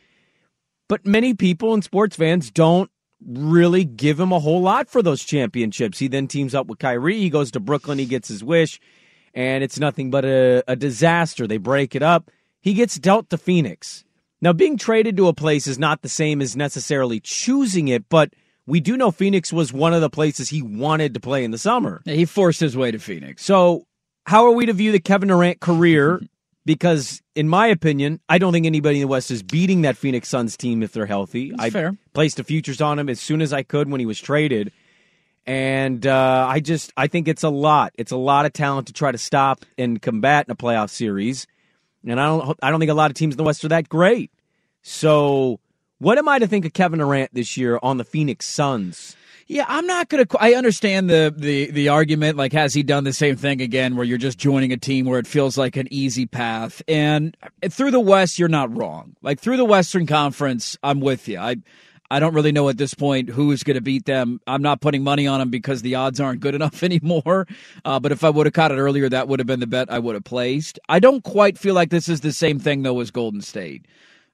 But 0.88 1.06
many 1.06 1.34
people 1.34 1.72
and 1.72 1.84
sports 1.84 2.16
fans 2.16 2.50
don't 2.50 2.90
really 3.24 3.84
give 3.84 4.18
him 4.18 4.32
a 4.32 4.40
whole 4.40 4.60
lot 4.60 4.88
for 4.88 5.02
those 5.02 5.22
championships. 5.22 5.98
He 5.98 6.08
then 6.08 6.26
teams 6.26 6.54
up 6.54 6.66
with 6.66 6.78
Kyrie. 6.78 7.18
He 7.18 7.30
goes 7.30 7.50
to 7.52 7.60
Brooklyn. 7.60 7.98
He 7.98 8.06
gets 8.06 8.28
his 8.28 8.42
wish, 8.42 8.80
and 9.34 9.62
it's 9.62 9.78
nothing 9.78 10.10
but 10.10 10.24
a, 10.24 10.64
a 10.66 10.74
disaster. 10.74 11.46
They 11.46 11.58
break 11.58 11.94
it 11.94 12.02
up. 12.02 12.30
He 12.60 12.74
gets 12.74 12.98
dealt 12.98 13.30
to 13.30 13.38
Phoenix. 13.38 14.04
Now, 14.42 14.52
being 14.52 14.78
traded 14.78 15.16
to 15.18 15.28
a 15.28 15.34
place 15.34 15.66
is 15.66 15.78
not 15.78 16.02
the 16.02 16.08
same 16.08 16.40
as 16.40 16.56
necessarily 16.56 17.20
choosing 17.20 17.88
it, 17.88 18.08
but 18.08 18.32
we 18.66 18.80
do 18.80 18.96
know 18.96 19.10
Phoenix 19.10 19.52
was 19.52 19.72
one 19.72 19.92
of 19.92 20.00
the 20.00 20.10
places 20.10 20.48
he 20.48 20.62
wanted 20.62 21.14
to 21.14 21.20
play 21.20 21.44
in 21.44 21.50
the 21.50 21.58
summer. 21.58 22.02
He 22.04 22.24
forced 22.24 22.60
his 22.60 22.76
way 22.76 22.90
to 22.90 22.98
Phoenix. 22.98 23.44
So, 23.44 23.86
how 24.30 24.46
are 24.46 24.52
we 24.52 24.64
to 24.66 24.72
view 24.72 24.92
the 24.92 25.00
Kevin 25.00 25.28
Durant 25.28 25.60
career? 25.60 26.20
Because, 26.66 27.22
in 27.34 27.48
my 27.48 27.68
opinion, 27.68 28.20
I 28.28 28.36
don't 28.36 28.52
think 28.52 28.66
anybody 28.66 28.96
in 28.96 29.00
the 29.00 29.08
West 29.08 29.30
is 29.30 29.42
beating 29.42 29.80
that 29.82 29.96
Phoenix 29.96 30.28
Suns 30.28 30.58
team 30.58 30.82
if 30.82 30.92
they're 30.92 31.06
healthy. 31.06 31.52
I 31.58 31.70
fair. 31.70 31.96
placed 32.12 32.36
the 32.36 32.44
futures 32.44 32.82
on 32.82 32.98
him 32.98 33.08
as 33.08 33.18
soon 33.18 33.40
as 33.40 33.54
I 33.54 33.62
could 33.62 33.90
when 33.90 33.98
he 33.98 34.04
was 34.04 34.20
traded, 34.20 34.70
and 35.46 36.06
uh, 36.06 36.46
I 36.48 36.60
just 36.60 36.92
I 36.98 37.06
think 37.06 37.28
it's 37.28 37.42
a 37.42 37.48
lot. 37.48 37.92
It's 37.96 38.12
a 38.12 38.16
lot 38.16 38.44
of 38.44 38.52
talent 38.52 38.88
to 38.88 38.92
try 38.92 39.10
to 39.10 39.16
stop 39.16 39.64
and 39.78 40.00
combat 40.00 40.46
in 40.46 40.52
a 40.52 40.54
playoff 40.54 40.90
series, 40.90 41.46
and 42.06 42.20
I 42.20 42.26
don't 42.26 42.58
I 42.62 42.70
don't 42.70 42.78
think 42.78 42.90
a 42.90 42.94
lot 42.94 43.10
of 43.10 43.16
teams 43.16 43.32
in 43.32 43.38
the 43.38 43.42
West 43.42 43.64
are 43.64 43.68
that 43.68 43.88
great. 43.88 44.30
So, 44.82 45.60
what 45.98 46.18
am 46.18 46.28
I 46.28 46.38
to 46.38 46.46
think 46.46 46.66
of 46.66 46.74
Kevin 46.74 46.98
Durant 46.98 47.32
this 47.32 47.56
year 47.56 47.80
on 47.82 47.96
the 47.96 48.04
Phoenix 48.04 48.46
Suns? 48.46 49.16
Yeah, 49.50 49.64
I'm 49.66 49.84
not 49.84 50.08
gonna. 50.08 50.26
I 50.38 50.54
understand 50.54 51.10
the 51.10 51.34
the 51.36 51.72
the 51.72 51.88
argument. 51.88 52.36
Like, 52.36 52.52
has 52.52 52.72
he 52.72 52.84
done 52.84 53.02
the 53.02 53.12
same 53.12 53.34
thing 53.34 53.60
again, 53.60 53.96
where 53.96 54.04
you're 54.04 54.16
just 54.16 54.38
joining 54.38 54.72
a 54.72 54.76
team 54.76 55.06
where 55.06 55.18
it 55.18 55.26
feels 55.26 55.58
like 55.58 55.76
an 55.76 55.88
easy 55.90 56.24
path? 56.24 56.82
And 56.86 57.36
through 57.68 57.90
the 57.90 57.98
West, 57.98 58.38
you're 58.38 58.48
not 58.48 58.72
wrong. 58.76 59.16
Like 59.22 59.40
through 59.40 59.56
the 59.56 59.64
Western 59.64 60.06
Conference, 60.06 60.78
I'm 60.84 61.00
with 61.00 61.26
you. 61.26 61.40
I 61.40 61.56
I 62.12 62.20
don't 62.20 62.32
really 62.32 62.52
know 62.52 62.68
at 62.68 62.76
this 62.76 62.94
point 62.94 63.28
who 63.28 63.50
is 63.50 63.64
going 63.64 63.74
to 63.74 63.80
beat 63.80 64.04
them. 64.04 64.40
I'm 64.46 64.62
not 64.62 64.80
putting 64.80 65.02
money 65.02 65.26
on 65.26 65.40
them 65.40 65.50
because 65.50 65.82
the 65.82 65.96
odds 65.96 66.20
aren't 66.20 66.38
good 66.38 66.54
enough 66.60 66.84
anymore. 66.84 67.48
Uh, 67.84 67.98
but 67.98 68.12
if 68.12 68.22
I 68.22 68.30
would 68.30 68.46
have 68.46 68.52
caught 68.52 68.70
it 68.70 68.78
earlier, 68.78 69.08
that 69.08 69.26
would 69.26 69.40
have 69.40 69.48
been 69.48 69.58
the 69.58 69.66
bet 69.66 69.90
I 69.90 69.98
would 69.98 70.14
have 70.14 70.22
placed. 70.22 70.78
I 70.88 71.00
don't 71.00 71.24
quite 71.24 71.58
feel 71.58 71.74
like 71.74 71.90
this 71.90 72.08
is 72.08 72.20
the 72.20 72.32
same 72.32 72.60
thing 72.60 72.84
though 72.84 73.00
as 73.00 73.10
Golden 73.10 73.40
State 73.40 73.84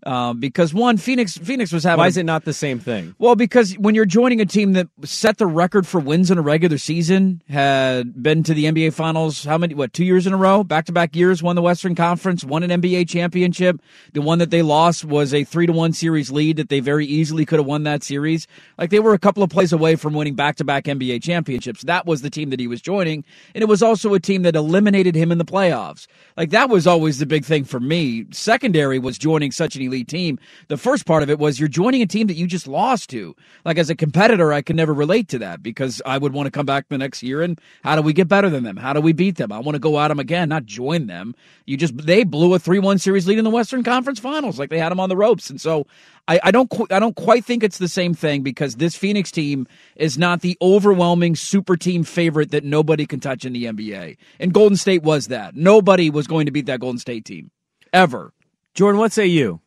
Um, 0.05 0.39
because 0.39 0.73
one, 0.73 0.99
Phoenix 0.99 1.37
Phoenix 1.37 1.73
was 1.73 1.83
having. 1.83 1.99
Why 1.99 2.07
is 2.07 2.17
it 2.17 2.25
not 2.25 2.45
the 2.45 2.53
same 2.53 2.79
thing? 2.79 3.15
well, 3.19 3.35
because 3.35 3.73
when 3.75 3.95
you're 3.95 4.05
joining 4.05 4.41
a 4.41 4.47
team 4.47 4.75
that 4.75 4.89
set 5.05 5.39
the 5.39 5.47
record 5.47 5.87
for 5.87 5.99
wins 5.99 6.31
in 6.31 6.39
a 6.39 6.43
regular 6.43 6.79
season, 6.79 7.43
had 7.49 8.23
been 8.23 8.43
to 8.45 8.55
the 8.55 8.67
NBA 8.67 8.93
Finals, 8.93 9.45
how 9.45 9.59
many, 9.59 9.75
what, 9.75 9.93
two 9.93 10.05
years 10.05 10.27
in 10.27 10.33
a 10.33 10.37
row, 10.37 10.63
back 10.63 10.85
to 10.87 10.93
back 10.93 11.17
years, 11.17 11.43
won 11.43 11.57
the 11.57 11.63
Western 11.63 11.95
Conference, 11.95 12.45
won 12.45 12.63
an 12.63 12.83
NBA 12.83 13.09
championship. 13.09 13.81
The 14.13 14.23
one 14.23 14.39
that 14.39 14.51
they 14.51 14.63
lost 14.63 15.05
was 15.05 15.33
a 15.33 15.45
three 15.45 15.67
to 15.67 15.73
one 15.73 15.93
series 15.93 16.31
lead 16.31 16.57
that 16.59 16.69
they 16.69 16.81
very 16.81 17.07
easily 17.07 17.47
could 17.47 17.59
have 17.59 17.67
won 17.67 17.85
that 17.85 18.03
series. 18.03 18.47
Like 18.79 18.91
they 18.91 19.01
were 19.01 19.15
a 19.15 19.19
couple 19.19 19.43
of 19.43 19.51
plays 19.51 19.73
away 19.73 19.97
from 19.97 20.15
winning 20.15 20.35
back 20.35 20.57
to 20.57 20.65
back 20.65 20.85
NBA 20.85 21.23
championships. 21.23 21.83
That 21.83 22.07
was 22.07 22.23
the 22.23 22.31
team 22.31 22.51
that 22.51 22.61
he 22.61 22.69
was 22.69 22.81
joining. 22.81 23.25
And 23.55 23.63
it 23.63 23.69
was 23.69 23.83
also 23.83 24.15
a 24.15 24.21
team 24.21 24.43
that 24.43 24.55
eliminated 24.55 25.15
him 25.15 25.33
in 25.33 25.39
the 25.39 25.45
playoffs. 25.45 26.07
Like 26.37 26.51
that 26.51 26.69
was 26.69 26.87
always 26.87 27.19
the 27.19 27.27
big 27.27 27.45
thing 27.45 27.65
for 27.65 27.81
me. 27.81 28.27
Secondary 28.31 28.99
was 28.99 29.19
joining 29.19 29.51
such 29.51 29.75
an 29.77 29.83
elite 29.87 30.09
team. 30.09 30.39
The 30.69 30.77
first 30.77 31.07
part 31.07 31.23
of 31.23 31.31
it 31.31 31.39
was 31.39 31.59
you're 31.59 31.69
joining 31.69 32.03
a 32.03 32.07
team 32.07 32.27
that 32.27 32.37
you 32.37 32.47
just 32.47 32.67
lost 32.67 33.11
to. 33.11 33.35
Like 33.65 33.79
as 33.79 33.91
a 33.91 33.95
competitor, 33.95 34.53
I 34.53 34.63
can 34.63 34.77
never 34.77 34.93
relate 34.95 35.29
to 35.29 35.39
that 35.39 35.63
because 35.63 36.03
I 36.05 36.19
would 36.19 36.33
want 36.33 36.47
to 36.47 36.51
come 36.51 36.67
back 36.67 36.89
the 36.89 36.99
next 36.99 37.23
year 37.23 37.43
and 37.43 37.61
how 37.83 37.97
do 37.97 38.03
we 38.03 38.13
get 38.13 38.29
better 38.29 38.51
than 38.51 38.65
them? 38.65 38.77
How 38.77 38.93
do 38.93 39.01
we 39.01 39.13
beat 39.13 39.37
them? 39.37 39.53
I 39.53 39.59
want 39.59 39.75
to 39.75 39.81
go 39.81 39.99
at 39.99 40.09
them 40.09 40.19
again, 40.19 40.49
not 40.49 40.67
join 40.67 41.07
them. 41.07 41.35
You 41.65 41.77
just 41.77 41.97
they 41.97 42.25
blew 42.25 42.55
a 42.55 42.59
three 42.59 42.79
one 42.79 42.99
series 42.99 43.27
lead 43.27 43.39
in 43.39 43.45
the 43.45 43.51
Western 43.51 43.83
Conference 43.83 44.21
Finals, 44.21 44.59
like 44.59 44.71
they 44.71 44.79
had 44.79 44.91
them 44.91 45.01
on 45.01 45.09
the 45.09 45.17
ropes, 45.17 45.51
and 45.51 45.61
so 45.61 45.87
I, 46.29 46.41
I 46.45 46.51
don't 46.51 46.73
I 46.93 46.99
don't 46.99 47.17
quite 47.17 47.45
think 47.45 47.63
it's 47.63 47.79
the 47.79 47.89
same 47.89 48.15
thing 48.15 48.43
because 48.43 48.77
this 48.77 48.97
Phoenix 48.97 49.31
team 49.31 49.67
is 49.97 50.19
not 50.19 50.41
the 50.41 50.57
overwhelming 50.61 51.37
super 51.37 51.77
team 51.77 52.05
favorite 52.05 52.51
that 52.51 52.65
nobody 52.65 53.07
can 53.07 53.21
touch 53.21 53.45
in 53.45 53.53
the 53.53 53.65
NBA, 53.65 54.17
and 54.41 54.53
Golden 54.53 54.77
State 54.77 55.03
was 55.03 55.29
that. 55.29 55.57
Nobody 55.57 56.11
was 56.11 56.27
going 56.27 56.47
to 56.47 56.53
beat 56.53 56.67
that 56.67 56.81
Golden 56.81 56.99
State 56.99 57.25
team 57.25 57.51
ever. 57.93 58.33
Jordan, 58.75 58.99
what 58.99 59.13
say 59.13 59.27
you? 59.27 59.61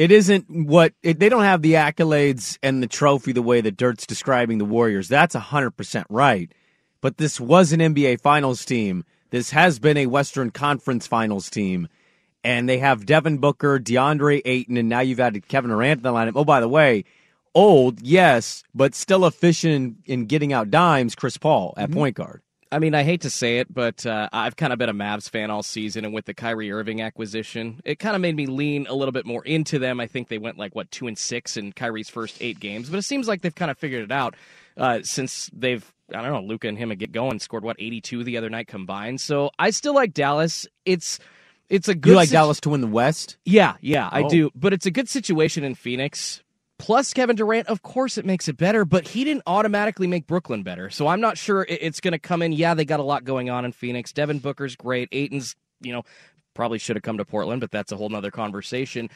It 0.00 0.10
isn't 0.10 0.46
what 0.48 0.94
it, 1.02 1.20
they 1.20 1.28
don't 1.28 1.44
have 1.44 1.60
the 1.60 1.74
accolades 1.74 2.56
and 2.62 2.82
the 2.82 2.86
trophy 2.86 3.32
the 3.32 3.42
way 3.42 3.60
that 3.60 3.76
Dirt's 3.76 4.06
describing 4.06 4.56
the 4.56 4.64
Warriors. 4.64 5.08
That's 5.08 5.36
100% 5.36 6.04
right. 6.08 6.50
But 7.02 7.18
this 7.18 7.38
was 7.38 7.74
an 7.74 7.80
NBA 7.80 8.22
Finals 8.22 8.64
team. 8.64 9.04
This 9.28 9.50
has 9.50 9.78
been 9.78 9.98
a 9.98 10.06
Western 10.06 10.52
Conference 10.52 11.06
Finals 11.06 11.50
team. 11.50 11.86
And 12.42 12.66
they 12.66 12.78
have 12.78 13.04
Devin 13.04 13.36
Booker, 13.40 13.78
DeAndre 13.78 14.40
Ayton, 14.46 14.78
and 14.78 14.88
now 14.88 15.00
you've 15.00 15.20
added 15.20 15.46
Kevin 15.48 15.68
Durant 15.68 15.98
to 15.98 16.04
the 16.04 16.12
lineup. 16.12 16.32
Oh, 16.34 16.46
by 16.46 16.60
the 16.60 16.68
way, 16.68 17.04
old, 17.54 18.00
yes, 18.00 18.64
but 18.74 18.94
still 18.94 19.26
efficient 19.26 19.98
in 20.06 20.24
getting 20.24 20.54
out 20.54 20.70
dimes, 20.70 21.14
Chris 21.14 21.36
Paul 21.36 21.74
at 21.76 21.90
mm-hmm. 21.90 21.98
point 21.98 22.16
guard. 22.16 22.40
I 22.72 22.78
mean, 22.78 22.94
I 22.94 23.02
hate 23.02 23.22
to 23.22 23.30
say 23.30 23.58
it, 23.58 23.72
but 23.72 24.06
uh, 24.06 24.28
I've 24.32 24.54
kind 24.56 24.72
of 24.72 24.78
been 24.78 24.88
a 24.88 24.94
Mavs 24.94 25.28
fan 25.28 25.50
all 25.50 25.62
season, 25.64 26.04
and 26.04 26.14
with 26.14 26.26
the 26.26 26.34
Kyrie 26.34 26.70
Irving 26.70 27.02
acquisition, 27.02 27.80
it 27.84 27.98
kind 27.98 28.14
of 28.14 28.22
made 28.22 28.36
me 28.36 28.46
lean 28.46 28.86
a 28.88 28.94
little 28.94 29.10
bit 29.12 29.26
more 29.26 29.44
into 29.44 29.78
them. 29.80 29.98
I 29.98 30.06
think 30.06 30.28
they 30.28 30.38
went 30.38 30.56
like 30.56 30.74
what 30.74 30.88
two 30.92 31.08
and 31.08 31.18
six 31.18 31.56
in 31.56 31.72
Kyrie's 31.72 32.08
first 32.08 32.36
eight 32.40 32.60
games, 32.60 32.88
but 32.88 32.98
it 32.98 33.02
seems 33.02 33.26
like 33.26 33.42
they've 33.42 33.54
kind 33.54 33.70
of 33.72 33.78
figured 33.78 34.04
it 34.04 34.12
out 34.12 34.36
uh, 34.76 35.00
since 35.02 35.50
they've. 35.52 35.84
I 36.14 36.22
don't 36.22 36.32
know. 36.32 36.42
Luka 36.42 36.66
and 36.68 36.76
him 36.78 36.90
get 36.90 37.12
going. 37.12 37.38
Scored 37.40 37.64
what 37.64 37.76
eighty 37.78 38.00
two 38.00 38.22
the 38.24 38.36
other 38.36 38.50
night 38.50 38.66
combined. 38.68 39.20
So 39.20 39.50
I 39.58 39.70
still 39.70 39.94
like 39.94 40.12
Dallas. 40.14 40.66
It's 40.84 41.18
it's 41.68 41.88
a 41.88 41.94
good. 41.94 42.10
You 42.10 42.16
like 42.16 42.28
situ- 42.28 42.36
Dallas 42.36 42.60
to 42.62 42.70
win 42.70 42.80
the 42.80 42.86
West? 42.88 43.36
Yeah, 43.44 43.74
yeah, 43.80 44.08
I 44.10 44.22
Oh. 44.22 44.28
do. 44.28 44.50
But 44.54 44.72
it's 44.72 44.86
a 44.86 44.90
good 44.90 45.08
situation 45.08 45.64
in 45.64 45.74
Phoenix. 45.74 46.42
Plus 46.80 47.12
Kevin 47.12 47.36
Durant, 47.36 47.66
of 47.66 47.82
course, 47.82 48.16
it 48.16 48.24
makes 48.24 48.48
it 48.48 48.56
better, 48.56 48.86
but 48.86 49.06
he 49.06 49.22
didn't 49.22 49.42
automatically 49.46 50.06
make 50.06 50.26
Brooklyn 50.26 50.62
better. 50.62 50.88
So 50.88 51.08
I'm 51.08 51.20
not 51.20 51.36
sure 51.36 51.66
it's 51.68 52.00
going 52.00 52.12
to 52.12 52.18
come 52.18 52.40
in. 52.40 52.52
Yeah, 52.52 52.72
they 52.72 52.86
got 52.86 53.00
a 53.00 53.02
lot 53.04 53.22
going 53.24 53.50
on 53.50 53.66
in 53.66 53.72
Phoenix. 53.72 54.12
Devin 54.12 54.38
Booker's 54.38 54.76
great. 54.76 55.10
Ayton's, 55.12 55.56
you 55.82 55.92
know, 55.92 56.04
probably 56.54 56.78
should 56.78 56.96
have 56.96 57.02
come 57.02 57.18
to 57.18 57.24
Portland, 57.24 57.60
but 57.60 57.70
that's 57.70 57.92
a 57.92 57.96
whole 57.96 58.08
nother 58.08 58.30
conversation. 58.30 59.10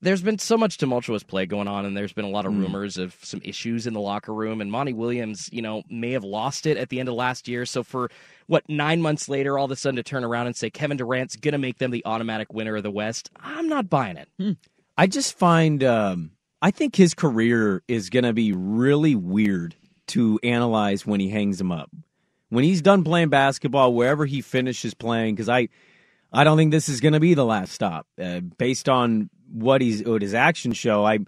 There's 0.00 0.22
been 0.22 0.38
so 0.38 0.56
much 0.56 0.78
tumultuous 0.78 1.24
play 1.24 1.44
going 1.44 1.66
on, 1.66 1.84
and 1.84 1.96
there's 1.96 2.12
been 2.12 2.24
a 2.24 2.30
lot 2.30 2.46
of 2.46 2.52
Mm. 2.52 2.60
rumors 2.60 2.98
of 2.98 3.16
some 3.20 3.40
issues 3.44 3.88
in 3.88 3.94
the 3.94 4.00
locker 4.00 4.32
room. 4.32 4.60
And 4.60 4.70
Monty 4.70 4.92
Williams, 4.92 5.48
you 5.52 5.60
know, 5.60 5.82
may 5.90 6.12
have 6.12 6.22
lost 6.22 6.66
it 6.66 6.76
at 6.76 6.88
the 6.88 7.00
end 7.00 7.08
of 7.08 7.16
last 7.16 7.48
year. 7.48 7.66
So 7.66 7.82
for 7.82 8.12
what 8.46 8.62
nine 8.68 9.02
months 9.02 9.28
later, 9.28 9.58
all 9.58 9.64
of 9.64 9.72
a 9.72 9.76
sudden 9.76 9.96
to 9.96 10.04
turn 10.04 10.22
around 10.22 10.46
and 10.46 10.54
say 10.54 10.70
Kevin 10.70 10.96
Durant's 10.96 11.34
going 11.34 11.50
to 11.52 11.58
make 11.58 11.78
them 11.78 11.90
the 11.90 12.04
automatic 12.06 12.54
winner 12.54 12.76
of 12.76 12.84
the 12.84 12.92
West, 12.92 13.28
I'm 13.40 13.68
not 13.68 13.90
buying 13.90 14.16
it. 14.16 14.56
I 14.96 15.08
just 15.08 15.36
find 15.36 15.82
um, 15.82 16.30
I 16.60 16.70
think 16.70 16.96
his 16.96 17.14
career 17.14 17.82
is 17.86 18.10
going 18.10 18.24
to 18.24 18.32
be 18.32 18.52
really 18.52 19.14
weird 19.14 19.76
to 20.08 20.40
analyze 20.42 21.06
when 21.06 21.20
he 21.20 21.28
hangs 21.28 21.60
him 21.60 21.70
up. 21.70 21.90
When 22.50 22.64
he's 22.64 22.82
done 22.82 23.04
playing 23.04 23.28
basketball, 23.28 23.92
wherever 23.92 24.24
he 24.24 24.40
finishes 24.40 24.94
playing, 24.94 25.34
because 25.34 25.48
I, 25.48 25.68
I 26.32 26.44
don't 26.44 26.56
think 26.56 26.70
this 26.70 26.88
is 26.88 27.00
going 27.00 27.12
to 27.12 27.20
be 27.20 27.34
the 27.34 27.44
last 27.44 27.72
stop. 27.72 28.06
Uh, 28.20 28.40
based 28.40 28.88
on 28.88 29.28
what 29.52 29.80
he's 29.80 30.02
what 30.02 30.22
his 30.22 30.34
actions 30.34 30.76
show, 30.78 31.04
I 31.04 31.18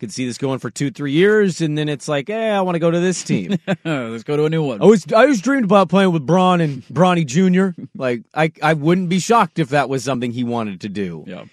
could 0.00 0.12
see 0.12 0.26
this 0.26 0.36
going 0.36 0.58
for 0.58 0.70
two, 0.70 0.90
three 0.90 1.12
years, 1.12 1.60
and 1.60 1.78
then 1.78 1.88
it's 1.88 2.08
like, 2.08 2.28
hey, 2.28 2.50
I 2.50 2.60
want 2.62 2.74
to 2.74 2.80
go 2.80 2.90
to 2.90 3.00
this 3.00 3.22
team. 3.22 3.56
Let's 3.84 4.24
go 4.24 4.36
to 4.36 4.44
a 4.44 4.50
new 4.50 4.64
one. 4.64 4.82
I 4.82 4.86
was 4.86 5.06
I 5.12 5.26
was 5.26 5.40
dreamed 5.40 5.64
about 5.64 5.88
playing 5.88 6.12
with 6.12 6.26
Braun 6.26 6.60
and 6.60 6.82
Bronny 6.86 7.24
Jr. 7.24 7.80
Like 7.96 8.24
I 8.34 8.52
I 8.60 8.74
wouldn't 8.74 9.08
be 9.08 9.20
shocked 9.20 9.58
if 9.58 9.70
that 9.70 9.88
was 9.88 10.02
something 10.04 10.32
he 10.32 10.44
wanted 10.44 10.80
to 10.82 10.88
do. 10.88 11.24
Yeah. 11.26 11.44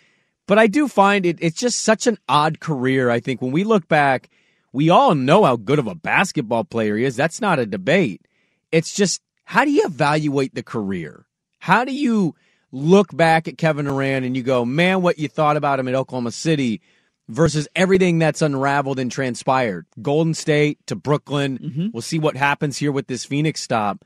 But 0.51 0.59
I 0.59 0.67
do 0.67 0.89
find 0.89 1.25
it 1.25 1.37
it's 1.39 1.57
just 1.57 1.79
such 1.79 2.07
an 2.07 2.17
odd 2.27 2.59
career. 2.59 3.09
I 3.09 3.21
think 3.21 3.41
when 3.41 3.53
we 3.53 3.63
look 3.63 3.87
back, 3.87 4.29
we 4.73 4.89
all 4.89 5.15
know 5.15 5.45
how 5.45 5.55
good 5.55 5.79
of 5.79 5.87
a 5.87 5.95
basketball 5.95 6.65
player 6.65 6.97
he 6.97 7.05
is. 7.05 7.15
That's 7.15 7.39
not 7.39 7.57
a 7.57 7.65
debate. 7.65 8.27
It's 8.69 8.93
just 8.93 9.21
how 9.45 9.63
do 9.63 9.71
you 9.71 9.85
evaluate 9.85 10.53
the 10.53 10.61
career? 10.61 11.25
How 11.59 11.85
do 11.85 11.93
you 11.93 12.35
look 12.69 13.15
back 13.15 13.47
at 13.47 13.57
Kevin 13.57 13.85
Durant 13.85 14.25
and 14.25 14.35
you 14.35 14.43
go, 14.43 14.65
man, 14.65 15.01
what 15.01 15.17
you 15.17 15.29
thought 15.29 15.55
about 15.55 15.79
him 15.79 15.87
at 15.87 15.95
Oklahoma 15.95 16.33
City 16.33 16.81
versus 17.29 17.69
everything 17.73 18.19
that's 18.19 18.41
unraveled 18.41 18.99
and 18.99 19.09
transpired? 19.09 19.85
Golden 20.01 20.33
State 20.33 20.85
to 20.87 20.97
Brooklyn. 20.97 21.59
Mm-hmm. 21.59 21.87
We'll 21.93 22.01
see 22.01 22.19
what 22.19 22.35
happens 22.35 22.77
here 22.77 22.91
with 22.91 23.07
this 23.07 23.23
Phoenix 23.23 23.61
stop. 23.61 24.03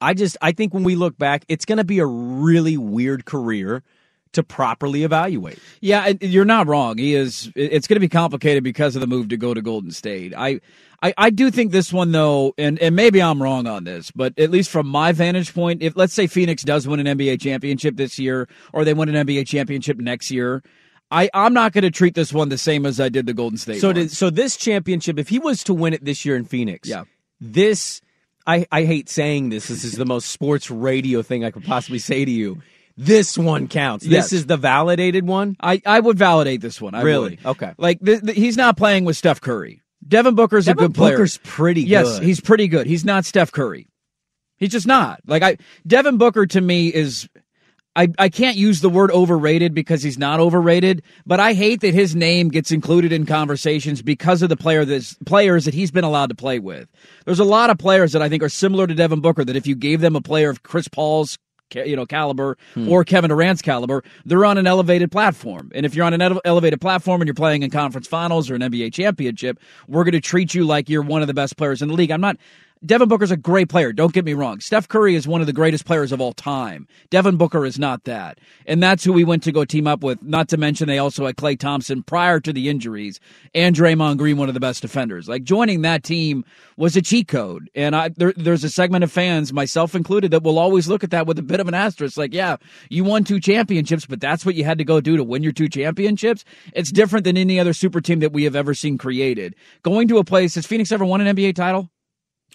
I 0.00 0.14
just 0.14 0.38
I 0.40 0.52
think 0.52 0.72
when 0.72 0.82
we 0.82 0.96
look 0.96 1.18
back, 1.18 1.44
it's 1.46 1.66
going 1.66 1.76
to 1.76 1.84
be 1.84 1.98
a 1.98 2.06
really 2.06 2.78
weird 2.78 3.26
career 3.26 3.82
to 4.34 4.42
properly 4.42 5.02
evaluate. 5.04 5.58
Yeah, 5.80 6.12
you're 6.20 6.44
not 6.44 6.66
wrong. 6.66 6.98
He 6.98 7.14
is. 7.14 7.50
It's 7.56 7.86
going 7.86 7.96
to 7.96 8.00
be 8.00 8.08
complicated 8.08 8.62
because 8.62 8.94
of 8.96 9.00
the 9.00 9.06
move 9.06 9.28
to 9.30 9.36
go 9.36 9.54
to 9.54 9.62
Golden 9.62 9.90
State. 9.90 10.34
I, 10.36 10.60
I, 11.02 11.14
I 11.18 11.30
do 11.30 11.50
think 11.50 11.72
this 11.72 11.92
one 11.92 12.12
though, 12.12 12.54
and 12.58 12.78
and 12.78 12.94
maybe 12.94 13.20
I'm 13.22 13.42
wrong 13.42 13.66
on 13.66 13.84
this, 13.84 14.10
but 14.10 14.38
at 14.38 14.50
least 14.50 14.70
from 14.70 14.86
my 14.86 15.12
vantage 15.12 15.52
point, 15.54 15.82
if 15.82 15.96
let's 15.96 16.12
say 16.14 16.26
Phoenix 16.26 16.62
does 16.62 16.86
win 16.86 17.04
an 17.04 17.18
NBA 17.18 17.40
championship 17.40 17.96
this 17.96 18.18
year, 18.18 18.48
or 18.72 18.84
they 18.84 18.94
win 18.94 19.08
an 19.14 19.26
NBA 19.26 19.46
championship 19.46 19.98
next 19.98 20.30
year. 20.30 20.62
I, 21.10 21.28
I'm 21.34 21.52
not 21.52 21.72
going 21.72 21.82
to 21.82 21.90
treat 21.90 22.14
this 22.14 22.32
one 22.32 22.48
the 22.48 22.58
same 22.58 22.86
as 22.86 22.98
I 22.98 23.08
did 23.08 23.26
the 23.26 23.34
Golden 23.34 23.58
State. 23.58 23.80
So 23.80 23.92
did, 23.92 24.10
so 24.10 24.30
this 24.30 24.56
championship, 24.56 25.18
if 25.18 25.28
he 25.28 25.38
was 25.38 25.62
to 25.64 25.74
win 25.74 25.92
it 25.92 26.04
this 26.04 26.24
year 26.24 26.34
in 26.34 26.44
Phoenix, 26.44 26.88
Yeah. 26.88 27.04
this 27.40 28.00
I 28.46 28.66
I 28.72 28.84
hate 28.84 29.08
saying 29.08 29.50
this. 29.50 29.68
This 29.68 29.84
is 29.84 29.92
the 29.92 30.04
most 30.06 30.28
sports 30.30 30.70
radio 30.70 31.22
thing 31.22 31.44
I 31.44 31.50
could 31.50 31.64
possibly 31.64 31.98
say 31.98 32.24
to 32.24 32.30
you. 32.30 32.62
This 32.96 33.36
one 33.36 33.66
counts. 33.68 34.06
Yes. 34.06 34.26
This 34.26 34.32
is 34.40 34.46
the 34.46 34.56
validated 34.56 35.26
one. 35.26 35.56
I, 35.60 35.82
I 35.84 35.98
would 35.98 36.16
validate 36.16 36.60
this 36.60 36.80
one. 36.80 36.94
I 36.94 37.02
Really? 37.02 37.38
would. 37.42 37.46
Okay. 37.46 37.72
Like 37.76 38.00
th- 38.04 38.20
th- 38.22 38.36
he's 38.36 38.56
not 38.56 38.76
playing 38.76 39.04
with 39.04 39.16
Steph 39.16 39.40
Curry. 39.40 39.82
Devin 40.06 40.34
Booker's 40.34 40.66
Devin 40.66 40.84
a 40.84 40.88
good 40.88 40.94
player. 40.94 41.12
Booker's 41.16 41.38
pretty 41.38 41.82
Yes, 41.82 42.18
good. 42.18 42.22
he's 42.26 42.40
pretty 42.40 42.68
good. 42.68 42.86
He's 42.86 43.04
not 43.04 43.24
Steph 43.24 43.50
Curry. 43.50 43.88
He's 44.58 44.70
just 44.70 44.86
not. 44.86 45.20
Like 45.26 45.42
I 45.42 45.56
Devin 45.86 46.18
Booker 46.18 46.46
to 46.46 46.60
me 46.60 46.88
is 46.88 47.28
I, 47.96 48.08
I 48.18 48.28
can't 48.28 48.56
use 48.56 48.80
the 48.80 48.90
word 48.90 49.10
overrated 49.12 49.72
because 49.72 50.02
he's 50.02 50.18
not 50.18 50.40
overrated, 50.40 51.02
but 51.26 51.38
I 51.38 51.52
hate 51.54 51.80
that 51.82 51.94
his 51.94 52.14
name 52.16 52.48
gets 52.48 52.72
included 52.72 53.12
in 53.12 53.24
conversations 53.24 54.02
because 54.02 54.42
of 54.42 54.48
the 54.48 54.56
player 54.56 54.84
that's, 54.84 55.14
players 55.26 55.64
that 55.64 55.74
he's 55.74 55.92
been 55.92 56.02
allowed 56.02 56.30
to 56.30 56.34
play 56.34 56.58
with. 56.58 56.88
There's 57.24 57.38
a 57.38 57.44
lot 57.44 57.70
of 57.70 57.78
players 57.78 58.10
that 58.12 58.20
I 58.22 58.28
think 58.28 58.42
are 58.42 58.48
similar 58.48 58.88
to 58.88 58.94
Devin 58.94 59.20
Booker 59.20 59.44
that 59.44 59.54
if 59.54 59.66
you 59.68 59.76
gave 59.76 60.00
them 60.00 60.16
a 60.16 60.20
player 60.20 60.50
of 60.50 60.64
Chris 60.64 60.88
Paul's 60.88 61.38
you 61.74 61.96
know 61.96 62.06
caliber 62.06 62.56
Hmm. 62.74 62.88
or 62.88 63.04
Kevin 63.04 63.30
Durant's 63.30 63.62
caliber, 63.62 64.02
they're 64.24 64.44
on 64.44 64.58
an 64.58 64.66
elevated 64.66 65.10
platform. 65.10 65.70
And 65.74 65.84
if 65.86 65.94
you're 65.94 66.04
on 66.04 66.14
an 66.14 66.22
ele- 66.22 66.40
elevated 66.44 66.80
platform 66.80 67.20
and 67.20 67.26
you're 67.28 67.34
playing 67.34 67.62
in 67.62 67.70
conference 67.70 68.06
finals 68.06 68.50
or 68.50 68.54
an 68.54 68.62
NBA 68.62 68.92
championship, 68.92 69.58
we're 69.88 70.04
going 70.04 70.12
to 70.12 70.20
treat 70.20 70.54
you 70.54 70.64
like 70.64 70.88
you're 70.88 71.02
one 71.02 71.20
of 71.22 71.26
the 71.28 71.34
best 71.34 71.56
players 71.56 71.82
in 71.82 71.88
the 71.88 71.94
league. 71.94 72.10
I'm 72.10 72.20
not 72.20 72.36
Devin 72.84 73.08
Booker's 73.08 73.30
a 73.30 73.36
great 73.36 73.70
player. 73.70 73.94
Don't 73.94 74.12
get 74.12 74.26
me 74.26 74.34
wrong. 74.34 74.60
Steph 74.60 74.88
Curry 74.88 75.14
is 75.14 75.26
one 75.26 75.40
of 75.40 75.46
the 75.46 75.54
greatest 75.54 75.86
players 75.86 76.12
of 76.12 76.20
all 76.20 76.34
time. 76.34 76.86
Devin 77.08 77.36
Booker 77.38 77.64
is 77.64 77.78
not 77.78 78.04
that. 78.04 78.38
And 78.66 78.82
that's 78.82 79.02
who 79.02 79.12
we 79.12 79.24
went 79.24 79.42
to 79.44 79.52
go 79.52 79.64
team 79.64 79.86
up 79.86 80.02
with. 80.02 80.22
Not 80.22 80.50
to 80.50 80.58
mention 80.58 80.86
they 80.86 80.98
also 80.98 81.24
had 81.24 81.36
Klay 81.36 81.58
Thompson 81.58 82.02
prior 82.02 82.40
to 82.40 82.52
the 82.52 82.68
injuries 82.68 83.20
and 83.54 83.74
Draymond 83.74 84.18
Green, 84.18 84.36
one 84.36 84.48
of 84.48 84.54
the 84.54 84.60
best 84.60 84.82
defenders. 84.82 85.28
Like 85.28 85.44
joining 85.44 85.80
that 85.82 86.02
team 86.02 86.44
was 86.76 86.94
a 86.94 87.00
cheat 87.00 87.26
code. 87.26 87.70
And 87.74 87.96
I, 87.96 88.10
there, 88.10 88.34
there's 88.36 88.64
a 88.64 88.70
segment 88.70 89.02
of 89.02 89.10
fans, 89.10 89.50
myself 89.50 89.94
included, 89.94 90.30
that 90.32 90.42
will 90.42 90.58
always 90.58 90.86
look 90.86 91.02
at 91.02 91.10
that 91.10 91.26
with 91.26 91.38
a 91.38 91.42
bit 91.42 91.60
of 91.60 91.68
an 91.68 91.74
asterisk. 91.74 92.18
Like, 92.18 92.34
yeah, 92.34 92.56
you 92.90 93.02
won 93.02 93.24
two 93.24 93.40
championships, 93.40 94.04
but 94.04 94.20
that's 94.20 94.44
what 94.44 94.56
you 94.56 94.64
had 94.64 94.76
to 94.76 94.84
go 94.84 95.00
do 95.00 95.16
to 95.16 95.24
win 95.24 95.42
your 95.42 95.52
two 95.52 95.70
championships. 95.70 96.44
It's 96.74 96.92
different 96.92 97.24
than 97.24 97.38
any 97.38 97.58
other 97.58 97.72
super 97.72 98.02
team 98.02 98.20
that 98.20 98.32
we 98.32 98.44
have 98.44 98.56
ever 98.56 98.74
seen 98.74 98.98
created. 98.98 99.54
Going 99.82 100.06
to 100.08 100.18
a 100.18 100.24
place, 100.24 100.54
has 100.56 100.66
Phoenix 100.66 100.92
ever 100.92 101.06
won 101.06 101.22
an 101.22 101.34
NBA 101.34 101.54
title? 101.54 101.88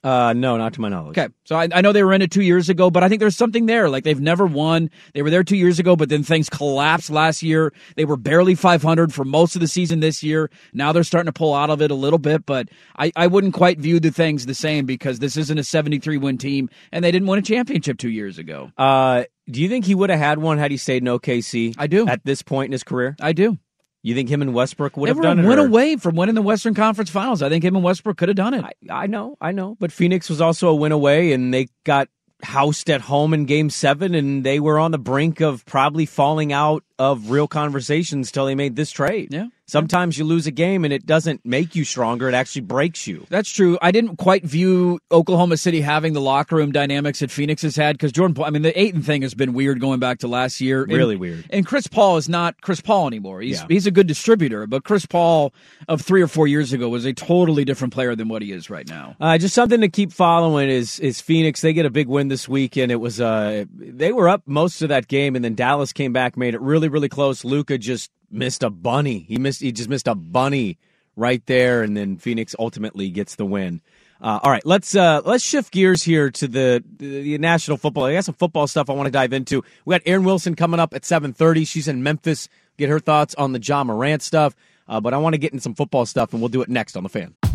Uh, 0.04 0.34
no, 0.34 0.58
not 0.58 0.74
to 0.74 0.82
my 0.82 0.90
knowledge. 0.90 1.18
Okay, 1.18 1.34
so 1.44 1.56
I, 1.56 1.68
I 1.74 1.82
know 1.82 1.92
they 1.92 2.04
were 2.04 2.14
in 2.14 2.22
it 2.22 2.32
two 2.32 2.42
years 2.42 2.70
ago, 2.70 2.90
but 2.90 3.04
I 3.04 3.10
think 3.10 3.20
there's 3.20 3.36
something 3.36 3.66
there. 3.66 3.90
Like 3.90 4.04
they've 4.04 4.20
never 4.20 4.46
won. 4.46 4.90
They 5.14 5.22
were 5.22 5.30
there 5.30 5.44
two 5.44 5.58
years 5.58 5.80
ago, 5.80 5.96
but 5.96 6.10
then 6.10 6.24
things 6.24 6.50
collapsed 6.50 7.10
last 7.10 7.44
year. 7.44 7.74
They 7.96 8.06
were 8.06 8.18
barely 8.18 8.56
500 8.56 9.14
for 9.14 9.26
most 9.26 9.56
of 9.56 9.62
the 9.62 9.68
season 9.68 10.00
this 10.00 10.24
year. 10.24 10.50
Now 10.74 10.92
they're 10.92 11.04
starting 11.04 11.32
to 11.32 11.38
pull 11.38 11.54
out 11.54 11.70
of 11.70 11.82
it 11.82 11.92
a 11.92 11.96
little 11.96 12.20
bit, 12.20 12.46
but 12.46 12.70
I, 12.98 13.12
I 13.16 13.28
wouldn't 13.28 13.54
quite 13.54 13.80
view 13.80 14.00
the 14.00 14.12
things 14.12 14.46
the 14.46 14.56
same 14.56 14.86
because 14.86 15.20
this 15.20 15.36
isn't 15.36 15.58
a 15.58 15.64
73 15.64 16.18
win 16.18 16.38
team, 16.38 16.70
and 16.92 17.04
they 17.04 17.12
didn't 17.12 17.28
win 17.28 17.40
a 17.40 17.44
championship 17.44 17.98
two 17.98 18.10
years 18.10 18.38
ago. 18.38 18.72
Uh, 18.78 19.26
do 19.50 19.62
you 19.62 19.70
think 19.70 19.86
he 19.86 19.96
would 19.96 20.10
have 20.10 20.20
had 20.20 20.40
one 20.40 20.58
had 20.58 20.72
he 20.72 20.78
stayed 20.78 21.04
in 21.04 21.08
OKC? 21.08 21.76
I 21.78 21.88
do. 21.88 22.08
At 22.08 22.24
this 22.24 22.42
point 22.42 22.68
in 22.68 22.72
his 22.72 22.84
career, 22.84 23.16
I 23.20 23.34
do. 23.34 23.58
You 24.02 24.16
think 24.16 24.30
him 24.30 24.42
and 24.42 24.54
Westbrook 24.54 24.96
would 24.96 25.08
They 25.08 25.14
have 25.14 25.22
done 25.22 25.40
it? 25.40 25.46
Went 25.46 25.60
or- 25.60 25.68
away 25.68 25.98
from 25.98 26.16
winning 26.16 26.36
the 26.36 26.42
Western 26.42 26.74
Conference 26.74 27.10
Finals. 27.10 27.42
I 27.42 27.50
think 27.50 27.64
him 27.64 27.76
and 27.76 27.84
Westbrook 27.84 28.18
could 28.18 28.30
have 28.30 28.38
done 28.38 28.54
it. 28.54 28.64
I, 28.64 28.72
I 28.90 29.08
know, 29.08 29.38
I 29.42 29.52
know. 29.52 29.76
But 29.80 29.92
Phoenix 29.92 30.30
was 30.30 30.40
also 30.40 30.70
a 30.70 30.76
win 30.76 30.92
away, 30.94 31.34
and 31.34 31.54
they 31.54 31.68
got 31.84 32.08
housed 32.42 32.90
at 32.90 33.02
home 33.02 33.34
in 33.34 33.44
Game 33.46 33.70
Seven, 33.70 34.16
and 34.16 34.46
they 34.46 34.60
were 34.62 34.80
on 34.80 34.92
the 34.92 34.98
brink 34.98 35.42
of 35.42 35.66
probably 35.66 36.06
falling 36.06 36.54
out 36.54 36.86
of 36.98 37.30
real 37.30 37.48
conversations 37.50 38.32
till 38.32 38.46
they 38.46 38.56
made 38.56 38.78
this 38.78 38.92
trade. 38.92 39.30
Yeah. 39.34 39.48
Sometimes 39.70 40.18
you 40.18 40.26
lose 40.26 40.48
a 40.48 40.52
game, 40.52 40.84
and 40.84 40.94
it 40.94 41.06
doesn't 41.06 41.46
make 41.46 41.76
you 41.76 41.84
stronger; 41.86 42.28
it 42.28 42.34
actually 42.34 42.62
breaks 42.62 43.08
you. 43.08 43.26
That's 43.30 43.50
true. 43.50 43.78
I 43.82 43.92
didn't 43.92 44.18
quite 44.18 44.44
view 44.44 45.00
Oklahoma 45.12 45.58
City 45.58 45.82
having 45.82 46.14
the 46.14 46.22
locker 46.22 46.56
room 46.56 46.72
dynamics 46.72 47.20
that 47.20 47.32
Phoenix 47.32 47.62
has 47.62 47.76
had 47.76 47.96
because 47.98 48.12
Jordan 48.12 48.42
I 48.44 48.50
mean, 48.50 48.62
the 48.62 48.80
Ayton 48.80 49.02
thing 49.02 49.22
has 49.22 49.34
been 49.34 49.54
weird 49.54 49.80
going 49.80 50.00
back 50.00 50.20
to 50.20 50.28
last 50.28 50.60
year. 50.62 50.84
And- 50.84 50.92
Really 50.94 51.16
weird. 51.16 51.46
And 51.50 51.66
Chris 51.66 51.88
Paul 51.88 52.18
is 52.18 52.28
not 52.28 52.62
Chris 52.62 52.82
Paul 52.82 53.08
anymore. 53.08 53.42
He's, 53.42 53.60
Yeah. 53.62 53.66
he's 53.70 53.86
a 53.88 53.92
good 53.92 54.08
distributor, 54.08 54.68
but 54.68 54.84
Chris 54.84 55.06
Paul 55.06 55.54
of 55.88 56.02
three 56.02 56.22
or 56.22 56.28
four 56.28 56.48
years 56.48 56.74
ago 56.74 56.90
was 56.90 57.06
a 57.06 57.14
totally 57.14 57.64
different 57.66 57.94
player 57.94 58.16
than 58.16 58.28
what 58.28 58.42
he 58.42 58.52
is 58.52 58.70
right 58.70 58.88
now. 58.88 59.16
Uh, 59.22 59.38
just 59.38 59.54
something 59.56 59.82
to 59.82 59.88
keep 59.90 60.12
following 60.12 60.70
is 60.70 61.00
is 61.00 61.22
Phoenix. 61.22 61.62
They 61.62 61.74
get 61.74 61.86
a 61.86 61.90
big 61.90 62.08
win 62.08 62.28
this 62.28 62.48
week, 62.50 62.76
and 62.78 62.92
It 62.92 63.00
was 63.00 63.22
uh 63.22 63.66
they 63.74 64.12
were 64.12 64.28
up 64.28 64.42
most 64.46 64.82
of 64.82 64.90
that 64.90 65.08
game, 65.08 65.36
and 65.36 65.46
then 65.46 65.56
Dallas 65.56 65.94
came 65.94 66.12
back, 66.12 66.36
made 66.38 66.54
it 66.54 66.62
really 66.62 66.90
really 66.90 67.10
close. 67.10 67.46
Luka 67.46 67.78
just 67.78 68.10
missed 68.32 68.64
a 68.64 68.70
bunny. 68.70 69.20
He 69.20 69.38
missed. 69.38 69.62
He 69.62 69.72
just 69.72 69.90
missed 69.90 70.08
a 70.08 70.16
bunny 70.16 70.78
right 71.16 71.46
there, 71.46 71.84
and 71.84 71.96
then 71.96 72.18
Phoenix 72.18 72.56
ultimately 72.58 73.10
gets 73.10 73.36
the 73.36 73.46
win. 73.46 73.82
Uh, 74.22 74.40
all 74.44 74.52
right, 74.52 74.66
let's 74.66 74.96
uh, 74.96 75.22
let's 75.24 75.44
shift 75.44 75.72
gears 75.72 76.04
here 76.04 76.30
to 76.30 76.48
the, 76.48 76.84
the 76.98 77.38
national 77.38 77.78
football. 77.78 78.06
I 78.06 78.14
got 78.14 78.26
some 78.26 78.36
football 78.36 78.68
stuff 78.68 78.90
I 78.90 78.94
want 78.94 79.08
to 79.08 79.12
dive 79.12 79.32
into. 79.32 79.64
We 79.86 79.94
got 79.94 80.02
Aaron 80.06 80.26
Wilson 80.26 80.56
coming 80.56 80.80
up 80.80 80.94
at 80.94 81.06
seven 81.06 81.32
thirty. 81.32 81.64
She's 81.64 81.88
in 81.88 82.04
Memphis. 82.04 82.50
Get 82.78 82.90
her 82.90 83.00
thoughts 83.00 83.34
on 83.36 83.54
the 83.54 83.60
Ja 83.60 83.84
Morant 83.84 84.22
stuff. 84.22 84.56
Uh, 84.88 85.00
but 85.00 85.14
I 85.14 85.18
want 85.18 85.34
to 85.34 85.38
get 85.38 85.54
in 85.54 85.60
some 85.60 85.76
football 85.76 86.06
stuff, 86.06 86.34
and 86.34 86.42
we'll 86.42 86.50
do 86.50 86.62
it 86.62 86.70
next 86.70 86.98
on 86.98 87.04
the 87.04 87.10
fan. 87.10 87.36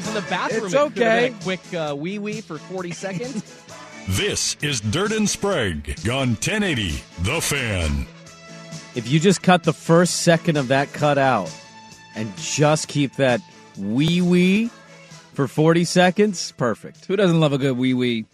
Was 0.00 0.08
in 0.08 0.14
the 0.14 0.28
bathroom. 0.30 0.64
It's 0.64 0.74
It 0.74 0.76
could 0.76 0.98
have 0.98 0.98
okay. 0.98 1.28
been 1.30 1.38
A 1.38 1.42
quick 1.42 1.74
uh, 1.74 1.94
wee 1.96 2.18
wee 2.18 2.40
for 2.40 2.58
40 2.58 2.90
seconds. 2.92 3.64
This 4.08 4.56
is 4.62 4.80
Dirt 4.80 5.12
and 5.12 5.28
Sprague 5.28 5.94
on 6.10 6.30
1080 6.30 7.00
The 7.20 7.40
Fan. 7.40 8.06
If 8.96 9.08
you 9.08 9.20
just 9.20 9.42
cut 9.42 9.62
the 9.62 9.74
first 9.74 10.22
second 10.22 10.56
of 10.56 10.68
that 10.68 10.92
cut 10.92 11.16
out 11.18 11.54
and 12.16 12.32
just 12.38 12.88
keep 12.88 13.14
that 13.16 13.40
wee 13.78 14.20
wee 14.20 14.70
for 15.34 15.46
40 15.46 15.84
seconds, 15.84 16.52
perfect. 16.56 17.04
Who 17.04 17.14
doesn't 17.14 17.38
love 17.38 17.52
a 17.52 17.58
good 17.58 17.76
wee 17.76 17.94
wee? 17.94 18.24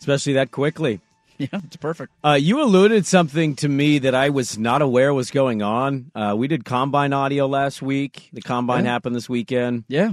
Especially 0.00 0.32
that 0.32 0.50
quickly. 0.50 1.00
Yeah, 1.38 1.48
it's 1.66 1.76
perfect. 1.76 2.14
Uh, 2.24 2.38
you 2.40 2.62
alluded 2.62 3.04
something 3.04 3.56
to 3.56 3.68
me 3.68 3.98
that 3.98 4.14
I 4.14 4.30
was 4.30 4.56
not 4.56 4.80
aware 4.80 5.12
was 5.12 5.30
going 5.30 5.60
on. 5.60 6.10
Uh, 6.14 6.34
we 6.34 6.48
did 6.48 6.64
combine 6.64 7.12
audio 7.12 7.46
last 7.46 7.82
week. 7.82 8.30
The 8.32 8.40
combine 8.40 8.86
Yeah. 8.86 8.92
happened 8.92 9.14
this 9.14 9.28
weekend. 9.28 9.84
Yeah. 9.86 10.12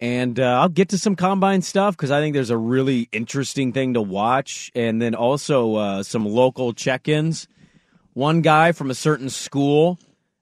And 0.00 0.38
uh, 0.38 0.60
I'll 0.60 0.68
get 0.68 0.90
to 0.90 0.98
some 0.98 1.16
combine 1.16 1.62
stuff 1.62 1.96
because 1.96 2.10
I 2.10 2.20
think 2.20 2.34
there's 2.34 2.50
a 2.50 2.56
really 2.58 3.08
interesting 3.12 3.72
thing 3.72 3.94
to 3.94 4.02
watch. 4.02 4.70
And 4.74 5.00
then 5.00 5.14
also 5.14 5.74
uh, 5.76 6.02
some 6.02 6.26
local 6.26 6.72
check 6.74 7.08
ins. 7.08 7.48
One 8.12 8.42
guy 8.42 8.72
from 8.72 8.90
a 8.90 8.94
certain 8.94 9.30
school 9.30 9.98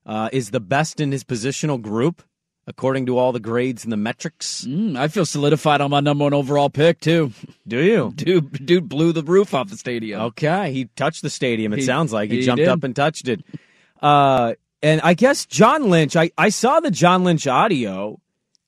uh, 0.07 0.29
is 0.33 0.51
the 0.51 0.61
best 0.61 0.99
in 1.01 1.13
his 1.13 1.23
positional 1.25 1.81
group, 1.81 2.23
according 2.67 3.07
to 3.07 3.17
all 3.19 3.31
the 3.33 3.39
grades 3.41 3.85
and 3.85 3.93
the 3.93 3.97
metrics. 3.97 4.65
Mm, 4.65 4.97
I 4.97 5.07
feel 5.09 5.25
solidified 5.27 5.81
on 5.81 5.91
my 5.91 6.01
number 6.01 6.25
one 6.25 6.35
overall 6.35 6.69
pick 6.71 6.99
too. 7.01 7.33
Do 7.67 7.79
you? 7.79 8.13
Dude, 8.17 8.67
dude 8.67 8.89
blew 8.89 9.13
the 9.13 9.23
roof 9.23 9.55
off 9.55 9.71
the 9.71 9.77
stadium. 9.77 10.21
Okay, 10.21 10.73
he 10.73 10.87
touched 10.97 11.23
the 11.23 11.31
stadium. 11.31 11.73
It 11.73 11.81
He- 11.81 11.85
sounds 11.85 12.13
like 12.13 12.31
he, 12.31 12.41
he 12.41 12.43
jumped 12.45 12.59
did. 12.61 12.69
up 12.69 12.83
and 12.85 12.95
touched 12.95 13.29
it. 13.29 13.41
Uh, 14.03 14.55
and 14.83 15.01
I 15.03 15.15
guess 15.15 15.47
John 15.47 15.91
Lynch. 15.91 16.17
I 16.17 16.31
I 16.37 16.49
saw 16.51 16.81
the 16.81 16.91
John 16.91 17.25
Lynch 17.25 17.47
audio, 17.47 18.21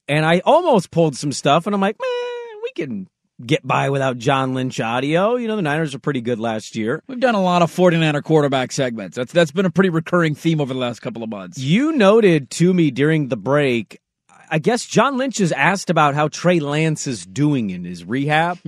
and 0.09 0.25
I 0.25 0.41
almost 0.45 0.91
pulled 0.91 1.17
some 1.17 1.33
stuff, 1.33 1.67
and 1.67 1.75
I'm 1.75 1.81
like, 1.81 1.97
man, 2.01 2.61
we 2.63 2.71
can 2.75 3.09
get 3.45 3.67
by 3.67 3.91
without 3.91 4.19
John 4.19 4.55
Lynch 4.55 4.81
audio. 4.81 5.37
You 5.37 5.49
know, 5.49 5.57
the 5.57 5.63
Niners 5.63 5.95
are 5.95 5.99
pretty 5.99 6.21
good 6.21 6.39
last 6.39 6.77
year. 6.77 7.03
We've 7.07 7.21
done 7.21 7.35
a 7.35 7.43
lot 7.43 7.63
of 7.63 7.75
49er 7.75 8.23
quarterback 8.23 8.73
segments. 8.73 9.17
That's 9.17 9.33
that's 9.33 9.51
been 9.51 9.67
a 9.67 9.71
pretty 9.71 9.91
recurring 9.91 10.35
theme 10.35 10.61
over 10.61 10.73
the 10.73 10.81
last 10.81 11.01
couple 11.01 11.23
of 11.23 11.29
months. 11.29 11.59
You 11.59 11.93
noted 11.93 12.51
to 12.53 12.73
me 12.73 12.91
during 12.91 13.29
the 13.29 13.37
break. 13.37 14.01
I 14.49 14.59
guess 14.59 14.87
John 14.87 15.19
Lynch 15.19 15.41
is 15.41 15.51
asked 15.53 15.91
about 15.91 16.15
how 16.15 16.29
Trey 16.29 16.61
Lance 16.61 17.07
is 17.07 17.27
doing 17.27 17.71
in 17.71 17.85
his 17.85 18.05
rehab. 18.05 18.59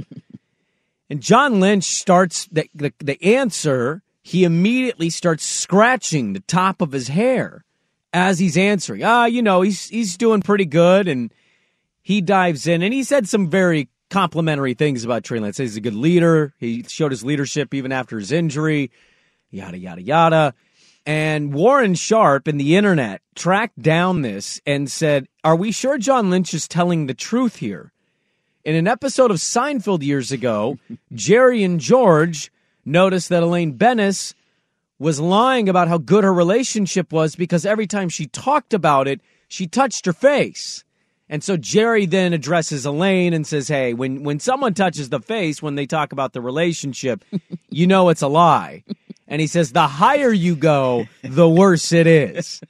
and 1.10 1.20
John 1.20 1.60
Lynch 1.60 1.84
starts 1.84 2.46
the, 2.46 2.68
the, 2.74 2.92
the 2.98 3.22
answer, 3.22 4.02
he 4.22 4.42
immediately 4.42 5.08
starts 5.08 5.44
scratching 5.44 6.32
the 6.32 6.40
top 6.40 6.82
of 6.82 6.90
his 6.90 7.08
hair 7.08 7.64
as 8.12 8.38
he's 8.38 8.56
answering. 8.56 9.04
Ah, 9.04 9.26
you 9.26 9.42
know, 9.42 9.62
he's 9.62 9.88
he's 9.88 10.16
doing 10.16 10.42
pretty 10.42 10.66
good 10.66 11.08
and 11.08 11.32
he 12.02 12.20
dives 12.20 12.66
in 12.66 12.82
and 12.82 12.92
he 12.92 13.02
said 13.02 13.28
some 13.28 13.48
very 13.48 13.88
complimentary 14.10 14.74
things 14.74 15.04
about 15.04 15.24
Trey 15.24 15.40
Lance. 15.40 15.58
He's 15.58 15.76
a 15.76 15.80
good 15.80 15.94
leader. 15.94 16.54
He 16.58 16.82
showed 16.84 17.12
his 17.12 17.24
leadership 17.24 17.74
even 17.74 17.92
after 17.92 18.18
his 18.18 18.32
injury, 18.32 18.90
yada 19.50 19.78
yada 19.78 20.02
yada. 20.02 20.54
And 21.06 21.54
Warren 21.54 21.94
Sharp 21.94 22.46
and 22.48 22.60
the 22.60 22.76
internet 22.76 23.22
tracked 23.34 23.80
down 23.80 24.22
this 24.22 24.60
and 24.66 24.90
said, 24.90 25.26
Are 25.42 25.56
we 25.56 25.72
sure 25.72 25.96
John 25.96 26.28
Lynch 26.28 26.52
is 26.52 26.68
telling 26.68 27.06
the 27.06 27.14
truth 27.14 27.56
here? 27.56 27.92
In 28.64 28.74
an 28.74 28.86
episode 28.86 29.30
of 29.30 29.38
Seinfeld 29.38 30.02
years 30.02 30.32
ago, 30.32 30.78
Jerry 31.14 31.64
and 31.64 31.80
George 31.80 32.52
noticed 32.84 33.30
that 33.30 33.42
Elaine 33.42 33.72
Benes 33.72 34.34
was 34.98 35.20
lying 35.20 35.68
about 35.68 35.88
how 35.88 35.98
good 35.98 36.24
her 36.24 36.32
relationship 36.32 37.12
was 37.12 37.36
because 37.36 37.64
every 37.64 37.86
time 37.86 38.08
she 38.08 38.26
talked 38.26 38.74
about 38.74 39.06
it, 39.06 39.20
she 39.48 39.66
touched 39.66 40.06
her 40.06 40.12
face. 40.12 40.84
And 41.28 41.44
so 41.44 41.56
Jerry 41.56 42.06
then 42.06 42.32
addresses 42.32 42.86
Elaine 42.86 43.32
and 43.32 43.46
says, 43.46 43.68
Hey, 43.68 43.92
when, 43.94 44.22
when 44.22 44.40
someone 44.40 44.74
touches 44.74 45.10
the 45.10 45.20
face 45.20 45.62
when 45.62 45.74
they 45.74 45.86
talk 45.86 46.12
about 46.12 46.32
the 46.32 46.40
relationship, 46.40 47.24
you 47.68 47.86
know 47.86 48.08
it's 48.08 48.22
a 48.22 48.28
lie. 48.28 48.82
And 49.26 49.40
he 49.40 49.46
says, 49.46 49.72
The 49.72 49.86
higher 49.86 50.32
you 50.32 50.56
go, 50.56 51.06
the 51.22 51.48
worse 51.48 51.92
it 51.92 52.06
is. 52.06 52.60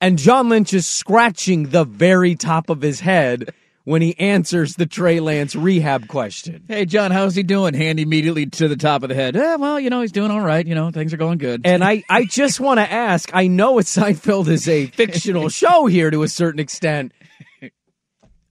And 0.00 0.18
John 0.18 0.48
Lynch 0.48 0.72
is 0.72 0.86
scratching 0.86 1.70
the 1.70 1.84
very 1.84 2.34
top 2.34 2.70
of 2.70 2.80
his 2.80 3.00
head 3.00 3.52
when 3.90 4.02
he 4.02 4.16
answers 4.20 4.76
the 4.76 4.86
Trey 4.86 5.18
Lance 5.18 5.56
rehab 5.56 6.06
question. 6.06 6.62
Hey, 6.68 6.84
John, 6.84 7.10
how's 7.10 7.34
he 7.34 7.42
doing? 7.42 7.74
Hand 7.74 7.98
immediately 7.98 8.46
to 8.46 8.68
the 8.68 8.76
top 8.76 9.02
of 9.02 9.08
the 9.08 9.16
head. 9.16 9.34
Eh, 9.34 9.56
well, 9.56 9.80
you 9.80 9.90
know, 9.90 10.00
he's 10.00 10.12
doing 10.12 10.30
all 10.30 10.40
right. 10.40 10.64
You 10.64 10.76
know, 10.76 10.92
things 10.92 11.12
are 11.12 11.16
going 11.16 11.38
good. 11.38 11.62
And 11.64 11.82
I, 11.82 12.04
I 12.08 12.24
just 12.24 12.60
want 12.60 12.78
to 12.78 12.88
ask 12.88 13.30
I 13.34 13.48
know 13.48 13.78
it's 13.80 13.96
Seinfeld 13.96 14.46
is 14.46 14.68
a 14.68 14.86
fictional 14.86 15.48
show 15.48 15.86
here 15.86 16.08
to 16.12 16.22
a 16.22 16.28
certain 16.28 16.60
extent. 16.60 17.10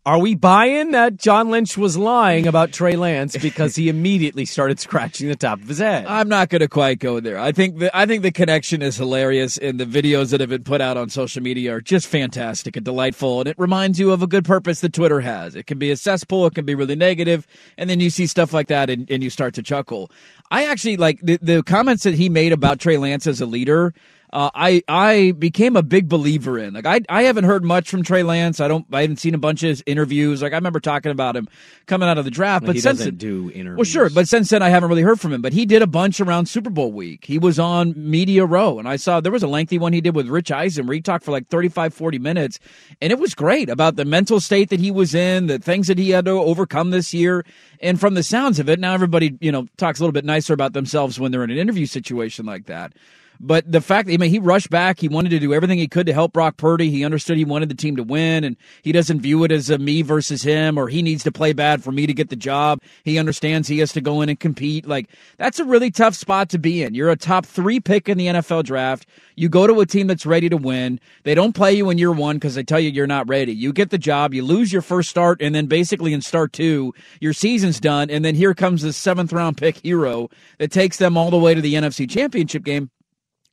Are 0.06 0.18
we 0.18 0.34
buying 0.34 0.92
that 0.92 1.18
John 1.18 1.52
Lynch 1.52 1.78
was 1.78 1.98
lying 1.98 2.48
about 2.48 2.72
Trey 2.72 2.96
Lance 2.96 3.36
because 3.36 3.76
he 3.76 3.90
immediately 3.90 4.46
started 4.46 4.80
scratching 4.80 5.28
the 5.28 5.36
top 5.36 5.62
of 5.62 5.68
his 5.68 5.80
head? 5.80 6.06
I'm 6.06 6.30
not 6.30 6.48
going 6.48 6.62
to 6.62 6.70
quite 6.70 7.00
go 7.00 7.20
there. 7.20 7.38
I 7.38 7.52
think 7.52 7.80
the 7.80 7.96
I 7.96 8.06
think 8.06 8.24
the 8.24 8.32
connection 8.32 8.82
is 8.82 8.96
hilarious, 8.96 9.58
and 9.58 9.78
the 9.78 9.86
videos 9.86 10.32
that 10.32 10.40
have 10.40 10.50
been 10.50 10.64
put 10.64 10.80
out 10.80 10.96
on 10.96 11.10
social 11.10 11.44
media 11.44 11.76
are 11.76 11.82
just 11.82 12.08
fantastic 12.08 12.78
and 12.78 12.86
delightful, 12.86 13.42
and 13.42 13.50
it 13.50 13.60
reminds 13.60 14.00
you 14.00 14.12
of 14.12 14.24
a 14.24 14.28
good 14.28 14.46
purpose 14.46 14.80
that 14.80 14.94
Twitter 14.94 15.20
has. 15.20 15.54
It 15.54 15.68
can 15.68 15.78
be 15.78 15.92
a 15.92 15.98
cesspool, 15.98 16.48
it 16.48 16.56
can 16.56 16.66
be 16.66 16.76
really 16.76 16.96
negative, 16.96 17.46
and 17.78 17.90
then 17.90 18.00
you 18.00 18.10
see 18.10 18.26
stuff 18.26 18.54
like 18.54 18.68
that, 18.68 18.90
and, 18.90 19.10
and 19.12 19.22
you 19.22 19.30
start 19.30 19.54
to 19.56 19.62
chuckle. 19.62 20.10
I 20.50 20.66
actually 20.66 20.96
like 20.96 21.20
the, 21.22 21.40
the 21.42 21.62
comments 21.62 22.04
that 22.04 22.16
he 22.16 22.30
made 22.30 22.54
about 22.54 22.80
Trey 22.80 22.98
Lance 22.98 23.28
as 23.28 23.42
a 23.42 23.46
leader 23.46 23.94
uh, 24.32 24.52
I 24.54 24.84
I 24.88 25.34
became 25.38 25.76
a 25.76 25.82
big 25.82 26.08
believer 26.08 26.60
in. 26.60 26.74
Like 26.76 26.86
I 26.86 27.02
I 27.10 27.24
haven't 27.24 27.46
heard 27.46 27.64
much 27.64 27.90
from 27.90 28.04
Trey 28.04 28.22
Lance. 28.22 28.60
I 28.60 28.68
don't 28.68 28.86
I 28.92 29.02
haven't 29.02 29.18
seen 29.18 29.34
a 29.34 29.40
bunch 29.40 29.64
of 29.64 29.70
his 29.70 29.84
interviews. 29.88 30.42
Like 30.42 30.54
I 30.54 30.56
remember 30.56 30.80
talking 30.80 31.12
about 31.12 31.36
him 31.36 31.50
coming 31.88 32.08
out 32.08 32.18
of 32.20 32.26
the 32.26 32.32
draft, 32.32 32.66
but 32.66 32.76
he 32.76 32.82
since 32.82 33.00
doesn't 33.00 33.18
then- 33.18 33.30
do 33.30 33.52
interviews. 33.52 33.78
well, 33.78 33.84
sure, 33.86 34.10
but 34.12 34.28
since 34.28 34.50
then 34.50 34.62
I 34.62 34.70
haven't 34.70 34.90
really 34.90 35.02
heard 35.02 35.20
from 35.20 35.34
him. 35.34 35.42
But 35.42 35.54
he 35.54 35.66
did 35.66 35.82
a 35.82 35.88
bunch 35.88 36.22
around 36.22 36.46
Super 36.46 36.70
Bowl 36.70 36.92
week. 36.92 37.26
He 37.26 37.40
was 37.40 37.58
on 37.58 37.94
Media 37.98 38.46
Row, 38.46 38.78
and 38.78 38.88
I 38.88 38.98
saw 38.98 39.20
there 39.20 39.32
was 39.32 39.42
a 39.44 39.48
lengthy 39.48 39.80
one 39.80 39.94
he 39.94 40.02
did 40.02 40.16
with 40.16 40.28
Rich 40.28 40.52
Eisen 40.52 40.86
where 40.86 40.94
he 40.94 41.02
talked 41.02 41.26
for 41.26 41.32
like 41.32 41.48
35, 41.48 41.94
40 41.94 42.20
minutes, 42.20 42.60
and 43.02 43.12
it 43.12 43.18
was 43.20 43.34
great 43.34 43.70
about 43.70 43.96
the 43.96 44.06
mental 44.06 44.40
state 44.40 44.70
that 44.70 44.80
he 44.80 44.92
was 44.92 45.16
in, 45.16 45.48
the 45.48 45.58
things 45.60 45.88
that 45.88 45.98
he 45.98 46.12
had 46.12 46.26
to 46.26 46.32
overcome 46.32 46.92
this 46.92 47.14
year. 47.16 47.46
And 47.82 48.00
from 48.00 48.14
the 48.14 48.24
sounds 48.24 48.60
of 48.60 48.70
it, 48.70 48.80
now 48.80 48.94
everybody 48.94 49.38
you 49.42 49.52
know 49.52 49.68
talks 49.78 50.00
a 50.00 50.04
little 50.04 50.12
bit 50.14 50.26
nicer 50.26 50.54
about 50.54 50.74
themselves 50.74 51.20
when 51.20 51.32
they're 51.32 51.44
in 51.44 51.50
an 51.50 51.58
interview 51.58 51.88
situation 51.88 52.46
like 52.46 52.68
that. 52.68 52.94
But 53.40 53.72
the 53.72 53.80
fact 53.80 54.08
that 54.08 54.14
I 54.14 54.18
mean, 54.18 54.32
he 54.32 54.40
rushed 54.40 54.70
back, 54.70 55.00
he 55.00 55.08
wanted 55.08 55.30
to 55.30 55.40
do 55.40 55.54
everything 55.54 55.78
he 55.78 55.88
could 55.88 56.06
to 56.08 56.14
help 56.14 56.34
Brock 56.34 56.58
Purdy. 56.58 56.90
He 56.90 57.06
understood 57.06 57.38
he 57.38 57.46
wanted 57.46 57.70
the 57.70 57.76
team 57.76 57.96
to 57.96 58.04
win, 58.04 58.44
and 58.44 58.58
he 58.82 58.92
doesn't 58.92 59.22
view 59.22 59.44
it 59.46 59.52
as 59.52 59.70
a 59.70 59.78
me 59.78 60.02
versus 60.02 60.42
him, 60.42 60.78
or 60.78 60.90
he 60.90 61.02
needs 61.02 61.24
to 61.24 61.32
play 61.32 61.54
bad 61.54 61.82
for 61.82 61.92
me 61.92 62.06
to 62.06 62.14
get 62.14 62.30
the 62.30 62.36
job. 62.36 62.82
He 63.06 63.18
understands 63.18 63.68
he 63.68 63.80
has 63.80 63.94
to 63.94 64.02
go 64.02 64.22
in 64.22 64.28
and 64.28 64.40
compete. 64.40 64.86
Like 64.86 65.10
that's 65.38 65.60
a 65.60 65.66
really 65.66 65.90
tough 65.90 66.16
spot 66.16 66.50
to 66.50 66.60
be 66.60 66.84
in. 66.84 66.94
You're 66.94 67.12
a 67.12 67.16
top 67.16 67.46
three 67.46 67.80
pick 67.80 68.10
in 68.10 68.18
the 68.18 68.28
NFL 68.28 68.66
draft. 68.66 69.08
You 69.36 69.48
go 69.48 69.68
to 69.68 69.80
a 69.80 69.86
team 69.86 70.08
that's 70.08 70.26
ready 70.26 70.50
to 70.50 70.58
win. 70.58 71.00
They 71.24 71.34
don't 71.34 71.56
play 71.56 71.74
you 71.74 71.90
in 71.90 71.98
year 71.98 72.12
one 72.12 72.36
because 72.36 72.56
they 72.56 72.64
tell 72.64 72.80
you 72.80 72.90
you're 72.90 73.08
not 73.08 73.30
ready. 73.30 73.54
You 73.54 73.72
get 73.72 73.90
the 73.90 73.98
job, 73.98 74.34
you 74.34 74.44
lose 74.44 74.74
your 74.74 74.82
first 74.82 75.10
start, 75.10 75.42
and 75.42 75.56
then 75.56 75.68
basically 75.68 76.12
in 76.12 76.22
start 76.22 76.52
two, 76.52 76.94
your 77.22 77.32
season's 77.32 77.80
done. 77.80 78.10
And 78.10 78.26
then 78.26 78.36
here 78.36 78.54
comes 78.54 78.82
the 78.82 78.92
seventh 78.92 79.32
round 79.32 79.56
pick 79.56 79.78
hero 79.78 80.30
that 80.58 80.72
takes 80.72 80.98
them 80.98 81.16
all 81.16 81.32
the 81.32 81.38
way 81.38 81.54
to 81.54 81.62
the 81.62 81.76
NFC 81.76 82.10
Championship 82.10 82.64
game. 82.64 82.90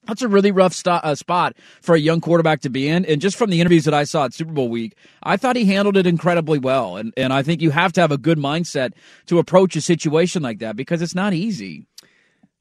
That's 0.06 0.22
a 0.22 0.28
really 0.28 0.50
rough 0.50 0.72
sto- 0.72 1.00
uh, 1.02 1.14
spot 1.14 1.56
for 1.80 1.94
a 1.94 1.98
young 1.98 2.20
quarterback 2.20 2.60
to 2.62 2.70
be 2.70 2.88
in. 2.88 3.04
And 3.04 3.20
just 3.20 3.36
from 3.36 3.50
the 3.50 3.60
interviews 3.60 3.84
that 3.84 3.94
I 3.94 4.04
saw 4.04 4.24
at 4.24 4.34
Super 4.34 4.52
Bowl 4.52 4.68
week, 4.68 4.96
I 5.22 5.36
thought 5.36 5.56
he 5.56 5.64
handled 5.64 5.96
it 5.96 6.06
incredibly 6.06 6.58
well. 6.58 6.96
And, 6.96 7.12
and 7.16 7.32
I 7.32 7.42
think 7.42 7.60
you 7.60 7.70
have 7.70 7.92
to 7.94 8.00
have 8.00 8.12
a 8.12 8.18
good 8.18 8.38
mindset 8.38 8.92
to 9.26 9.38
approach 9.38 9.76
a 9.76 9.80
situation 9.80 10.42
like 10.42 10.58
that 10.60 10.76
because 10.76 11.02
it's 11.02 11.14
not 11.14 11.32
easy. 11.34 11.86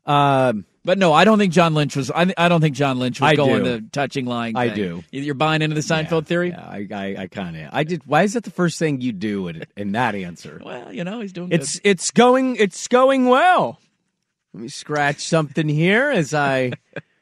Um, 0.06 0.66
but 0.84 1.00
no, 1.00 1.14
I 1.14 1.26
don't 1.26 1.40
think 1.40 1.52
John 1.52 1.74
Lynch 1.74 1.96
was. 1.96 2.12
I, 2.12 2.32
I 2.38 2.48
don't 2.48 2.62
think 2.62 2.76
John 2.76 3.00
Lynch 3.00 3.20
was 3.20 3.32
I 3.32 3.36
going 3.36 3.64
do. 3.64 3.72
the 3.72 3.86
touching 3.92 4.26
lying. 4.26 4.56
I 4.56 4.68
thing. 4.68 4.76
do. 4.76 5.04
You're 5.12 5.34
buying 5.34 5.64
into 5.64 5.74
the 5.74 5.82
Seinfeld 5.82 6.28
theory. 6.28 6.50
Yeah, 6.50 6.62
I 6.64 6.88
I, 6.92 7.16
I 7.22 7.28
kind 7.28 7.58
of 7.58 7.70
I 7.74 7.84
did. 7.84 8.06
Why 8.06 8.22
is 8.22 8.34
that 8.34 8.44
the 8.44 8.52
first 8.52 8.78
thing 8.78 9.02
you 9.02 9.12
do 9.12 9.48
in, 9.48 9.64
in 9.76 9.94
that 9.94 10.14
answer? 10.14 10.62
Well, 10.66 10.94
you 10.94 11.04
know 11.04 11.22
he's 11.22 11.34
doing. 11.34 11.52
It's 11.52 11.80
it's 11.84 12.12
going 12.12 12.56
it's 12.58 12.88
going 12.88 13.26
well. 13.26 13.80
Let 14.54 14.62
me 14.64 14.70
scratch 14.70 15.22
something 15.22 15.68
here 15.68 16.12
as 16.12 16.34
I 16.36 16.74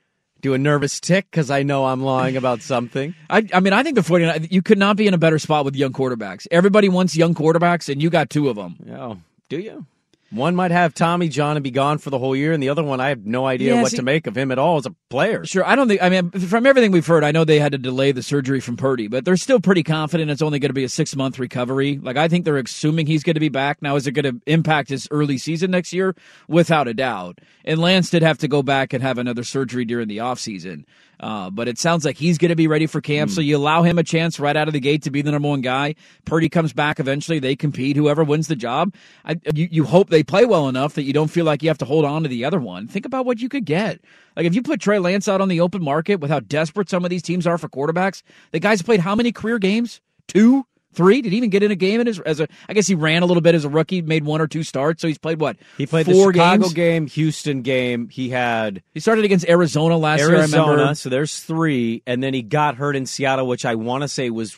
do 0.43 0.53
a 0.53 0.57
nervous 0.59 0.99
tick 0.99 1.25
because 1.31 1.49
I 1.49 1.63
know 1.63 1.85
I'm 1.85 2.03
lying 2.03 2.37
about 2.37 2.61
something. 2.61 3.15
I, 3.29 3.47
I 3.51 3.61
mean, 3.61 3.73
I 3.73 3.81
think 3.81 3.95
the 3.95 4.03
49 4.03 4.49
you 4.51 4.61
could 4.61 4.77
not 4.77 4.97
be 4.97 5.07
in 5.07 5.15
a 5.15 5.17
better 5.17 5.39
spot 5.39 5.65
with 5.65 5.75
young 5.75 5.93
quarterbacks. 5.93 6.45
Everybody 6.51 6.89
wants 6.89 7.15
young 7.15 7.33
quarterbacks, 7.33 7.89
and 7.89 8.03
you 8.03 8.11
got 8.11 8.29
two 8.29 8.49
of 8.49 8.57
them. 8.57 8.75
Oh, 8.91 9.17
do 9.49 9.57
you? 9.57 9.87
One 10.33 10.55
might 10.55 10.71
have 10.71 10.93
Tommy 10.95 11.29
John 11.29 11.57
and 11.57 11.63
be 11.63 11.69
gone 11.69 11.99
for 11.99 12.09
the 12.09 12.17
whole 12.17 12.35
year, 12.35 12.53
and 12.53 12.61
the 12.61 12.69
other 12.69 12.83
one 12.83 12.99
I 12.99 13.09
have 13.09 13.25
no 13.25 13.45
idea 13.45 13.79
what 13.79 13.91
to 13.91 14.01
make 14.01 14.25
of 14.25 14.35
him 14.35 14.51
at 14.51 14.57
all 14.57 14.77
as 14.77 14.85
a 14.87 14.95
player. 15.09 15.45
Sure, 15.45 15.65
I 15.65 15.75
don't 15.75 15.87
think. 15.87 16.01
I 16.01 16.09
mean, 16.09 16.31
from 16.31 16.65
everything 16.65 16.91
we've 16.91 17.05
heard, 17.05 17.23
I 17.23 17.31
know 17.31 17.45
they 17.45 17.59
had 17.59 17.73
to 17.73 17.77
delay 17.77 18.11
the 18.11 18.23
surgery 18.23 18.59
from 18.59 18.75
Purdy, 18.75 19.07
but 19.07 19.25
they're 19.25 19.37
still 19.37 19.59
pretty 19.59 19.83
confident 19.83 20.31
it's 20.31 20.41
only 20.41 20.57
going 20.57 20.69
to 20.69 20.73
be 20.73 20.83
a 20.83 20.89
six 20.89 21.15
month 21.15 21.37
recovery. 21.37 21.99
Like 22.01 22.17
I 22.17 22.27
think 22.27 22.45
they're 22.45 22.57
assuming 22.57 23.05
he's 23.05 23.23
going 23.23 23.35
to 23.35 23.39
be 23.39 23.49
back. 23.49 23.81
Now, 23.81 23.95
is 23.95 24.07
it 24.07 24.13
going 24.13 24.25
to 24.25 24.41
impact 24.47 24.89
his 24.89 25.07
early 25.11 25.37
season 25.37 25.69
next 25.69 25.93
year? 25.93 26.15
Without 26.47 26.87
a 26.87 26.93
doubt. 26.93 27.39
And 27.63 27.79
Lance 27.79 28.09
did 28.09 28.23
have 28.23 28.39
to 28.39 28.47
go 28.47 28.63
back 28.63 28.93
and 28.93 29.03
have 29.03 29.17
another 29.19 29.43
surgery 29.43 29.85
during 29.85 30.07
the 30.07 30.17
offseason. 30.17 30.85
Uh, 31.19 31.49
but 31.49 31.67
it 31.67 31.77
sounds 31.77 32.03
like 32.03 32.17
he's 32.17 32.37
going 32.37 32.49
to 32.49 32.55
be 32.55 32.67
ready 32.67 32.85
for 32.85 32.99
camp, 32.99 33.31
so 33.31 33.39
you 33.39 33.55
allow 33.55 33.83
him 33.83 33.97
a 33.97 34.03
chance 34.03 34.39
right 34.39 34.55
out 34.55 34.67
of 34.67 34.73
the 34.73 34.79
gate 34.79 35.03
to 35.03 35.11
be 35.11 35.21
the 35.21 35.31
number 35.31 35.47
one 35.47 35.61
guy. 35.61 35.95
Purdy 36.25 36.49
comes 36.49 36.73
back 36.73 36.99
eventually; 36.99 37.39
they 37.39 37.55
compete. 37.55 37.95
Whoever 37.95 38.23
wins 38.23 38.47
the 38.47 38.55
job, 38.55 38.93
I, 39.23 39.39
you, 39.53 39.67
you 39.71 39.83
hope 39.83 40.09
they 40.09 40.23
play 40.23 40.45
well 40.45 40.67
enough 40.67 40.95
that 40.95 41.03
you 41.03 41.13
don't 41.13 41.29
feel 41.29 41.45
like 41.45 41.63
you 41.63 41.69
have 41.69 41.77
to 41.79 41.85
hold 41.85 42.05
on 42.05 42.23
to 42.23 42.29
the 42.29 42.45
other 42.45 42.59
one. 42.59 42.87
Think 42.87 43.05
about 43.05 43.25
what 43.25 43.39
you 43.39 43.49
could 43.49 43.65
get. 43.65 44.01
Like 44.35 44.45
if 44.45 44.55
you 44.55 44.61
put 44.61 44.81
Trey 44.81 44.99
Lance 44.99 45.27
out 45.27 45.41
on 45.41 45.47
the 45.47 45.61
open 45.61 45.83
market 45.83 46.19
with 46.19 46.31
how 46.31 46.39
desperate 46.39 46.89
some 46.89 47.03
of 47.03 47.09
these 47.09 47.23
teams 47.23 47.47
are 47.47 47.57
for 47.57 47.69
quarterbacks, 47.69 48.23
the 48.51 48.59
guy's 48.59 48.81
played 48.81 48.99
how 48.99 49.15
many 49.15 49.31
career 49.31 49.59
games? 49.59 50.01
Two, 50.27 50.65
three? 50.93 51.21
Did 51.21 51.31
he 51.31 51.37
even 51.37 51.49
get 51.49 51.63
in 51.63 51.71
a 51.71 51.75
game 51.75 52.01
in 52.01 52.07
his 52.07 52.19
as 52.19 52.39
a? 52.39 52.47
I 52.67 52.73
guess 52.73 52.87
he 52.87 52.95
ran 52.95 53.23
a 53.23 53.25
little 53.25 53.41
bit 53.41 53.55
as 53.55 53.65
a 53.65 53.69
rookie, 53.69 54.01
made 54.01 54.23
one 54.23 54.41
or 54.41 54.47
two 54.47 54.63
starts, 54.63 55.01
so 55.01 55.07
he's 55.07 55.17
played 55.17 55.39
what? 55.39 55.57
He 55.77 55.85
played 55.85 56.05
four 56.05 56.31
the 56.31 56.39
Chicago 56.39 56.63
games. 56.63 56.73
game, 56.73 57.07
Houston 57.07 57.61
game. 57.61 58.09
He 58.09 58.29
had 58.29 58.83
He 58.93 58.99
started 58.99 59.25
against 59.25 59.47
Arizona 59.47 59.97
last 59.97 60.19
year. 60.19 60.35
I 60.35 60.39
Arizona, 60.39 60.95
so 60.95 61.09
there's 61.09 61.39
three, 61.39 62.03
and 62.05 62.23
then 62.23 62.33
he 62.33 62.41
got 62.41 62.75
hurt 62.75 62.95
in 62.95 63.05
Seattle, 63.05 63.47
which 63.47 63.65
I 63.65 63.75
want 63.75 64.03
to 64.03 64.07
say 64.07 64.29
was 64.29 64.57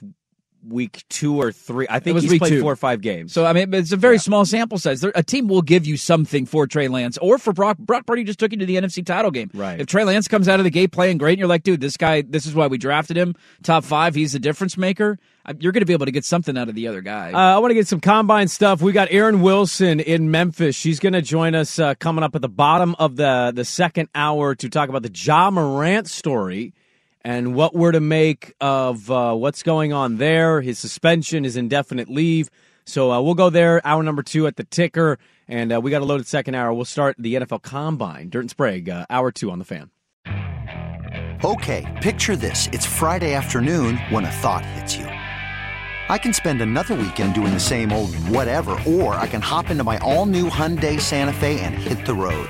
week 0.68 1.04
two 1.10 1.38
or 1.38 1.52
three. 1.52 1.88
I 1.90 2.00
think 2.00 2.16
was 2.16 2.24
he's 2.24 2.38
played 2.38 2.50
two. 2.50 2.62
four 2.62 2.72
or 2.72 2.76
five 2.76 3.02
games. 3.02 3.34
So 3.34 3.46
I 3.46 3.54
mean, 3.54 3.74
it's 3.74 3.92
a 3.92 3.98
very 3.98 4.18
small 4.18 4.46
sample 4.46 4.78
size. 4.78 5.02
There, 5.02 5.12
a 5.16 5.24
team 5.24 5.48
will 5.48 5.62
give 5.62 5.86
you 5.86 5.98
something 5.98 6.46
for 6.46 6.68
Trey 6.68 6.88
Lance 6.88 7.18
or 7.20 7.38
for 7.38 7.54
Brock. 7.54 7.78
Brock 7.78 8.06
Purdy 8.06 8.24
just 8.24 8.40
took 8.40 8.52
you 8.52 8.58
to 8.58 8.66
the 8.66 8.76
NFC 8.78 9.06
title 9.06 9.32
game. 9.32 9.50
Right. 9.54 9.80
If 9.80 9.88
Trey 9.88 10.04
Lance 10.04 10.28
comes 10.28 10.48
out 10.48 10.60
of 10.60 10.64
the 10.64 10.70
gate 10.70 10.92
playing 10.92 11.18
great, 11.18 11.34
and 11.34 11.40
you're 11.40 11.48
like, 11.48 11.64
dude, 11.64 11.82
this 11.82 11.98
guy, 11.98 12.22
this 12.22 12.46
is 12.46 12.54
why 12.56 12.68
we 12.68 12.78
drafted 12.78 13.18
him, 13.18 13.36
top 13.64 13.84
five. 13.84 14.16
He's 14.16 14.34
the 14.34 14.40
difference 14.40 14.78
maker. 14.78 15.20
You're 15.60 15.72
going 15.72 15.82
to 15.82 15.86
be 15.86 15.94
able 15.94 16.08
to 16.08 16.12
get 16.12 16.26
something 16.26 16.58
out 16.58 16.70
of 16.70 16.76
the 16.76 16.88
other 16.88 17.02
guy. 17.02 17.32
Uh, 17.32 17.38
I 17.38 17.58
want 17.60 17.70
to 17.70 17.76
get 17.76 17.88
some 17.88 18.00
combine 18.00 18.48
stuff. 18.48 18.82
We 18.82 18.92
got 18.94 19.10
Aaron 19.12 19.42
Wilson 19.42 20.00
in 20.00 20.32
Memphis. 20.32 20.76
She's 20.76 21.00
going 21.00 21.14
to 21.14 21.22
join 21.22 21.54
us 21.54 21.78
uh, 21.78 21.94
coming 21.96 22.24
up 22.24 22.36
at 22.36 22.42
the 22.42 22.50
bottom 22.50 22.96
of 22.98 23.16
the 23.16 23.52
the 23.54 23.64
second 23.64 24.10
hour 24.16 24.56
to 24.56 24.70
talk 24.70 24.90
about 24.90 25.04
the 25.04 25.12
Ja 25.14 25.52
Morant 25.52 26.08
story 26.08 26.74
and 27.26 27.56
what 27.56 27.74
we're 27.74 27.92
to 27.92 28.00
make 28.00 28.54
of 28.62 29.10
uh, 29.10 29.34
what's 29.34 29.64
going 29.64 29.92
on 29.92 30.18
there. 30.18 30.62
His 30.62 30.78
suspension, 30.78 31.44
his 31.44 31.58
indefinite 31.58 32.08
leave. 32.08 32.52
So 32.86 33.12
uh, 33.12 33.20
we'll 33.20 33.34
go 33.34 33.50
there. 33.50 33.82
Hour 33.86 34.04
number 34.04 34.22
two 34.22 34.46
at 34.46 34.58
the 34.58 34.64
ticker, 34.64 35.18
and 35.48 35.74
uh, 35.74 35.82
we 35.82 35.90
got 35.90 36.04
a 36.04 36.06
loaded 36.06 36.28
second 36.28 36.54
hour. 36.54 36.72
We'll 36.72 36.86
start 36.86 37.16
the 37.18 37.34
NFL 37.34 37.64
Combine. 37.64 38.30
Dirt 38.30 38.42
and 38.42 38.50
Sprague, 38.52 38.88
uh, 38.88 39.08
hour 39.10 39.32
two 39.32 39.50
on 39.50 39.58
the 39.58 39.66
fan. 39.66 39.90
Okay, 41.44 42.00
picture 42.02 42.36
this. 42.36 42.70
It's 42.72 42.86
Friday 42.86 43.34
afternoon 43.34 43.98
when 44.10 44.24
a 44.24 44.32
thought 44.32 44.64
hits 44.64 44.96
you. 44.96 45.06
I 45.06 46.20
can 46.20 46.34
spend 46.34 46.62
another 46.62 46.94
weekend 46.94 47.34
doing 47.34 47.54
the 47.54 47.60
same 47.60 47.92
old 47.92 48.14
whatever, 48.30 48.78
or 48.86 49.16
I 49.16 49.26
can 49.26 49.42
hop 49.42 49.72
into 49.72 49.84
my 49.84 49.98
all 49.98 50.28
new 50.28 50.48
Hyundai 50.48 51.02
Santa 51.02 51.34
Fe 51.34 51.60
and 51.62 51.74
hit 51.74 52.06
the 52.06 52.14
road. 52.14 52.50